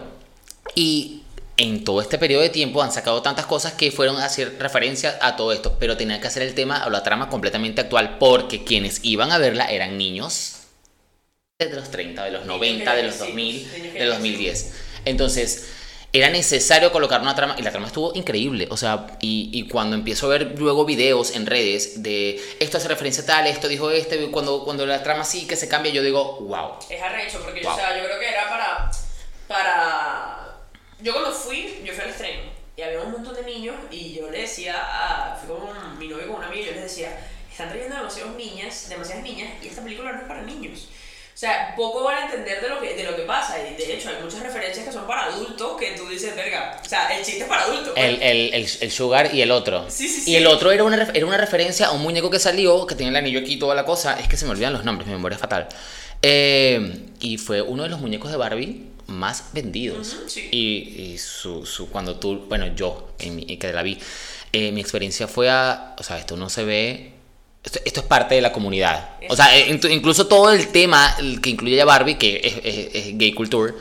Y 0.76 1.17
en 1.58 1.84
todo 1.84 2.00
este 2.00 2.18
periodo 2.18 2.42
de 2.42 2.48
tiempo 2.48 2.82
han 2.82 2.92
sacado 2.92 3.20
tantas 3.20 3.44
cosas 3.44 3.72
que 3.74 3.90
fueron 3.90 4.16
a 4.16 4.24
hacer 4.24 4.56
referencia 4.58 5.18
a 5.20 5.36
todo 5.36 5.52
esto, 5.52 5.76
pero 5.78 5.96
tenían 5.96 6.20
que 6.20 6.28
hacer 6.28 6.42
el 6.42 6.54
tema 6.54 6.84
o 6.86 6.90
la 6.90 7.02
trama 7.02 7.28
completamente 7.28 7.80
actual, 7.80 8.16
porque 8.18 8.64
quienes 8.64 9.00
iban 9.02 9.32
a 9.32 9.38
verla 9.38 9.66
eran 9.66 9.98
niños 9.98 10.54
de 11.58 11.70
los 11.70 11.90
30, 11.90 12.24
de 12.24 12.30
los 12.30 12.42
Niños 12.42 12.56
90, 12.56 12.94
de 12.94 13.02
los 13.02 13.14
sí, 13.14 13.18
2000, 13.18 13.54
niños 13.56 13.92
que 13.92 13.98
de 13.98 13.98
ya 13.98 14.14
2010. 14.14 14.72
Entonces, 15.04 15.68
era 16.12 16.30
necesario 16.30 16.92
colocar 16.92 17.20
una 17.20 17.34
trama 17.34 17.56
y 17.58 17.62
la 17.62 17.70
trama 17.72 17.88
estuvo 17.88 18.14
increíble. 18.14 18.68
O 18.70 18.76
sea, 18.76 19.08
y, 19.20 19.50
y 19.52 19.68
cuando 19.68 19.96
empiezo 19.96 20.26
a 20.26 20.28
ver 20.30 20.54
luego 20.58 20.84
videos 20.84 21.34
en 21.34 21.46
redes 21.46 22.02
de 22.04 22.40
esto 22.60 22.78
hace 22.78 22.86
referencia 22.88 23.24
a 23.24 23.26
tal, 23.26 23.46
esto 23.48 23.66
dijo 23.66 23.90
este, 23.90 24.30
cuando, 24.30 24.64
cuando 24.64 24.86
la 24.86 25.02
trama 25.02 25.24
sí 25.24 25.46
que 25.48 25.56
se 25.56 25.68
cambia, 25.68 25.92
yo 25.92 26.02
digo, 26.02 26.38
wow. 26.40 26.76
Es 26.88 27.02
arrecho, 27.02 27.40
porque 27.42 27.60
Wow. 27.62 27.72
o 27.72 27.76
sea, 27.76 27.98
yo 27.98 28.04
creo 28.04 28.20
que 28.20 28.28
era 28.28 28.48
para. 28.48 28.90
para. 29.48 30.37
Yo 31.00 31.12
cuando 31.12 31.32
fui, 31.32 31.80
yo 31.84 31.92
fui 31.92 32.02
al 32.04 32.10
estreno 32.10 32.42
y 32.76 32.82
había 32.82 33.00
un 33.00 33.12
montón 33.12 33.34
de 33.34 33.42
niños 33.42 33.74
y 33.90 34.14
yo 34.14 34.30
le 34.30 34.40
decía 34.42 34.74
a. 34.78 35.36
fui 35.36 35.48
con 35.56 35.66
un- 35.68 35.98
mi 35.98 36.08
novio 36.08 36.26
con 36.28 36.36
una 36.36 36.46
amiga 36.48 36.62
y 36.62 36.66
yo 36.66 36.72
les 36.72 36.82
decía, 36.82 37.16
están 37.50 37.68
trayendo 37.68 37.96
demasiadas 37.96 38.34
niñas, 38.36 38.86
demasiadas 38.88 39.22
niñas 39.24 39.50
y 39.62 39.68
esta 39.68 39.82
película 39.82 40.12
no 40.12 40.18
es 40.20 40.24
para 40.28 40.42
niños. 40.42 40.88
O 41.34 41.40
sea, 41.40 41.72
poco 41.76 42.02
van 42.02 42.16
a 42.16 42.24
entender 42.26 42.60
de 42.60 42.68
lo 42.68 42.80
que, 42.80 42.94
de 42.96 43.04
lo 43.04 43.14
que 43.14 43.22
pasa 43.22 43.56
y 43.60 43.74
de 43.76 43.94
hecho 43.94 44.08
hay 44.08 44.20
muchas 44.20 44.40
referencias 44.42 44.84
que 44.84 44.92
son 44.92 45.06
para 45.06 45.26
adultos 45.26 45.76
que 45.78 45.92
tú 45.92 46.08
dices, 46.08 46.34
verga, 46.34 46.80
o 46.84 46.88
sea, 46.88 47.16
el 47.16 47.24
chiste 47.24 47.42
es 47.42 47.48
para 47.48 47.62
adultos. 47.62 47.92
pues". 47.94 48.04
El, 48.04 48.20
el, 48.22 48.54
el, 48.54 48.68
el 48.80 48.90
Sugar 48.90 49.32
y 49.32 49.40
el 49.42 49.52
otro. 49.52 49.88
Sí, 49.88 50.08
sí, 50.08 50.20
Y 50.22 50.24
sí. 50.24 50.36
el 50.36 50.48
otro 50.48 50.72
era 50.72 50.82
una, 50.82 51.00
era 51.14 51.24
una 51.26 51.36
referencia 51.36 51.86
a 51.86 51.92
un 51.92 52.02
muñeco 52.02 52.28
que 52.28 52.40
salió, 52.40 52.84
que 52.88 52.96
tenía 52.96 53.10
el 53.10 53.16
anillo 53.16 53.38
aquí 53.38 53.52
y 53.52 53.58
toda 53.60 53.76
la 53.76 53.84
cosa. 53.84 54.18
Es 54.18 54.26
que 54.26 54.36
se 54.36 54.46
me 54.46 54.50
olvidan 54.50 54.72
los 54.72 54.84
nombres, 54.84 55.06
mi 55.06 55.12
memoria 55.14 55.36
es 55.36 55.40
fatal. 55.40 55.68
Eh, 56.22 57.06
y 57.20 57.38
fue 57.38 57.62
uno 57.62 57.84
de 57.84 57.88
los 57.88 58.00
muñecos 58.00 58.32
de 58.32 58.36
Barbie 58.36 58.87
más 59.08 59.44
vendidos. 59.52 60.14
Ujú, 60.14 60.28
sí. 60.28 60.48
Y, 60.52 61.02
y 61.12 61.18
su, 61.18 61.66
su, 61.66 61.90
cuando 61.90 62.16
tú, 62.16 62.46
bueno, 62.48 62.66
yo, 62.74 63.10
en 63.18 63.36
mi- 63.36 63.56
que 63.58 63.72
la 63.72 63.82
vi, 63.82 63.98
eh, 64.52 64.70
mi 64.72 64.80
experiencia 64.80 65.26
fue 65.28 65.50
a, 65.50 65.94
o 65.98 66.02
sea, 66.02 66.18
esto 66.18 66.36
no 66.36 66.48
se 66.48 66.64
ve, 66.64 67.12
esto, 67.64 67.80
esto 67.84 68.00
es 68.00 68.06
parte 68.06 68.34
de 68.36 68.40
la 68.40 68.52
comunidad. 68.52 69.16
O 69.28 69.34
sea, 69.36 69.56
eh, 69.56 69.68
incluso 69.90 70.26
todo 70.26 70.52
el 70.52 70.68
tema 70.68 71.16
que 71.42 71.50
incluye 71.50 71.80
a 71.80 71.84
Barbie, 71.84 72.16
que 72.16 72.40
es, 72.44 72.54
es- 72.64 72.94
es 72.94 73.18
gay 73.18 73.32
culture, 73.34 73.74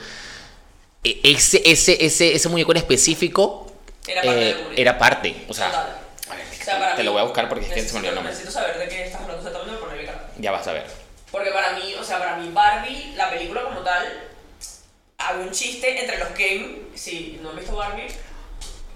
e- 1.04 1.20
ese, 1.24 1.62
ese, 1.66 2.04
ese, 2.06 2.34
ese 2.36 2.50
muñeco 2.50 2.72
en 2.72 2.78
específico 2.78 3.72
Era 4.08 4.22
parte 4.24 4.50
eh, 4.50 4.56
era 4.78 4.98
parte. 4.98 5.36
O 5.48 5.54
sea, 5.54 5.68
Total. 5.70 5.98
O 6.30 6.64
sea, 6.70 6.96
te 6.96 7.02
mí- 7.02 7.06
lo 7.06 7.12
voy 7.14 7.22
a 7.22 7.24
buscar 7.24 7.48
porque 7.48 7.66
es 7.66 7.72
que 7.74 7.82
se 7.82 7.94
me 7.94 8.00
olvidó 8.00 8.10
el 8.10 8.16
nombre. 8.16 8.32
Necesito 8.34 8.52
saber 8.54 8.78
de 8.78 8.88
qué 8.90 9.04
estás 9.06 9.22
hablando 9.22 9.38
exactamente 9.42 9.80
para 9.80 9.90
ponerme 9.92 10.12
cara. 10.12 10.30
Ya 10.38 10.52
vas 10.52 10.68
a 10.68 10.74
ver. 10.74 10.86
Porque 11.32 11.52
para 11.52 11.74
mí, 11.78 11.94
o 12.00 12.04
sea, 12.04 12.20
para 12.20 12.36
mí 12.38 12.50
Barbie, 12.54 13.14
la 13.16 13.30
película 13.30 13.64
como 13.64 13.80
tal, 13.82 14.06
había 15.28 15.44
un 15.44 15.52
chiste 15.52 16.00
entre 16.00 16.18
los 16.18 16.30
Ken. 16.30 16.90
Si 16.96 17.40
no 17.42 17.50
han 17.50 17.56
visto 17.58 17.76
Barbie, 17.76 18.08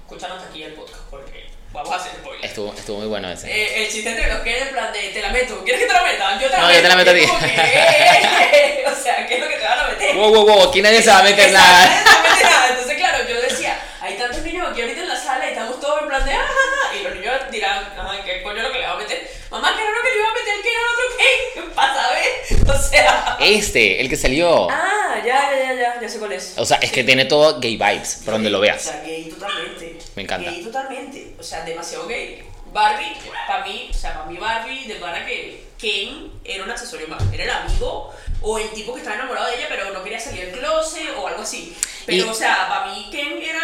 escúchanos 0.04 0.44
aquí 0.44 0.64
el 0.64 0.74
podcast 0.74 1.02
porque 1.10 1.50
vamos 1.72 1.92
a 1.92 1.96
hacer 1.98 2.12
spoiler. 2.14 2.46
Estuvo, 2.46 2.74
estuvo 2.74 2.98
muy 3.00 3.08
bueno 3.08 3.30
ese. 3.32 3.48
Eh, 3.52 3.84
el 3.86 3.92
chiste 3.92 4.10
entre 4.10 4.28
los 4.32 4.42
Ken 4.42 4.68
en 4.68 4.70
plan 4.74 4.92
de 4.94 5.00
te 5.10 5.22
la 5.22 5.30
meto. 5.30 5.64
¿Quieres 5.64 5.82
que 5.82 5.88
te 5.88 5.94
la 5.94 6.04
meta? 6.04 6.40
Yo 6.40 6.48
te 6.50 6.54
la 6.54 6.62
No, 6.62 6.68
meto. 6.68 6.78
yo 6.78 6.82
te 6.84 6.90
la 6.90 6.96
meto 6.96 7.12
a 7.12 7.14
ti. 7.14 7.28
como 7.28 7.40
que, 7.40 7.46
eh, 7.56 8.84
o 8.92 8.96
sea, 9.04 9.26
¿qué 9.28 9.36
es 9.36 9.40
lo 9.42 9.48
que 9.48 9.56
te 9.56 9.64
van 9.64 9.80
a 9.80 9.88
meter? 9.90 10.16
Wow, 10.16 10.34
wow, 10.34 10.46
wow, 10.46 10.70
aquí 10.70 10.82
nadie 10.82 11.02
se 11.02 11.10
va 11.10 11.20
a 11.20 11.24
meter 11.24 11.52
nada. 11.52 11.86
nadie 11.86 12.04
se 12.04 12.30
mete 12.30 12.44
nada. 12.44 12.68
Entonces, 12.70 12.96
claro, 12.98 13.18
yo 13.30 13.42
decía, 13.42 13.80
hay 14.02 14.16
tantos 14.18 14.42
niños 14.44 14.68
aquí 14.72 14.82
ahorita 14.82 15.02
en 15.02 15.08
la 15.10 15.16
sala 15.22 15.46
y 15.46 15.50
estamos 15.50 15.80
todos 15.80 16.02
en 16.02 16.08
plan 16.08 16.26
de, 16.26 16.34
ah, 16.34 16.42
ah, 16.48 16.90
ah", 16.92 16.96
y 16.96 17.04
los 17.04 17.16
niños 17.16 17.36
dirán, 17.52 17.94
ajá, 17.98 18.24
¿qué 18.24 18.42
coño 18.42 18.58
es 18.58 18.64
lo 18.64 18.72
que 18.72 18.80
le 18.80 18.86
va 18.88 18.94
a 18.94 18.98
meter? 18.98 19.32
Mamá, 19.50 19.74
¿qué 19.76 19.82
era 19.84 19.92
lo 19.92 20.02
que 20.02 20.10
le 20.10 20.16
iba 20.18 20.30
a 20.30 20.34
meter? 20.34 20.54
¿Qué 20.64 20.70
era 20.70 20.80
el 20.80 20.88
otro 20.94 21.18
qué? 21.18 21.76
Para 21.76 21.94
saber. 21.94 22.61
O 22.76 22.78
sea. 22.78 23.38
Este, 23.40 24.02
el 24.02 24.10
que 24.10 24.16
salió. 24.18 24.70
Ah, 24.70 25.16
ya, 25.26 25.52
ya, 25.52 25.74
ya, 25.74 25.74
ya, 25.74 26.02
ya 26.02 26.10
sé 26.10 26.20
cuál 26.20 26.32
es. 26.34 26.54
O 26.58 26.66
sea, 26.66 26.78
es 26.78 26.92
que 26.92 27.04
tiene 27.04 27.26
todo 27.26 27.60
gay 27.60 27.76
vibes, 27.78 28.22
por 28.24 28.34
donde 28.36 28.50
lo 28.50 28.60
O 28.60 28.62
veas. 28.62 28.82
sea, 28.82 29.02
gay 29.04 29.26
totalmente. 29.30 29.98
Me 30.16 30.24
encanta. 30.24 30.52
Gay 30.52 30.64
totalmente. 30.64 31.36
O 31.40 31.44
sea, 31.44 31.64
demasiado 31.64 32.08
gay. 32.08 32.44
Barbie, 32.74 33.14
para 33.48 33.66
mí, 33.66 33.90
o 33.90 33.94
sea, 33.94 34.14
para 34.14 34.26
mí 34.28 34.38
Barbie, 34.38 34.86
de 34.88 34.96
para 34.96 35.26
que 35.26 35.66
Ken 35.78 36.32
era 36.46 36.64
un 36.64 36.72
accesorio 36.72 37.08
más. 37.08 37.22
Era 37.34 37.44
el 37.44 37.50
amigo 37.50 38.14
o 38.42 38.58
el 38.58 38.70
tipo 38.72 38.94
que 38.94 39.00
estaba 39.00 39.16
enamorado 39.18 39.48
de 39.50 39.58
ella, 39.58 39.68
pero 39.70 39.92
no 39.94 40.04
quería 40.04 40.20
salir 40.20 40.46
del 40.48 40.60
closet 40.60 41.10
o 41.18 41.28
algo 41.28 41.42
así. 41.44 41.76
Pero, 42.06 42.26
Y- 42.26 42.30
o 42.30 42.34
sea, 42.34 42.68
para 42.68 42.92
mí 42.94 43.08
Ken 43.12 43.40
era 43.42 43.60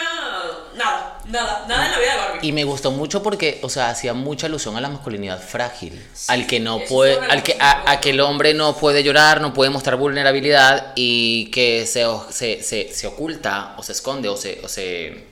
nada, 0.76 1.20
nada, 1.26 1.66
nada 1.68 1.86
en 1.88 1.92
la 1.92 1.98
vida 2.00 2.12
de 2.12 2.18
Barbie. 2.18 2.48
Y 2.48 2.52
me 2.52 2.64
gustó 2.64 2.92
mucho 2.92 3.24
porque, 3.24 3.60
o 3.64 3.70
sea, 3.70 3.90
hacía 3.90 4.14
mucha 4.14 4.46
alusión 4.46 4.78
a 4.78 4.82
la 4.82 4.90
masculinidad 4.90 5.42
frágil, 5.42 6.00
al 6.28 6.46
que 6.46 6.60
no 6.60 6.80
puede, 6.82 7.18
al 7.30 7.42
que 7.42 7.58
a, 7.60 7.90
a 7.92 8.00
que 8.00 8.12
el 8.12 8.20
hombre 8.20 8.54
no 8.54 8.76
puede 8.78 9.04
llorar, 9.04 9.42
no 9.42 9.54
puede 9.54 9.72
mostrar 9.72 9.96
vulnerabilidad 9.98 10.94
y 10.96 11.50
que 11.52 11.86
se, 11.88 12.06
se, 12.30 12.62
se, 12.62 12.94
se 12.94 13.08
oculta 13.08 13.74
o 13.78 13.84
se 13.84 13.94
esconde 13.94 14.30
o 14.30 14.38
se, 14.38 14.62
o 14.64 14.68
se 14.68 15.26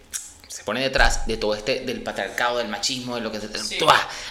pone 0.65 0.81
detrás 0.81 1.25
de 1.27 1.37
todo 1.37 1.55
este 1.55 1.81
del 1.81 2.01
patriarcado, 2.01 2.57
del 2.57 2.67
machismo, 2.67 3.15
de 3.15 3.21
lo 3.21 3.31
que 3.31 3.39
se, 3.39 3.47
Sí. 3.63 3.77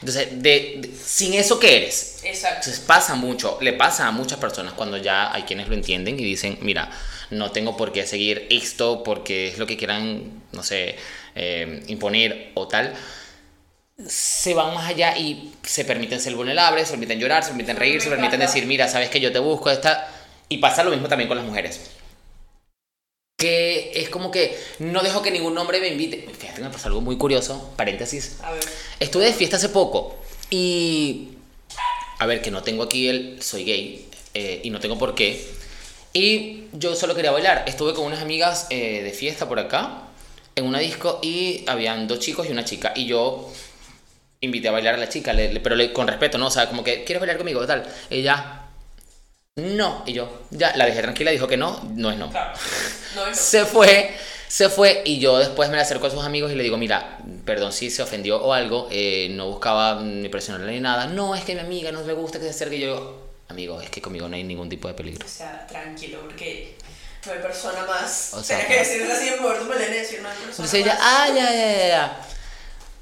Entonces, 0.00 0.28
de, 0.42 0.74
de- 0.80 0.90
sin 1.02 1.32
eso 1.34 1.58
que 1.60 1.76
eres. 1.76 2.18
Exacto. 2.24 2.56
Entonces 2.58 2.80
pasa 2.80 3.14
mucho, 3.14 3.56
le 3.60 3.72
pasa 3.72 4.06
a 4.08 4.10
muchas 4.10 4.38
personas 4.38 4.74
cuando 4.74 4.96
ya 4.96 5.32
hay 5.32 5.44
quienes 5.44 5.68
lo 5.68 5.74
entienden 5.74 6.18
y 6.18 6.24
dicen, 6.24 6.58
mira, 6.60 6.90
no 7.30 7.52
tengo 7.52 7.76
por 7.76 7.92
qué 7.92 8.06
seguir 8.06 8.46
esto 8.50 9.02
porque 9.04 9.48
es 9.48 9.58
lo 9.58 9.66
que 9.66 9.76
quieran, 9.76 10.42
no 10.52 10.62
sé, 10.62 10.96
eh, 11.36 11.82
imponer 11.86 12.50
o 12.54 12.66
tal. 12.68 12.94
Se 14.08 14.54
van 14.54 14.74
más 14.74 14.88
allá 14.88 15.16
y 15.16 15.52
se 15.62 15.84
permiten 15.84 16.20
ser 16.20 16.34
vulnerables, 16.34 16.88
se 16.88 16.92
permiten 16.94 17.20
llorar, 17.20 17.44
se 17.44 17.50
permiten 17.50 17.76
reír, 17.76 18.00
se 18.02 18.10
permiten 18.10 18.40
decir, 18.40 18.66
mira, 18.66 18.88
sabes 18.88 19.08
que 19.08 19.20
yo 19.20 19.30
te 19.32 19.38
busco, 19.38 19.70
esta... 19.70 20.08
Y 20.48 20.58
pasa 20.58 20.82
lo 20.82 20.90
mismo 20.90 21.06
también 21.08 21.28
con 21.28 21.36
las 21.36 21.46
mujeres. 21.46 21.80
Que 23.44 23.92
es 23.94 24.08
como 24.08 24.30
que 24.30 24.58
no 24.78 25.02
dejo 25.02 25.20
que 25.20 25.30
ningún 25.30 25.58
hombre 25.58 25.78
me 25.78 25.88
invite. 25.88 26.26
Fíjate, 26.38 26.62
me 26.62 26.70
pasó 26.70 26.88
algo 26.88 27.02
muy 27.02 27.18
curioso, 27.18 27.72
paréntesis. 27.76 28.38
A 28.42 28.50
ver. 28.52 28.64
Estuve 29.00 29.26
de 29.26 29.34
fiesta 29.34 29.56
hace 29.58 29.68
poco 29.68 30.16
y. 30.48 31.28
A 32.20 32.24
ver, 32.24 32.40
que 32.40 32.50
no 32.50 32.62
tengo 32.62 32.82
aquí 32.84 33.06
el. 33.08 33.42
Soy 33.42 33.64
gay 33.64 34.08
eh, 34.32 34.60
y 34.64 34.70
no 34.70 34.80
tengo 34.80 34.96
por 34.96 35.14
qué. 35.14 35.44
Y 36.14 36.64
yo 36.72 36.96
solo 36.96 37.14
quería 37.14 37.32
bailar. 37.32 37.64
Estuve 37.66 37.92
con 37.92 38.06
unas 38.06 38.22
amigas 38.22 38.66
eh, 38.70 39.02
de 39.02 39.10
fiesta 39.10 39.46
por 39.46 39.58
acá, 39.58 40.04
en 40.56 40.64
una 40.64 40.78
disco, 40.78 41.18
y 41.22 41.64
habían 41.66 42.08
dos 42.08 42.20
chicos 42.20 42.46
y 42.48 42.52
una 42.52 42.64
chica. 42.64 42.94
Y 42.96 43.04
yo 43.04 43.52
invité 44.40 44.68
a 44.68 44.72
bailar 44.72 44.94
a 44.94 44.98
la 44.98 45.10
chica, 45.10 45.34
le- 45.34 45.52
le- 45.52 45.60
pero 45.60 45.76
le- 45.76 45.92
con 45.92 46.08
respeto, 46.08 46.38
¿no? 46.38 46.46
O 46.46 46.50
sea, 46.50 46.66
como 46.68 46.82
que, 46.82 47.04
¿quieres 47.04 47.20
bailar 47.20 47.36
conmigo? 47.36 47.66
Tal. 47.66 47.84
Ella. 48.08 48.62
No. 49.56 50.02
Y 50.04 50.12
yo, 50.12 50.28
ya, 50.50 50.76
la 50.76 50.84
dejé 50.86 51.00
tranquila, 51.00 51.30
dijo 51.30 51.46
que 51.46 51.56
no, 51.56 51.80
no 51.94 52.10
es 52.10 52.18
no. 52.18 52.30
Claro. 52.30 52.58
No, 53.14 53.28
no. 53.28 53.34
Se 53.36 53.64
fue, 53.64 54.12
se 54.48 54.68
fue 54.68 55.02
y 55.04 55.20
yo 55.20 55.38
después 55.38 55.70
me 55.70 55.76
le 55.76 55.82
acerco 55.82 56.08
a 56.08 56.10
sus 56.10 56.24
amigos 56.24 56.50
y 56.50 56.56
le 56.56 56.64
digo, 56.64 56.76
mira, 56.76 57.18
perdón 57.44 57.72
si 57.72 57.90
se 57.90 58.02
ofendió 58.02 58.42
o 58.42 58.52
algo, 58.52 58.88
eh, 58.90 59.28
no 59.30 59.46
buscaba 59.46 60.00
ni 60.02 60.28
presionarle 60.28 60.72
ni 60.72 60.80
nada. 60.80 61.06
No, 61.06 61.36
es 61.36 61.44
que 61.44 61.54
mi 61.54 61.60
amiga 61.60 61.92
no 61.92 62.02
le 62.02 62.12
gusta 62.12 62.40
que 62.40 62.46
se 62.46 62.50
acerque. 62.50 62.74
Y 62.74 62.80
yo 62.80 62.86
digo, 62.86 63.28
amigo, 63.48 63.80
es 63.80 63.88
que 63.90 64.02
conmigo 64.02 64.28
no 64.28 64.34
hay 64.34 64.42
ningún 64.42 64.68
tipo 64.68 64.88
de 64.88 64.94
peligro. 64.94 65.24
O 65.24 65.28
sea, 65.28 65.64
tranquilo, 65.68 66.22
porque 66.22 66.76
no 67.24 67.32
hay 67.32 67.38
persona 67.38 67.84
más. 67.86 68.34
O 68.34 68.42
sea, 68.42 68.58
Tienes 68.58 68.88
que 68.88 68.96
decirle 68.96 69.12
así 69.12 69.28
en 69.28 69.40
mover 69.40 69.60
tu 69.60 69.66
melena 69.66 69.94
y 69.94 69.98
decir 70.00 70.20
no 70.20 70.28
hay 70.28 70.34
persona 70.34 70.50
Entonces 70.50 70.80
ella, 70.80 70.98
ah, 71.00 71.28
ya, 71.28 71.52
ya, 71.52 71.88
ya. 71.88 72.20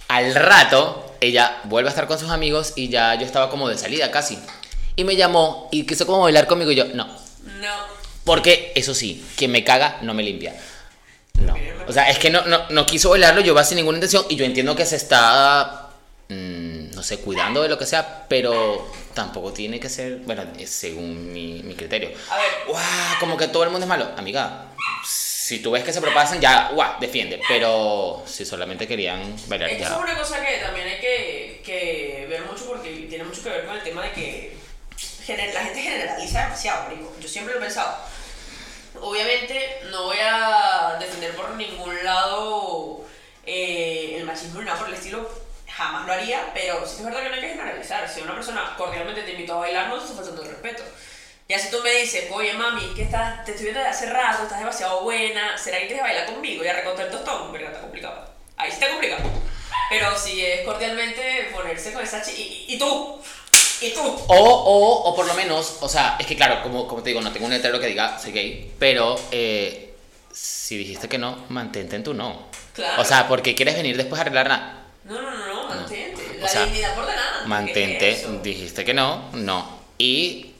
Al 0.08 0.34
rato, 0.34 1.16
ella 1.22 1.58
vuelve 1.64 1.88
a 1.88 1.92
estar 1.92 2.06
con 2.06 2.18
sus 2.18 2.28
amigos 2.28 2.74
y 2.76 2.90
ya 2.90 3.14
yo 3.14 3.24
estaba 3.24 3.48
como 3.48 3.70
de 3.70 3.78
salida 3.78 4.10
casi. 4.10 4.38
Y 4.96 5.04
me 5.04 5.16
llamó 5.16 5.68
y 5.72 5.84
quiso 5.84 6.06
como 6.06 6.20
bailar 6.20 6.46
conmigo 6.46 6.70
y 6.70 6.76
yo, 6.76 6.84
no. 6.86 7.06
No. 7.60 8.02
Porque, 8.24 8.72
eso 8.74 8.94
sí, 8.94 9.24
quien 9.36 9.50
me 9.50 9.64
caga 9.64 9.98
no 10.02 10.14
me 10.14 10.22
limpia. 10.22 10.54
No. 11.34 11.54
O 11.88 11.92
sea, 11.92 12.08
es 12.10 12.18
que 12.18 12.30
no, 12.30 12.42
no, 12.42 12.68
no 12.70 12.86
quiso 12.86 13.10
bailarlo, 13.10 13.40
yo 13.40 13.54
va 13.54 13.64
sin 13.64 13.76
ninguna 13.76 13.96
intención 13.96 14.24
y 14.28 14.36
yo 14.36 14.44
entiendo 14.44 14.76
que 14.76 14.86
se 14.86 14.96
está, 14.96 15.90
mm, 16.28 16.90
no 16.94 17.02
sé, 17.02 17.18
cuidando 17.18 17.62
de 17.62 17.68
lo 17.68 17.78
que 17.78 17.86
sea, 17.86 18.26
pero 18.28 18.86
tampoco 19.14 19.52
tiene 19.52 19.80
que 19.80 19.88
ser, 19.88 20.18
bueno, 20.18 20.44
según 20.64 21.32
mi, 21.32 21.62
mi 21.62 21.74
criterio. 21.74 22.10
A 22.30 22.36
ver. 22.36 22.46
¡Guau! 22.68 23.18
Como 23.18 23.36
que 23.36 23.48
todo 23.48 23.64
el 23.64 23.70
mundo 23.70 23.84
es 23.84 23.88
malo. 23.88 24.10
Amiga, 24.16 24.66
si 25.04 25.58
tú 25.58 25.72
ves 25.72 25.82
que 25.82 25.92
se 25.92 26.00
propasan, 26.00 26.40
ya, 26.40 26.70
¡guau! 26.74 27.00
Defiende. 27.00 27.40
Pero 27.48 28.22
si 28.26 28.44
solamente 28.44 28.86
querían 28.86 29.34
bailar, 29.48 29.70
eso 29.70 29.80
ya. 29.80 29.90
es 29.90 29.96
una 29.96 30.16
cosa 30.16 30.44
que 30.44 30.58
también 30.58 30.86
hay 30.86 31.00
que, 31.00 31.62
que 31.64 32.26
ver 32.28 32.42
mucho 32.42 32.66
porque 32.66 33.06
tiene 33.08 33.24
mucho 33.24 33.42
que 33.42 33.50
ver 33.50 33.66
con 33.66 33.74
el 33.76 33.82
tema 33.82 34.02
de 34.02 34.12
que 34.12 34.61
la 35.28 35.64
gente 35.64 35.82
generaliza 35.82 36.44
demasiado, 36.44 36.84
marico. 36.84 37.12
Yo 37.20 37.28
siempre 37.28 37.54
lo 37.54 37.60
he 37.60 37.62
pensado. 37.62 37.96
Obviamente 39.00 39.80
no 39.90 40.04
voy 40.04 40.18
a 40.20 40.96
defender 41.00 41.34
por 41.34 41.50
ningún 41.50 42.04
lado 42.04 43.04
eh, 43.46 44.16
el 44.18 44.24
machismo 44.24 44.60
ni 44.60 44.66
nada 44.66 44.78
por 44.78 44.88
el 44.88 44.94
estilo, 44.94 45.28
jamás 45.66 46.06
lo 46.06 46.12
haría, 46.12 46.50
pero 46.52 46.86
sí 46.86 46.96
es 46.98 47.04
verdad 47.04 47.22
que 47.22 47.28
no 47.28 47.34
hay 47.34 47.40
que 47.40 47.48
generalizar. 47.48 48.08
Si 48.08 48.20
una 48.20 48.34
persona 48.34 48.74
cordialmente 48.76 49.22
te 49.22 49.32
invitó 49.32 49.54
a 49.54 49.60
bailar, 49.60 49.88
no 49.88 49.98
te 49.98 50.04
está 50.04 50.16
faltando 50.16 50.42
el 50.42 50.48
respeto. 50.48 50.82
Ya 51.48 51.58
si 51.58 51.70
tú 51.70 51.80
me 51.82 51.90
dices, 51.90 52.30
oye 52.30 52.52
mami, 52.52 52.94
que 52.94 53.02
estás, 53.02 53.44
te 53.44 53.52
estoy 53.52 53.66
viendo 53.66 53.80
desde 53.80 53.90
hace 53.90 54.06
rato, 54.10 54.44
estás 54.44 54.58
demasiado 54.58 55.02
buena, 55.02 55.56
¿será 55.58 55.78
que 55.78 55.86
quieres 55.86 56.04
bailar 56.04 56.26
conmigo? 56.26 56.64
Y 56.64 56.68
a 56.68 56.74
recontar 56.74 57.06
el 57.06 57.12
tostón, 57.12 57.50
pero 57.52 57.66
está 57.66 57.80
complicado. 57.80 58.30
Ahí 58.56 58.70
sí 58.70 58.74
está 58.74 58.90
complicado. 58.90 59.22
Pero 59.90 60.16
si 60.16 60.44
es 60.44 60.64
cordialmente 60.64 61.50
ponerse 61.52 61.92
con 61.92 62.02
esa 62.02 62.22
chica. 62.22 62.38
Y, 62.38 62.66
y 62.68 62.78
tú, 62.78 63.20
y 63.82 63.90
tú. 63.94 64.00
O, 64.02 64.36
o, 64.36 65.02
o 65.10 65.16
por 65.16 65.26
lo 65.26 65.34
menos, 65.34 65.78
o 65.80 65.88
sea, 65.88 66.16
es 66.18 66.26
que 66.26 66.36
claro, 66.36 66.62
como, 66.62 66.86
como 66.86 67.02
te 67.02 67.10
digo, 67.10 67.20
no 67.20 67.32
tengo 67.32 67.46
un 67.46 67.52
letrero 67.52 67.80
que 67.80 67.86
diga 67.86 68.18
soy 68.18 68.32
gay, 68.32 68.72
pero 68.78 69.18
eh, 69.30 69.94
si 70.32 70.76
dijiste 70.76 71.08
que 71.08 71.18
no, 71.18 71.44
mantente 71.48 71.96
en 71.96 72.04
tu 72.04 72.14
no. 72.14 72.46
Claro. 72.74 73.02
O 73.02 73.04
sea, 73.04 73.28
porque 73.28 73.54
quieres 73.54 73.76
venir 73.76 73.96
después 73.96 74.18
a 74.18 74.22
arreglar 74.22 74.48
nada. 74.48 74.86
No, 75.04 75.20
no, 75.20 75.30
no, 75.30 75.46
no, 75.46 75.68
mantente. 75.68 76.22
O 76.38 76.40
La 76.42 76.48
sea, 76.48 76.64
dignidad 76.64 76.94
por. 76.94 77.06
¿qué 77.06 77.12
Mantente, 77.46 78.10
es 78.10 78.42
dijiste 78.42 78.84
que 78.84 78.94
no, 78.94 79.30
no. 79.32 79.80
Y, 79.98 80.54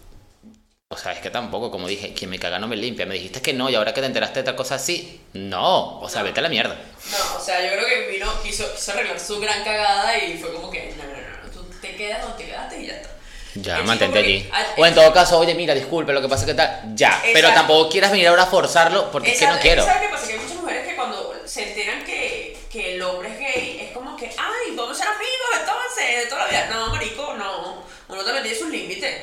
o 0.88 0.96
sea, 0.96 1.12
es 1.12 1.20
que 1.20 1.30
tampoco, 1.30 1.70
como 1.70 1.88
dije, 1.88 2.12
quien 2.12 2.28
me 2.28 2.38
caga 2.38 2.58
no 2.58 2.68
me 2.68 2.76
limpia. 2.76 3.06
Me 3.06 3.14
dijiste 3.14 3.40
que 3.40 3.52
no 3.52 3.70
y 3.70 3.74
ahora 3.76 3.94
que 3.94 4.00
te 4.00 4.06
enteraste 4.06 4.35
de 4.35 4.40
otra 4.42 4.56
cosa 4.56 4.74
así, 4.74 5.20
no. 5.32 6.00
O 6.00 6.08
sea, 6.08 6.20
No. 6.20 6.26
vete 6.26 6.40
a 6.40 6.42
la 6.42 6.48
mierda. 6.48 6.76
No, 7.11 7.38
o 7.38 7.40
sea, 7.40 7.64
yo 7.64 7.72
creo 7.72 7.87
que 7.87 8.12
vino, 8.12 8.30
quiso, 8.42 8.70
quiso 8.74 8.92
arreglar 8.92 9.18
su 9.18 9.40
gran 9.40 9.64
cagada 9.64 10.18
y 10.18 10.37
fue 10.38 10.52
como 10.52 10.70
que, 10.70 10.94
no, 10.98 11.04
no, 11.04 11.12
no, 11.12 11.44
no, 11.44 11.50
tú 11.50 11.64
te 11.80 11.96
quedas 11.96 12.22
donde 12.22 12.38
te 12.44 12.50
quedaste 12.50 12.82
y 12.82 12.87
ya 12.88 12.94
está. 12.96 13.08
Ya, 13.54 13.78
El 13.78 13.84
mantente 13.84 14.18
allí. 14.18 14.48
O 14.76 14.86
en 14.86 14.94
todo 14.94 15.12
caso, 15.12 15.38
oye, 15.38 15.54
mira, 15.54 15.74
disculpe, 15.74 16.12
lo 16.12 16.22
que 16.22 16.28
pasa 16.28 16.42
es 16.44 16.46
que 16.48 16.54
tal. 16.54 16.94
Ya, 16.94 17.18
pero 17.22 17.48
Exacto. 17.48 17.54
tampoco 17.60 17.88
quieras 17.90 18.10
venir 18.10 18.28
ahora 18.28 18.44
a 18.44 18.46
forzarlo 18.46 19.10
porque 19.10 19.32
es 19.32 19.38
que 19.38 19.44
no 19.46 19.50
Exacto, 19.56 19.62
quiero. 19.68 19.84
¿Sabes 19.84 20.02
qué 20.02 20.08
pasa? 20.08 20.26
Que 20.26 20.32
hay 20.32 20.38
muchas 20.38 20.56
mujeres 20.56 20.88
que 20.88 20.96
cuando 20.96 21.34
se 21.44 21.68
enteran 21.68 22.04
que, 22.04 22.56
que 22.70 22.94
el 22.94 23.02
hombre 23.02 23.28
es 23.30 23.38
gay, 23.38 23.80
es 23.82 23.92
como 23.92 24.16
que, 24.16 24.26
ay, 24.26 24.74
vamos 24.74 24.92
a 24.98 25.04
ser 25.04 25.12
amigos 25.12 25.48
entonces, 25.60 26.24
de 26.24 26.26
toda 26.30 26.44
la 26.44 26.48
vida. 26.50 26.68
No, 26.70 26.88
marico, 26.88 27.34
no. 27.34 27.82
Uno 28.08 28.24
también 28.24 28.42
tiene 28.44 28.58
sus 28.58 28.70
límites. 28.70 29.14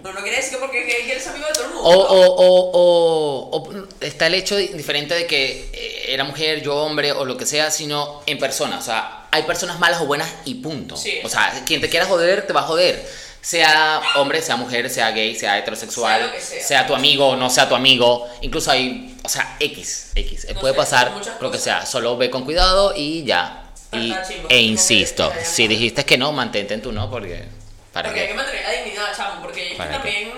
Uno 0.00 0.12
no 0.12 0.20
quiere 0.22 0.36
decir 0.36 0.52
que 0.54 0.58
porque 0.58 0.80
es 0.80 0.86
gay 0.86 1.10
eres 1.10 1.26
amigo 1.28 1.46
de 1.46 1.52
todo 1.54 1.64
el 1.64 1.70
mundo. 1.70 1.88
O, 1.88 1.94
o, 1.94 2.70
o, 2.72 3.58
o, 3.70 3.86
está 4.00 4.26
el 4.26 4.34
hecho 4.34 4.56
di- 4.56 4.68
diferente 4.68 5.14
de 5.14 5.26
que 5.26 5.70
eh, 5.72 6.04
era 6.08 6.24
mujer, 6.24 6.62
yo 6.62 6.74
hombre 6.76 7.12
o 7.12 7.24
lo 7.24 7.36
que 7.36 7.46
sea, 7.46 7.70
sino 7.70 8.22
en 8.26 8.38
persona. 8.38 8.78
O 8.78 8.82
sea, 8.82 9.26
hay 9.30 9.42
personas 9.44 9.78
malas 9.78 10.00
o 10.00 10.06
buenas 10.06 10.30
y 10.44 10.54
punto. 10.56 10.96
Sí. 10.96 11.20
O 11.22 11.28
sea, 11.28 11.62
quien 11.66 11.80
te 11.80 11.88
quiera 11.88 12.06
joder, 12.06 12.46
te 12.46 12.52
va 12.52 12.60
a 12.60 12.64
joder. 12.64 13.24
Sea 13.44 14.00
hombre, 14.16 14.40
sea 14.40 14.56
mujer, 14.56 14.88
sea 14.88 15.10
gay, 15.10 15.34
sea 15.36 15.58
heterosexual, 15.58 16.18
Sea 16.20 16.26
lo 16.28 16.32
que 16.32 16.40
sea. 16.40 16.86
tu 16.86 16.94
amigo 16.94 17.28
o 17.28 17.36
no 17.36 17.50
sea 17.50 17.68
tu 17.68 17.74
amigo. 17.74 18.26
Incluso 18.40 18.70
hay, 18.70 19.14
o 19.22 19.28
sea, 19.28 19.56
X, 19.60 20.12
X. 20.14 20.46
No 20.54 20.60
Puede 20.60 20.72
sé, 20.72 20.78
pasar 20.78 21.12
lo 21.40 21.50
que 21.50 21.58
sea. 21.58 21.84
Solo 21.84 22.16
ve 22.16 22.30
con 22.30 22.44
cuidado 22.44 22.94
y 22.96 23.22
ya. 23.24 23.60
Y, 23.92 24.14
e 24.48 24.60
insisto, 24.62 25.30
si 25.44 25.68
dijiste 25.68 26.04
que 26.06 26.16
no, 26.16 26.32
mantente 26.32 26.72
en 26.72 26.80
tu 26.80 26.90
no, 26.90 27.10
porque. 27.10 27.44
¿Para 27.92 28.08
Porque 28.08 28.20
hay 28.22 28.26
qué? 28.28 28.32
que 28.32 28.36
mantener 28.38 28.62
la 28.64 28.70
dignidad, 28.82 29.16
chamo, 29.16 29.42
porque 29.42 29.62
es 29.66 29.70
que 29.72 29.76
¿Para 29.76 29.90
qué? 29.90 29.96
también 29.98 30.32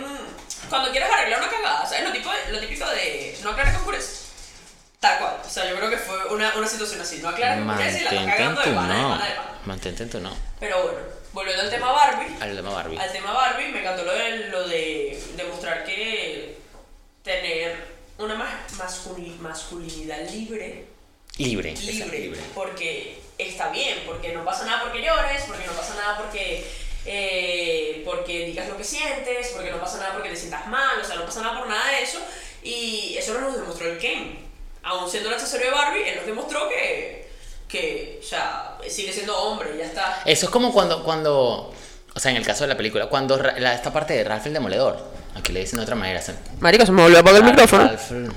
cuando 0.68 0.90
quieres 0.90 1.08
arreglar 1.10 1.40
una 1.40 1.48
cagada, 1.48 1.86
¿sabes? 1.86 2.04
Lo, 2.04 2.12
tipo 2.12 2.28
de- 2.28 2.52
lo 2.52 2.58
típico 2.58 2.86
de 2.90 3.38
no 3.42 3.50
aclarar 3.50 3.72
que 3.72 3.78
oscurece. 3.78 4.25
Tal 5.08 5.18
cual. 5.18 5.36
O 5.44 5.48
sea, 5.48 5.68
yo 5.70 5.76
creo 5.76 5.90
que 5.90 5.96
fue 5.98 6.24
una, 6.26 6.54
una 6.56 6.66
situación 6.66 7.00
así. 7.00 7.18
No 7.18 7.28
aclarar 7.28 7.58
que 7.58 7.98
y 7.98 8.00
la 8.04 8.10
cagando 8.26 8.60
de 8.62 8.70
pana, 8.72 8.94
de 8.96 9.02
pana, 9.02 9.26
de 9.28 9.34
pana. 9.34 9.50
Mantente 9.64 10.02
en 10.02 10.10
tu 10.10 10.20
no. 10.20 10.36
Pero 10.60 10.82
bueno, 10.82 10.98
volviendo 11.32 11.62
al 11.62 11.70
tema 11.70 11.92
Barbie. 11.92 12.36
Al 12.40 12.56
tema 12.56 12.70
Barbie. 12.70 12.98
Al 12.98 13.12
tema 13.12 13.32
Barbie, 13.32 13.68
me 13.68 13.80
encantó 13.80 14.04
lo 14.04 14.12
de, 14.12 14.38
lo 14.48 14.66
de 14.68 15.22
demostrar 15.36 15.84
que 15.84 16.56
tener 17.22 17.76
una 18.18 18.34
mas- 18.34 18.72
masculi- 18.78 19.36
masculinidad 19.38 20.28
libre, 20.30 20.86
Libre. 21.38 21.74
libre, 21.76 22.18
libre. 22.18 22.40
porque 22.54 23.20
está 23.36 23.68
bien, 23.68 24.02
porque 24.06 24.32
no 24.32 24.44
pasa 24.44 24.64
nada 24.64 24.82
porque 24.84 25.02
llores, 25.02 25.42
porque 25.46 25.66
no 25.66 25.72
pasa 25.72 25.94
nada 25.96 26.16
porque, 26.16 26.66
eh, 27.04 28.02
porque 28.06 28.46
digas 28.46 28.68
lo 28.68 28.76
que 28.78 28.84
sientes, 28.84 29.48
porque 29.48 29.70
no 29.70 29.78
pasa 29.80 29.98
nada 29.98 30.12
porque 30.14 30.30
te 30.30 30.36
sientas 30.36 30.66
mal, 30.68 30.98
o 31.00 31.04
sea, 31.04 31.16
no 31.16 31.26
pasa 31.26 31.42
nada 31.42 31.58
por 31.58 31.68
nada 31.68 31.90
de 31.90 32.02
eso, 32.02 32.18
y 32.62 33.16
eso 33.18 33.38
nos 33.38 33.54
demostró 33.56 33.90
el 33.90 33.98
Ken. 33.98 34.45
Aún 34.86 35.10
siendo 35.10 35.28
el 35.28 35.34
accesorio 35.34 35.66
de 35.66 35.72
Barbie, 35.72 36.08
él 36.08 36.16
nos 36.16 36.26
demostró 36.26 36.68
que, 36.68 37.28
que, 37.68 38.20
sea, 38.26 38.76
sigue 38.88 39.12
siendo 39.12 39.36
hombre, 39.36 39.70
ya 39.76 39.84
está. 39.84 40.22
Eso 40.24 40.46
es 40.46 40.50
como 40.52 40.72
cuando, 40.72 41.02
cuando, 41.02 41.74
o 42.14 42.20
sea, 42.20 42.30
en 42.30 42.36
el 42.36 42.46
caso 42.46 42.62
de 42.64 42.68
la 42.68 42.76
película, 42.76 43.06
cuando 43.06 43.36
la- 43.36 43.74
esta 43.74 43.92
parte 43.92 44.14
de 44.14 44.22
Ralph 44.22 44.46
el 44.46 44.52
Demoledor, 44.52 45.04
aquí 45.34 45.52
le 45.52 45.60
dicen 45.60 45.78
de 45.78 45.82
otra 45.82 45.96
manera. 45.96 46.22
se- 46.22 46.34
Marica, 46.60 46.86
se 46.86 46.92
me 46.92 47.02
volvió 47.02 47.18
a 47.18 47.20
apagar 47.20 47.42
Ralph- 47.42 48.30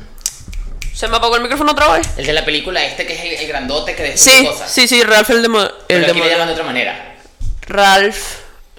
¿Se 0.94 1.08
me 1.08 1.16
apagó 1.16 1.36
el 1.38 1.44
micrófono 1.44 1.72
otra 1.72 1.88
vez? 1.94 2.08
el 2.18 2.26
de 2.26 2.34
la 2.34 2.44
película 2.44 2.84
este 2.84 3.06
que 3.06 3.14
es 3.14 3.22
el, 3.22 3.32
el 3.34 3.48
grandote 3.48 3.96
que 3.96 4.18
Sí, 4.18 4.32
destruye 4.32 4.48
cosas. 4.48 4.72
sí, 4.72 4.88
sí, 4.88 5.04
Ralph 5.04 5.30
el 5.30 5.42
demo... 5.44 5.60
Pero 5.88 6.04
El 6.04 6.10
aquí 6.12 6.20
le 6.20 6.30
llaman 6.30 6.48
de 6.48 6.54
otra 6.54 6.66
manera. 6.66 7.16
Ralph... 7.68 8.18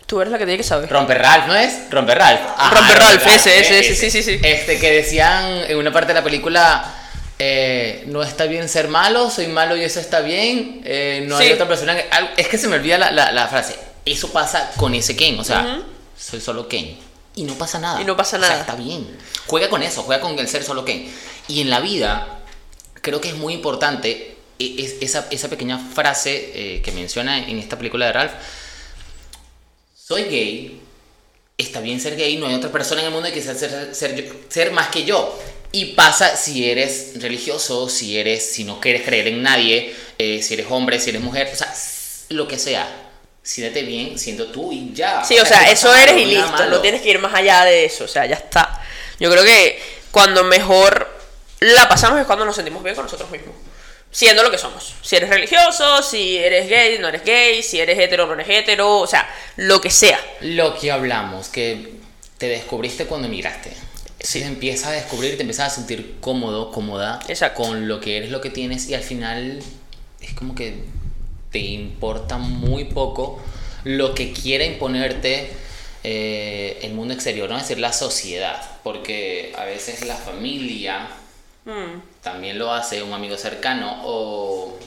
Tú 0.06 0.20
eres 0.20 0.32
la 0.32 0.38
que 0.38 0.44
tiene 0.44 0.56
que 0.58 0.64
saber. 0.64 0.90
Romper 0.90 1.18
Ralph, 1.22 1.46
¿no 1.46 1.54
es? 1.54 1.88
Romper 1.88 2.18
Ralph. 2.18 2.40
Ajá, 2.56 2.74
Romper 2.76 2.98
Ralph, 2.98 3.24
Ralph, 3.24 3.36
ese, 3.36 3.60
ese, 3.60 3.76
eh, 3.76 3.80
ese, 3.80 3.94
sí, 3.94 4.10
sí, 4.10 4.22
sí. 4.24 4.40
Este 4.42 4.80
que 4.80 4.90
decían 4.90 5.44
en 5.68 5.78
una 5.78 5.92
parte 5.92 6.08
de 6.08 6.14
la 6.14 6.24
película, 6.24 6.84
eh, 7.42 8.04
no 8.06 8.22
está 8.22 8.44
bien 8.44 8.68
ser 8.68 8.88
malo, 8.88 9.30
soy 9.30 9.46
malo 9.46 9.74
y 9.74 9.82
eso 9.82 9.98
está 9.98 10.20
bien. 10.20 10.82
eh, 10.84 11.24
no 11.26 11.38
hay 11.38 11.46
Sí. 11.48 11.52
otra 11.54 11.66
persona 11.66 11.96
que... 11.96 12.06
Es 12.36 12.48
que 12.48 12.58
se 12.58 12.68
me 12.68 12.76
olvida 12.76 12.98
la, 12.98 13.10
la- 13.10 13.32
la 13.32 13.48
frase. 13.48 13.76
Eso 14.04 14.30
pasa 14.30 14.70
con 14.76 14.94
ese 14.94 15.16
Ken, 15.16 15.38
o 15.40 15.44
sea, 15.44 15.62
Ujú. 15.78 15.84
soy 16.18 16.40
solo 16.42 16.68
Ken. 16.68 16.98
Y 17.36 17.44
no 17.44 17.54
pasa 17.54 17.78
nada. 17.78 18.00
Y 18.00 18.04
no 18.04 18.14
pasa 18.16 18.36
O 18.36 18.40
sea, 18.40 18.48
nada. 18.50 18.60
está 18.60 18.74
bien. 18.74 19.06
Juega 19.46 19.70
con 19.70 19.82
eso, 19.82 20.02
juega 20.02 20.20
con 20.20 20.38
el 20.38 20.48
ser 20.48 20.62
solo 20.64 20.84
Ken. 20.84 21.10
Y 21.48 21.62
en 21.62 21.70
la 21.70 21.80
vida, 21.80 22.40
creo 23.00 23.20
que 23.22 23.28
es 23.30 23.36
muy 23.36 23.54
importante 23.54 24.36
e- 24.58 24.74
es- 24.78 24.96
esa, 25.00 25.26
esa 25.30 25.48
pequeña 25.48 25.78
frase 25.78 26.52
eh, 26.76 26.82
que 26.82 26.92
menciona 26.92 27.38
en 27.48 27.58
esta 27.58 27.78
película 27.78 28.04
de 28.06 28.12
Ralph. 28.12 28.32
Soy 29.94 30.24
gay, 30.24 30.80
está 31.56 31.80
bien 31.80 32.00
ser 32.00 32.16
gay, 32.16 32.36
no 32.36 32.46
hay 32.48 32.54
otra 32.54 32.70
persona 32.70 33.00
en 33.00 33.06
el 33.06 33.12
mundo 33.12 33.28
que 33.28 33.34
quisiera 33.34 33.58
ser, 33.58 33.94
ser, 33.94 34.14
yo- 34.16 34.34
ser 34.48 34.72
más 34.72 34.88
que 34.88 35.04
yo. 35.04 35.38
Y 35.72 35.86
pasa 35.94 36.36
si 36.36 36.68
eres 36.68 37.12
religioso, 37.16 37.88
si 37.88 38.18
eres, 38.18 38.52
si 38.52 38.64
no 38.64 38.80
quieres 38.80 39.02
creer 39.02 39.28
en 39.28 39.42
nadie, 39.42 39.94
eh, 40.18 40.42
si 40.42 40.54
eres 40.54 40.66
hombre, 40.70 40.98
si 40.98 41.10
eres 41.10 41.22
mujer, 41.22 41.48
o 41.52 41.56
sea, 41.56 41.72
lo 42.30 42.48
que 42.48 42.58
sea. 42.58 42.88
Siéntete 43.42 43.82
bien 43.82 44.18
siendo 44.18 44.46
tú 44.48 44.72
y 44.72 44.92
ya. 44.92 45.24
Sí, 45.24 45.38
o 45.38 45.46
sea, 45.46 45.58
pasa 45.60 45.70
eso 45.70 45.94
eres 45.94 46.16
y 46.18 46.26
listo. 46.26 46.50
malo. 46.50 46.76
No 46.76 46.80
tienes 46.80 47.00
que 47.02 47.10
ir 47.10 47.18
más 47.20 47.34
allá 47.34 47.64
de 47.64 47.84
eso. 47.84 48.04
O 48.04 48.08
sea, 48.08 48.26
ya 48.26 48.36
está. 48.36 48.82
Yo 49.18 49.30
creo 49.30 49.44
que 49.44 49.80
cuando 50.10 50.44
mejor 50.44 51.08
la 51.60 51.88
pasamos 51.88 52.20
es 52.20 52.26
cuando 52.26 52.44
nos 52.44 52.56
sentimos 52.56 52.82
bien 52.82 52.94
con 52.94 53.04
nosotros 53.04 53.30
mismos. 53.30 53.54
Siendo 54.10 54.42
lo 54.42 54.50
que 54.50 54.58
somos. 54.58 54.94
Si 55.02 55.16
eres 55.16 55.30
religioso, 55.30 56.02
si 56.02 56.36
eres 56.36 56.68
gay, 56.68 56.98
no 56.98 57.08
eres 57.08 57.24
gay, 57.24 57.62
si 57.62 57.80
eres 57.80 57.96
hetero, 57.98 58.26
no 58.26 58.32
eres 58.34 58.48
hetero, 58.48 58.98
o 58.98 59.06
sea, 59.06 59.28
lo 59.56 59.80
que 59.80 59.90
sea. 59.90 60.20
Lo 60.40 60.76
que 60.76 60.90
hablamos, 60.90 61.48
que 61.48 61.94
te 62.36 62.48
descubriste 62.48 63.06
cuando 63.06 63.28
emigraste. 63.28 63.72
Si 64.22 64.40
te 64.40 64.46
empiezas 64.46 64.88
a 64.88 64.92
descubrir, 64.92 65.36
te 65.36 65.42
empiezas 65.42 65.72
a 65.72 65.74
sentir 65.76 66.16
cómodo, 66.20 66.70
cómoda 66.70 67.20
Exacto. 67.28 67.62
con 67.62 67.88
lo 67.88 68.00
que 68.00 68.18
eres, 68.18 68.30
lo 68.30 68.40
que 68.40 68.50
tienes 68.50 68.88
y 68.88 68.94
al 68.94 69.02
final 69.02 69.60
es 70.20 70.34
como 70.34 70.54
que 70.54 70.74
te 71.50 71.58
importa 71.58 72.38
muy 72.38 72.84
poco 72.84 73.42
lo 73.84 74.14
que 74.14 74.32
quiera 74.32 74.64
imponerte 74.64 75.50
eh, 76.04 76.78
el 76.82 76.92
mundo 76.92 77.14
exterior, 77.14 77.48
no 77.48 77.56
es 77.56 77.62
decir 77.62 77.78
la 77.78 77.92
sociedad, 77.92 78.60
porque 78.82 79.52
a 79.56 79.64
veces 79.64 80.04
la 80.06 80.16
familia 80.16 81.08
Mm. 81.64 82.00
también 82.22 82.58
lo 82.58 82.72
hace, 82.72 83.02
un 83.02 83.12
amigo 83.12 83.36
cercano 83.36 84.00
o 84.04 84.78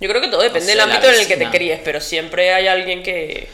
Yo 0.00 0.08
creo 0.08 0.20
que 0.20 0.28
todo 0.28 0.42
depende 0.42 0.66
sé, 0.66 0.70
del 0.72 0.80
ámbito 0.80 1.08
en 1.08 1.20
el 1.20 1.26
que 1.26 1.36
te 1.36 1.50
críes, 1.50 1.80
pero 1.84 2.00
siempre 2.00 2.54
hay 2.54 2.68
alguien 2.68 3.02
que, 3.02 3.48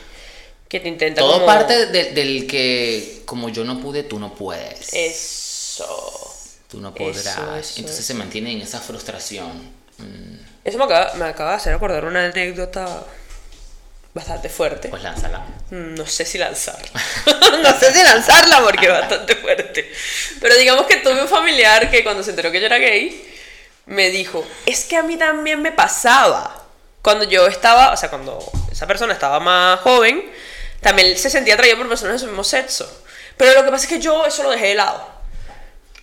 que 0.68 0.80
te 0.80 0.88
intenta 0.88 1.20
todo 1.20 1.34
como- 1.34 1.46
parte 1.46 1.86
de- 1.86 2.10
del 2.12 2.46
que 2.46 3.22
como 3.24 3.48
yo 3.48 3.64
no 3.64 3.80
pude, 3.80 4.02
tú 4.02 4.18
no 4.18 4.34
puedes. 4.34 4.92
Eso. 4.92 6.34
Tú 6.68 6.80
no 6.80 6.88
Eso, 6.88 6.96
podrás. 6.98 7.66
eso, 7.70 7.80
Entonces 7.80 8.04
se 8.04 8.14
mantiene 8.14 8.52
en 8.52 8.60
esa 8.62 8.80
frustración. 8.80 9.50
Mm, 9.98 10.36
Eso 10.64 10.78
me 10.78 10.84
acaba, 10.84 11.14
me 11.14 11.24
acaba 11.26 11.50
de 11.50 11.56
hacer 11.56 11.74
acordar 11.74 12.04
una 12.04 12.24
anécdota 12.26 13.04
bastante 14.14 14.48
fuerte. 14.48 14.88
Pues 14.88 15.02
lánzala. 15.02 15.40
Mm, 15.70 15.94
No 15.94 16.06
sé 16.06 16.24
si 16.24 16.38
lanzarla. 16.38 16.88
no 17.62 17.78
sé 17.78 17.92
si 17.92 18.02
lanzarla 18.02 18.60
porque 18.62 18.86
es 18.86 18.92
bastante 18.92 19.36
fuerte. 19.36 19.92
Pero 20.40 20.56
digamos 20.56 20.86
que 20.86 20.96
tuve 20.96 21.22
un 21.22 21.28
familiar 21.28 21.90
que 21.90 22.02
cuando 22.02 22.22
se 22.22 22.30
enteró 22.30 22.50
que 22.50 22.58
yo 22.60 22.66
era 22.66 22.78
gay, 22.78 23.24
me 23.86 24.10
dijo, 24.10 24.44
es 24.64 24.84
que 24.84 24.96
a 24.96 25.02
mí 25.02 25.16
también 25.16 25.62
me 25.62 25.70
pasaba. 25.70 26.64
Cuando 27.02 27.24
yo 27.24 27.46
estaba, 27.46 27.92
o 27.92 27.96
sea, 27.96 28.08
cuando 28.10 28.38
esa 28.72 28.86
persona 28.88 29.12
estaba 29.12 29.38
más 29.38 29.78
joven, 29.80 30.24
también 30.86 31.18
se 31.18 31.28
sentía 31.28 31.54
atraído 31.54 31.76
por 31.78 31.88
personas 31.88 32.14
de 32.14 32.18
su 32.20 32.26
mismo 32.26 32.44
sexo. 32.44 33.02
Pero 33.36 33.52
lo 33.54 33.64
que 33.64 33.70
pasa 33.70 33.84
es 33.84 33.90
que 33.90 34.00
yo 34.00 34.24
eso 34.24 34.42
lo 34.44 34.50
dejé 34.50 34.68
de 34.68 34.74
lado. 34.76 35.14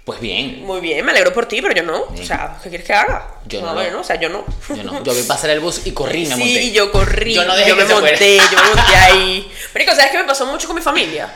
Pues 0.05 0.19
bien. 0.19 0.63
Muy 0.65 0.81
bien, 0.81 1.05
me 1.05 1.11
alegro 1.11 1.31
por 1.33 1.45
ti, 1.47 1.61
pero 1.61 1.73
yo 1.73 1.83
no. 1.83 2.07
Bien. 2.07 2.23
O 2.23 2.27
sea, 2.27 2.59
¿qué 2.61 2.67
quieres 2.69 2.85
que 2.85 2.93
haga? 2.93 3.35
Yo 3.45 3.61
no, 3.61 3.67
no 3.67 3.73
bueno, 3.75 4.01
o 4.01 4.03
sea, 4.03 4.17
yo 4.17 4.27
no. 4.27 4.43
Yo 4.67 4.83
no. 4.83 5.01
Yo 5.01 5.13
vi 5.13 5.23
pasar 5.23 5.49
el 5.51 5.61
bus 5.61 5.85
y 5.85 5.93
corrí, 5.93 6.25
me 6.25 6.35
sí, 6.35 6.41
monté. 6.41 6.61
y 6.63 6.71
yo 6.73 6.91
corrí, 6.91 7.33
Yo 7.33 7.41
yo, 7.43 7.47
no 7.47 7.55
dejé 7.55 7.73
me 7.73 7.81
que 7.83 7.87
se 7.87 7.93
fuera. 7.93 8.09
monté, 8.11 8.37
yo 8.37 8.57
me 8.61 8.75
monté 8.75 8.95
ahí. 8.97 9.51
Marico, 9.73 9.95
¿sabes 9.95 10.11
qué 10.11 10.17
me 10.17 10.25
pasó 10.25 10.45
mucho 10.45 10.67
con 10.67 10.75
mi 10.75 10.81
familia? 10.81 11.33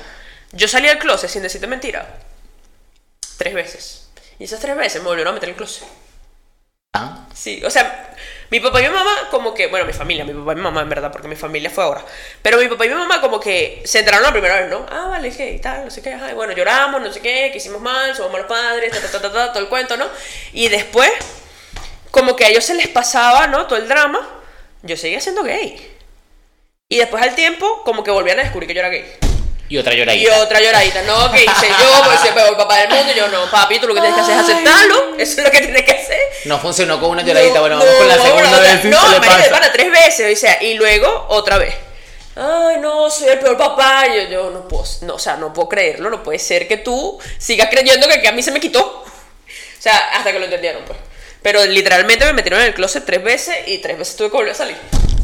Yo 0.51 0.67
salí 0.67 0.87
del 0.89 0.97
closet 0.99 1.29
sin 1.29 1.41
decirte 1.43 1.65
mentira. 1.67 2.17
Tres 3.37 3.53
veces. 3.53 4.09
Y 4.37 4.43
esas 4.43 4.59
tres 4.59 4.75
veces 4.75 5.01
me 5.01 5.07
volvieron 5.07 5.31
a 5.31 5.35
meter 5.35 5.47
en 5.49 5.53
el 5.53 5.57
closet. 5.57 5.87
Ah, 6.93 7.25
Sí, 7.33 7.63
o 7.63 7.69
sea, 7.69 8.13
mi 8.49 8.59
papá 8.59 8.79
y 8.79 8.83
mi 8.83 8.89
mamá 8.89 9.27
como 9.29 9.53
que, 9.53 9.67
bueno, 9.67 9.85
mi 9.85 9.93
familia, 9.93 10.23
mi 10.23 10.33
papá 10.33 10.53
y 10.53 10.55
mi 10.55 10.61
mamá 10.61 10.81
en 10.81 10.89
verdad, 10.89 11.11
porque 11.11 11.27
mi 11.27 11.35
familia 11.35 11.69
fue 11.69 11.83
ahora. 11.83 12.03
Pero 12.41 12.57
mi 12.57 12.67
papá 12.67 12.85
y 12.85 12.89
mi 12.89 12.95
mamá 12.95 13.19
como 13.19 13.39
que 13.39 13.81
se 13.85 13.99
enteraron 13.99 14.23
la 14.23 14.31
primera 14.31 14.61
vez, 14.61 14.69
¿no? 14.69 14.85
Ah, 14.89 15.07
vale, 15.09 15.31
¿qué? 15.31 15.51
Y 15.51 15.59
tal, 15.59 15.85
no 15.85 15.91
sé 15.91 16.01
qué, 16.01 16.13
ajá, 16.13 16.31
y 16.31 16.33
bueno, 16.33 16.53
lloramos, 16.53 17.01
no 17.01 17.11
sé 17.11 17.19
qué, 17.19 17.49
que 17.51 17.57
hicimos 17.57 17.81
mal, 17.81 18.15
somos 18.15 18.31
malos 18.31 18.47
padres, 18.47 18.91
ta, 18.91 18.99
ta, 19.01 19.21
ta, 19.21 19.31
ta, 19.31 19.51
todo 19.51 19.63
el 19.63 19.69
cuento, 19.69 19.97
¿no? 19.97 20.05
Y 20.53 20.69
después, 20.69 21.11
como 22.11 22.35
que 22.35 22.45
a 22.45 22.49
ellos 22.49 22.63
se 22.63 22.75
les 22.75 22.87
pasaba, 22.87 23.47
¿no? 23.47 23.67
Todo 23.67 23.79
el 23.79 23.87
drama, 23.87 24.25
yo 24.83 24.95
seguía 24.95 25.19
siendo 25.19 25.43
gay. 25.43 25.95
Y 26.89 26.97
después 26.97 27.21
al 27.21 27.35
tiempo, 27.35 27.83
como 27.83 28.03
que 28.03 28.11
volvían 28.11 28.39
a 28.39 28.43
descubrir 28.43 28.67
que 28.67 28.73
yo 28.73 28.79
era 28.79 28.89
gay. 28.89 29.26
Y 29.69 29.77
otra 29.77 29.93
Y 29.93 29.97
lloradita. 29.97 30.39
otra 30.39 30.59
lloradita, 30.61 31.01
no, 31.03 31.31
que 31.31 31.43
hice 31.43 31.67
yo, 31.67 32.03
pues 32.05 32.19
se 32.21 32.31
pegó 32.31 32.47
el 32.47 32.55
papá 32.55 32.77
del 32.77 32.89
mundo, 32.89 33.11
y 33.13 33.15
yo 33.17 33.27
no, 33.27 33.49
papi, 33.51 33.79
tú 33.79 33.87
lo 33.87 33.93
que 33.93 34.01
tienes 34.01 34.15
que 34.15 34.21
hacer 34.23 34.35
es 34.37 34.43
aceptarlo, 34.43 35.15
eso 35.17 35.37
es 35.41 35.43
lo 35.45 35.51
que 35.51 35.59
tienes 35.59 35.83
que 35.83 35.91
hacer. 35.91 36.19
No 36.45 36.59
funcionó 36.59 36.99
con 36.99 37.09
una 37.11 37.23
lloradita, 37.23 37.55
No, 37.55 37.61
bueno, 37.61 37.77
vamos 37.77 37.91
no, 37.91 37.97
con 37.97 38.07
la 38.07 38.21
segunda 38.21 38.59
vez. 38.59 38.83
No, 38.85 39.01
marica, 39.01 39.27
pasa. 39.37 39.49
pana, 39.49 39.71
tres 39.73 39.91
veces, 39.91 40.37
o 40.37 40.39
sea, 40.39 40.61
y 40.63 40.75
luego 40.75 41.25
otra 41.29 41.57
vez. 41.57 41.73
Ay, 42.35 42.77
no, 42.79 43.09
soy 43.09 43.29
el 43.29 43.39
peor 43.39 43.57
papá. 43.57 44.05
Y 44.07 44.15
yo, 44.15 44.29
yo 44.29 44.49
no 44.51 44.67
puedo, 44.67 44.83
no, 45.01 45.15
o 45.15 45.19
sea, 45.19 45.37
no 45.37 45.51
puedo 45.53 45.67
creerlo, 45.69 46.09
no 46.09 46.21
puede 46.23 46.37
ser 46.39 46.67
que 46.67 46.77
tú 46.77 47.19
sigas 47.39 47.67
creyendo 47.69 48.07
que, 48.07 48.21
que 48.21 48.27
a 48.27 48.31
mí 48.31 48.43
se 48.43 48.51
me 48.51 48.59
quitó. 48.59 48.79
O 48.79 49.81
sea, 49.81 49.97
hasta 50.13 50.31
que 50.31 50.39
lo 50.39 50.45
entendieron, 50.45 50.83
pues. 50.85 50.97
Pero 51.41 51.65
literalmente 51.65 52.25
me 52.25 52.33
metieron 52.33 52.59
en 52.61 52.67
el 52.67 52.73
closet 52.73 53.05
tres 53.05 53.23
veces 53.23 53.55
y 53.67 53.77
tres 53.79 53.97
veces 53.97 54.15
tuve 54.15 54.29
que 54.29 54.37
volver 54.37 54.51
a 54.51 54.55
salir. 54.55 54.77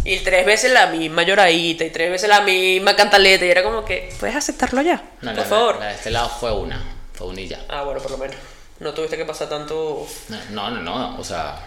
Y 0.06 0.18
tres 0.20 0.45
veces 0.45 0.72
la 0.72 0.88
misma 0.88 1.24
lloradita 1.24 1.86
y 1.86 1.89
tres 1.89 2.12
veces 2.12 2.28
la 2.30 2.41
misma 2.41 2.95
cantaleta. 2.95 3.45
Y 3.45 3.49
era 3.49 3.64
como 3.64 3.86
que, 3.86 4.14
¿puedes 4.20 4.36
aceptarlo 4.36 4.82
ya? 4.82 5.01
No, 5.22 5.32
por 5.32 5.38
la, 5.39 5.45
favor. 5.45 5.80
La 5.80 5.88
de 5.88 5.93
este 5.95 6.12
lado 6.12 6.30
fue 6.30 6.51
una. 6.51 6.82
Fue 7.14 7.28
una 7.28 7.41
y 7.41 7.47
ya. 7.47 7.66
Ah, 7.70 7.84
bueno, 7.84 8.01
por 8.01 8.12
lo 8.12 8.18
menos. 8.18 8.36
No 8.80 8.93
tuviste 8.93 9.16
que 9.16 9.26
pasar 9.26 9.47
tanto. 9.49 10.06
No, 10.51 10.70
no, 10.72 10.82
no, 10.82 11.18
o 11.20 11.24
sea. 11.24 11.58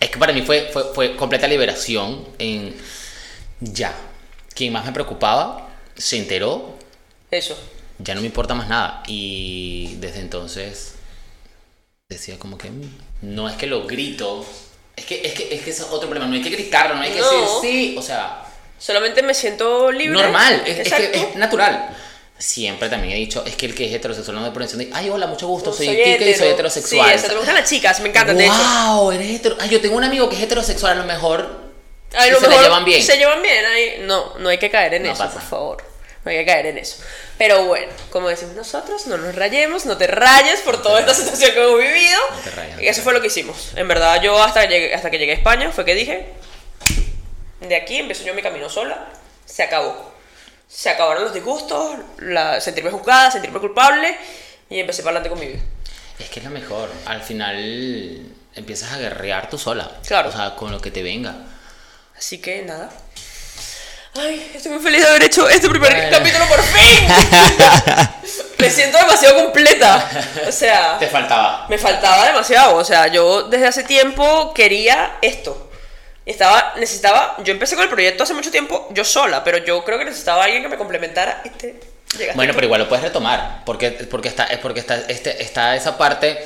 Es 0.00 0.10
que 0.10 0.18
para 0.18 0.32
mí 0.34 0.42
fue, 0.42 0.68
fue, 0.72 0.84
fue 0.94 1.16
completa 1.16 1.46
liberación 1.48 2.26
en. 2.38 2.76
Ya. 3.60 3.94
Quien 4.54 4.72
más 4.72 4.84
me 4.84 4.92
preocupaba 4.92 5.68
se 5.96 6.18
enteró, 6.18 6.76
Eso. 7.30 7.58
ya 7.98 8.14
no 8.14 8.20
me 8.20 8.26
importa 8.26 8.54
más 8.54 8.68
nada. 8.68 9.02
Y 9.06 9.94
desde 9.96 10.20
entonces 10.20 10.96
decía 12.08 12.38
como 12.38 12.58
que 12.58 12.70
"Mm, 12.70 12.90
no 13.22 13.48
es 13.48 13.56
que 13.56 13.66
lo 13.66 13.86
grito. 13.86 14.44
Es 14.96 15.04
que, 15.04 15.20
es 15.26 15.32
que, 15.32 15.54
es 15.54 15.62
que 15.62 15.70
ese 15.70 15.82
es 15.82 15.88
otro 15.90 16.08
problema. 16.08 16.26
No 16.26 16.34
hay 16.34 16.42
que 16.42 16.50
gritarlo, 16.50 16.94
no 16.94 17.02
hay 17.02 17.10
que 17.12 17.20
No. 17.20 17.30
decir 17.30 17.48
sí. 17.62 17.96
O 17.98 18.02
sea, 18.02 18.42
Solamente 18.78 19.22
me 19.22 19.34
siento 19.34 19.90
libre. 19.92 20.20
normal. 20.22 20.62
Es, 20.66 20.80
es 20.80 20.92
que 20.92 21.10
es 21.14 21.36
natural. 21.36 21.96
Siempre 22.36 22.88
también 22.88 23.14
he 23.14 23.16
dicho, 23.16 23.44
es 23.46 23.54
que 23.56 23.66
el 23.66 23.74
que 23.74 23.86
es 23.86 23.92
heterosexual 23.94 24.36
no 24.36 24.44
de 24.44 24.50
por 24.50 24.60
encima 24.62 24.82
de, 24.82 24.90
ay, 24.92 25.08
hola, 25.08 25.26
mucho 25.28 25.46
gusto, 25.46 25.72
soy, 25.72 25.86
Kike 25.86 26.02
y 26.02 26.18
soy 26.18 26.28
hetero. 26.32 26.50
heterosexual. 26.50 27.06
Sí, 27.08 27.12
exacto, 27.14 27.34
me 27.34 27.38
gustan 27.38 27.54
las 27.54 27.68
chicas, 27.70 28.00
me 28.00 28.08
encantan, 28.08 28.36
de 28.36 28.44
hecho. 28.46 28.54
Wow, 28.54 29.12
eres 29.12 29.30
hetero. 29.36 29.56
Ay, 29.60 29.68
yo 29.70 29.80
tengo 29.80 29.96
un 29.96 30.04
amigo 30.04 30.28
que 30.28 30.36
es 30.36 30.42
heterosexual, 30.42 30.92
a 30.92 31.00
lo 31.00 31.04
mejor 31.04 31.60
A 32.16 32.26
lo 32.26 32.36
se 32.36 32.42
la 32.42 32.48
mejor 32.48 32.64
llevan 32.64 32.84
bien. 32.84 33.02
Se 33.02 33.16
llevan 33.16 33.40
bien, 33.40 33.64
ahí. 33.64 34.02
No, 34.02 34.34
no 34.38 34.48
hay 34.48 34.58
que 34.58 34.68
caer 34.68 34.94
en 34.94 35.04
No 35.04 35.12
eso, 35.12 35.18
pasa. 35.22 35.34
por 35.34 35.42
favor. 35.48 35.84
No 36.24 36.30
hay 36.30 36.38
que 36.38 36.46
caer 36.46 36.66
en 36.66 36.78
eso. 36.78 36.96
Pero 37.36 37.64
bueno, 37.66 37.92
como 38.10 38.28
decimos 38.28 38.54
nosotros, 38.54 39.06
no 39.06 39.18
nos 39.18 39.34
rayemos, 39.34 39.84
no 39.84 39.96
te 39.98 40.06
rayes 40.06 40.60
por 40.60 40.80
toda 40.82 41.00
esta 41.00 41.12
situación 41.14 41.52
que 41.52 41.62
hemos 41.62 41.78
vivido. 41.78 42.18
No 42.30 42.36
te 42.38 42.50
rayes, 42.50 42.74
no 42.76 42.80
y 42.80 42.84
te 42.84 42.90
eso 42.90 43.02
fue 43.02 43.12
lo 43.12 43.20
que 43.20 43.26
hicimos. 43.26 43.72
En 43.76 43.86
verdad, 43.88 44.22
yo 44.22 44.42
hasta, 44.42 44.66
que 44.66 44.68
llegué- 44.74 44.94
hasta 44.94 45.10
que 45.10 45.18
llegué 45.18 45.32
a 45.32 45.36
España 45.36 45.70
fue 45.70 45.84
que 45.84 45.94
dije, 45.94 46.32
de 47.60 47.76
aquí 47.76 47.98
empiezo 47.98 48.24
yo 48.24 48.34
mi 48.34 48.42
camino 48.42 48.68
sola, 48.68 49.08
se 49.44 49.62
acabó. 49.62 50.12
Se 50.66 50.88
acabaron 50.90 51.24
los 51.24 51.34
disgustos, 51.34 51.96
la, 52.18 52.60
sentirme 52.60 52.90
juzgada, 52.90 53.30
sentirme 53.30 53.60
culpable 53.60 54.16
y 54.70 54.80
empecé 54.80 55.02
para 55.02 55.18
adelante 55.18 55.28
con 55.28 55.38
mi 55.38 55.52
vida. 55.54 55.62
Es 56.18 56.30
que 56.30 56.40
es 56.40 56.44
lo 56.44 56.50
mejor. 56.50 56.88
Al 57.06 57.22
final 57.22 58.26
empiezas 58.54 58.92
a 58.92 58.98
guerrear 58.98 59.50
tú 59.50 59.58
sola. 59.58 59.90
Claro. 60.06 60.30
O 60.30 60.32
sea, 60.32 60.56
con 60.56 60.72
lo 60.72 60.80
que 60.80 60.90
te 60.90 61.02
venga. 61.02 61.34
Así 62.16 62.38
que 62.40 62.62
nada. 62.62 62.90
Ay, 64.16 64.52
estoy 64.54 64.72
muy 64.72 64.82
feliz 64.82 65.02
de 65.02 65.08
haber 65.08 65.22
hecho 65.24 65.48
este 65.48 65.68
primer 65.68 65.92
Bueno. 65.92 66.10
capítulo 66.10 66.44
por 66.46 66.62
fin. 66.62 67.08
Me 68.58 68.70
siento 68.70 68.96
demasiado 68.98 69.36
completa. 69.42 70.08
O 70.48 70.52
sea, 70.52 70.96
Te 70.98 71.08
faltaba. 71.08 71.66
me 71.68 71.76
faltaba 71.76 72.26
demasiado. 72.26 72.76
O 72.76 72.84
sea, 72.84 73.08
yo 73.08 73.42
desde 73.42 73.66
hace 73.66 73.82
tiempo 73.84 74.54
quería 74.54 75.16
esto. 75.20 75.70
Estaba, 76.24 76.72
necesitaba, 76.76 77.36
yo 77.44 77.52
empecé 77.52 77.74
con 77.74 77.84
el 77.84 77.90
proyecto 77.90 78.22
hace 78.22 78.32
mucho 78.32 78.50
tiempo 78.50 78.88
yo 78.92 79.04
sola, 79.04 79.44
pero 79.44 79.58
yo 79.58 79.84
creo 79.84 79.98
que 79.98 80.06
necesitaba 80.06 80.44
alguien 80.44 80.62
que 80.62 80.68
me 80.70 80.78
complementara. 80.78 81.42
Este, 81.44 81.78
llegaste 82.16 82.36
Bueno, 82.36 82.54
pero 82.54 82.66
igual 82.66 82.80
lo 82.80 82.88
puedes 82.88 83.02
retomar. 83.04 83.62
Porque, 83.66 83.90
porque 83.90 84.28
está, 84.28 84.44
es 84.44 84.58
porque 84.58 84.80
está, 84.80 84.94
este, 85.08 85.42
está 85.42 85.76
esa 85.76 85.98
parte 85.98 86.42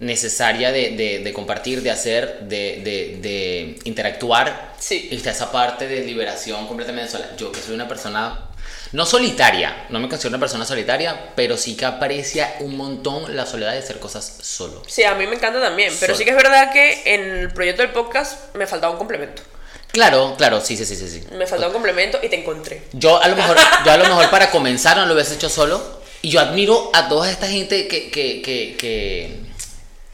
necesaria 0.00 0.70
de, 0.72 0.90
de- 0.90 1.18
de 1.20 1.32
compartir, 1.32 1.82
de 1.82 1.90
hacer, 1.90 2.40
de, 2.42 2.80
de- 3.20 3.78
interactuar. 3.84 4.74
Sí. 4.78 5.08
Y 5.10 5.16
está 5.16 5.30
esa 5.30 5.50
parte 5.50 5.86
de 5.88 6.02
liberación 6.04 6.66
completamente 6.66 7.10
sola. 7.10 7.28
Yo 7.36 7.50
que 7.52 7.60
soy 7.60 7.74
una 7.74 7.88
persona, 7.88 8.48
no 8.92 9.04
solitaria, 9.06 9.86
no 9.90 9.98
me 9.98 10.08
considero 10.08 10.30
una 10.30 10.40
persona 10.40 10.64
solitaria, 10.64 11.30
pero 11.34 11.56
sí 11.56 11.76
que 11.76 11.84
aprecia 11.84 12.54
un 12.60 12.76
montón 12.76 13.34
la 13.36 13.44
soledad 13.44 13.72
de 13.72 13.78
hacer 13.78 13.98
cosas 13.98 14.38
solo. 14.40 14.82
Sí, 14.86 15.02
a 15.04 15.14
mí 15.14 15.26
me 15.26 15.34
encanta 15.36 15.60
también, 15.60 15.92
pero 16.00 16.14
sí 16.14 16.24
que 16.24 16.30
es 16.30 16.36
verdad 16.36 16.72
que 16.72 17.02
en 17.14 17.20
el 17.22 17.52
proyecto 17.52 17.82
del 17.82 17.90
podcast 17.92 18.54
me 18.54 18.66
faltaba 18.66 18.92
un 18.92 18.98
complemento. 18.98 19.42
Claro, 19.90 20.34
claro, 20.38 20.60
sí, 20.60 20.76
sí, 20.76 20.84
sí, 20.84 20.94
sí. 20.94 21.08
sí. 21.08 21.24
Me 21.32 21.46
faltaba 21.46 21.68
un 21.68 21.72
complemento 21.72 22.18
y 22.22 22.28
te 22.28 22.36
encontré. 22.38 22.82
Yo 22.92 23.20
a 23.20 23.26
lo 23.26 23.34
mejor, 23.34 23.56
yo 23.84 23.90
a 23.90 23.96
lo 23.96 24.04
mejor 24.04 24.30
para 24.30 24.50
comenzar 24.50 24.96
no 24.96 25.06
lo 25.06 25.14
hubiese 25.14 25.34
hecho 25.34 25.48
solo. 25.48 25.98
Y 26.20 26.30
yo 26.30 26.40
admiro 26.40 26.90
a 26.94 27.08
toda 27.08 27.30
esta 27.30 27.46
gente 27.48 27.88
que, 27.88 28.10
que, 28.10 28.42
que, 28.42 28.76
que, 28.76 29.36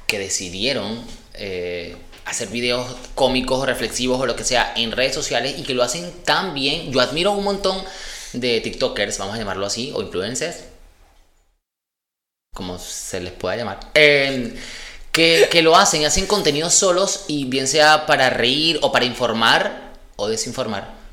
que 0.07 0.19
decidieron 0.19 1.03
eh, 1.35 1.97
hacer 2.25 2.49
videos 2.49 2.87
cómicos 3.15 3.61
o 3.61 3.67
reflexivos 3.67 4.21
o 4.21 4.27
lo 4.27 4.37
que 4.37 4.45
sea 4.45 4.73
en 4.77 4.93
redes 4.93 5.15
sociales 5.15 5.55
y 5.59 5.63
que 5.63 5.75
lo 5.75 5.83
hacen 5.83 6.11
tan 6.25 6.55
bien. 6.55 6.93
Yo 6.93 7.01
admiro 7.01 7.33
un 7.33 7.45
montón 7.45 7.83
de 8.33 8.61
TikTokers, 8.61 9.19
vamos 9.19 9.35
a 9.35 9.39
llamarlo 9.39 9.67
así, 9.67 9.93
o 9.95 10.03
influencers, 10.03 10.65
como 12.55 12.79
se 12.79 13.21
les 13.21 13.33
pueda 13.33 13.57
llamar, 13.57 13.81
eh, 13.95 14.55
que, 15.13 15.49
que 15.51 15.63
lo 15.63 15.77
hacen, 15.77 16.05
hacen 16.05 16.27
contenidos 16.27 16.75
solos 16.75 17.25
y 17.29 17.45
bien 17.45 17.69
sea 17.69 18.07
para 18.07 18.31
reír 18.31 18.79
o 18.83 18.91
para 18.91 19.05
informar 19.05 19.93
o 20.17 20.29
desinformar. 20.29 21.05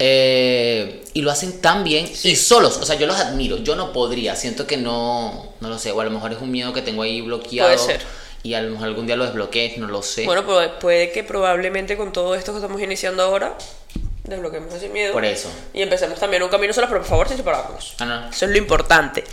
Eh, 0.00 1.04
y 1.12 1.22
lo 1.22 1.32
hacen 1.32 1.60
tan 1.60 1.82
bien 1.82 2.08
y 2.22 2.36
solos, 2.36 2.78
o 2.80 2.86
sea, 2.86 2.94
yo 2.94 3.08
los 3.08 3.16
admiro, 3.16 3.56
yo 3.56 3.74
no 3.74 3.92
podría, 3.92 4.36
siento 4.36 4.64
que 4.64 4.76
no, 4.76 5.54
no 5.60 5.68
lo 5.68 5.76
sé, 5.76 5.90
o 5.90 6.00
a 6.00 6.04
lo 6.04 6.10
mejor 6.12 6.32
es 6.32 6.40
un 6.40 6.52
miedo 6.52 6.72
que 6.72 6.82
tengo 6.82 7.02
ahí 7.02 7.20
bloqueado 7.20 7.74
Puede 7.74 7.84
ser. 7.84 8.06
Y 8.42 8.54
a 8.54 8.60
lo 8.62 8.70
mejor 8.70 8.88
algún 8.88 9.06
día 9.06 9.16
lo 9.16 9.24
desbloquees, 9.24 9.78
no 9.78 9.86
lo 9.88 10.02
sé. 10.02 10.24
Bueno, 10.24 10.44
pues 10.44 10.68
puede 10.80 11.10
que 11.12 11.24
probablemente 11.24 11.96
con 11.96 12.12
todo 12.12 12.34
esto 12.34 12.52
que 12.52 12.58
estamos 12.58 12.80
iniciando 12.80 13.22
ahora, 13.22 13.54
desbloqueemos 14.24 14.72
ese 14.74 14.88
miedo. 14.88 15.12
Por 15.12 15.24
eso. 15.24 15.50
Y 15.74 15.82
empecemos 15.82 16.18
también 16.20 16.42
un 16.42 16.48
camino 16.48 16.72
solo, 16.72 16.86
pero 16.88 17.00
por 17.00 17.08
favor, 17.08 17.28
sin 17.28 17.36
separarnos. 17.36 17.94
Ah, 17.98 18.04
no. 18.04 18.28
Eso 18.30 18.44
es 18.44 18.50
lo 18.50 18.58
importante, 18.58 19.24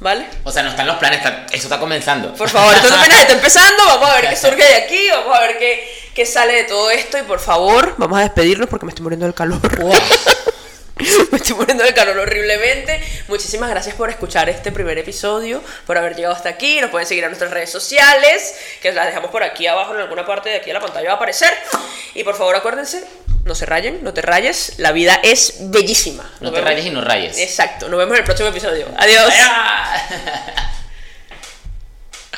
¿vale? 0.00 0.26
O 0.44 0.50
sea, 0.52 0.62
no 0.62 0.70
están 0.70 0.86
los 0.86 0.96
planes, 0.96 1.18
está- 1.18 1.46
eso 1.52 1.64
está 1.64 1.78
comenzando. 1.80 2.32
Por 2.34 2.48
favor, 2.48 2.74
esto 2.74 2.94
apenas 2.94 3.20
está 3.20 3.32
empezando, 3.34 3.82
vamos 3.86 4.08
a 4.08 4.14
ver 4.20 4.28
qué 4.30 4.36
surge 4.36 4.64
de 4.64 4.74
aquí, 4.74 5.08
vamos 5.12 5.36
a 5.36 5.40
ver 5.42 5.58
qué, 5.58 5.88
qué 6.14 6.24
sale 6.26 6.54
de 6.54 6.64
todo 6.64 6.90
esto 6.90 7.18
y 7.18 7.22
por 7.22 7.40
favor, 7.40 7.94
vamos 7.98 8.18
a 8.18 8.22
despedirnos 8.22 8.68
porque 8.68 8.86
me 8.86 8.90
estoy 8.90 9.02
muriendo 9.02 9.26
del 9.26 9.34
calor. 9.34 9.60
Wow. 9.80 9.92
Me 11.32 11.38
estoy 11.38 11.56
muriendo 11.56 11.82
del 11.84 11.92
calor 11.94 12.16
horriblemente. 12.18 13.02
Muchísimas 13.28 13.68
gracias 13.70 13.94
por 13.96 14.10
escuchar 14.10 14.48
este 14.48 14.70
primer 14.70 14.96
episodio, 14.98 15.62
por 15.86 15.98
haber 15.98 16.14
llegado 16.14 16.34
hasta 16.34 16.48
aquí. 16.48 16.80
Nos 16.80 16.90
pueden 16.90 17.06
seguir 17.06 17.24
en 17.24 17.30
nuestras 17.30 17.50
redes 17.50 17.70
sociales, 17.70 18.54
que 18.80 18.92
las 18.92 19.06
dejamos 19.06 19.30
por 19.30 19.42
aquí 19.42 19.66
abajo 19.66 19.94
en 19.94 20.00
alguna 20.02 20.24
parte 20.24 20.50
de 20.50 20.56
aquí 20.56 20.66
de 20.66 20.74
la 20.74 20.80
pantalla 20.80 21.06
va 21.08 21.12
a 21.14 21.16
aparecer. 21.16 21.52
Y 22.14 22.22
por 22.22 22.36
favor, 22.36 22.54
acuérdense, 22.54 23.04
no 23.44 23.54
se 23.56 23.66
rayen, 23.66 24.04
no 24.04 24.14
te 24.14 24.22
rayes. 24.22 24.74
La 24.78 24.92
vida 24.92 25.18
es 25.22 25.54
bellísima. 25.70 26.30
No 26.40 26.50
te 26.52 26.56
vemos- 26.60 26.64
rayes 26.70 26.86
y 26.86 26.90
no 26.90 27.00
rayes. 27.00 27.38
Exacto. 27.38 27.88
Nos 27.88 27.98
vemos 27.98 28.12
en 28.14 28.18
el 28.20 28.24
próximo 28.24 28.48
episodio. 28.50 28.86
Adiós. 28.96 29.32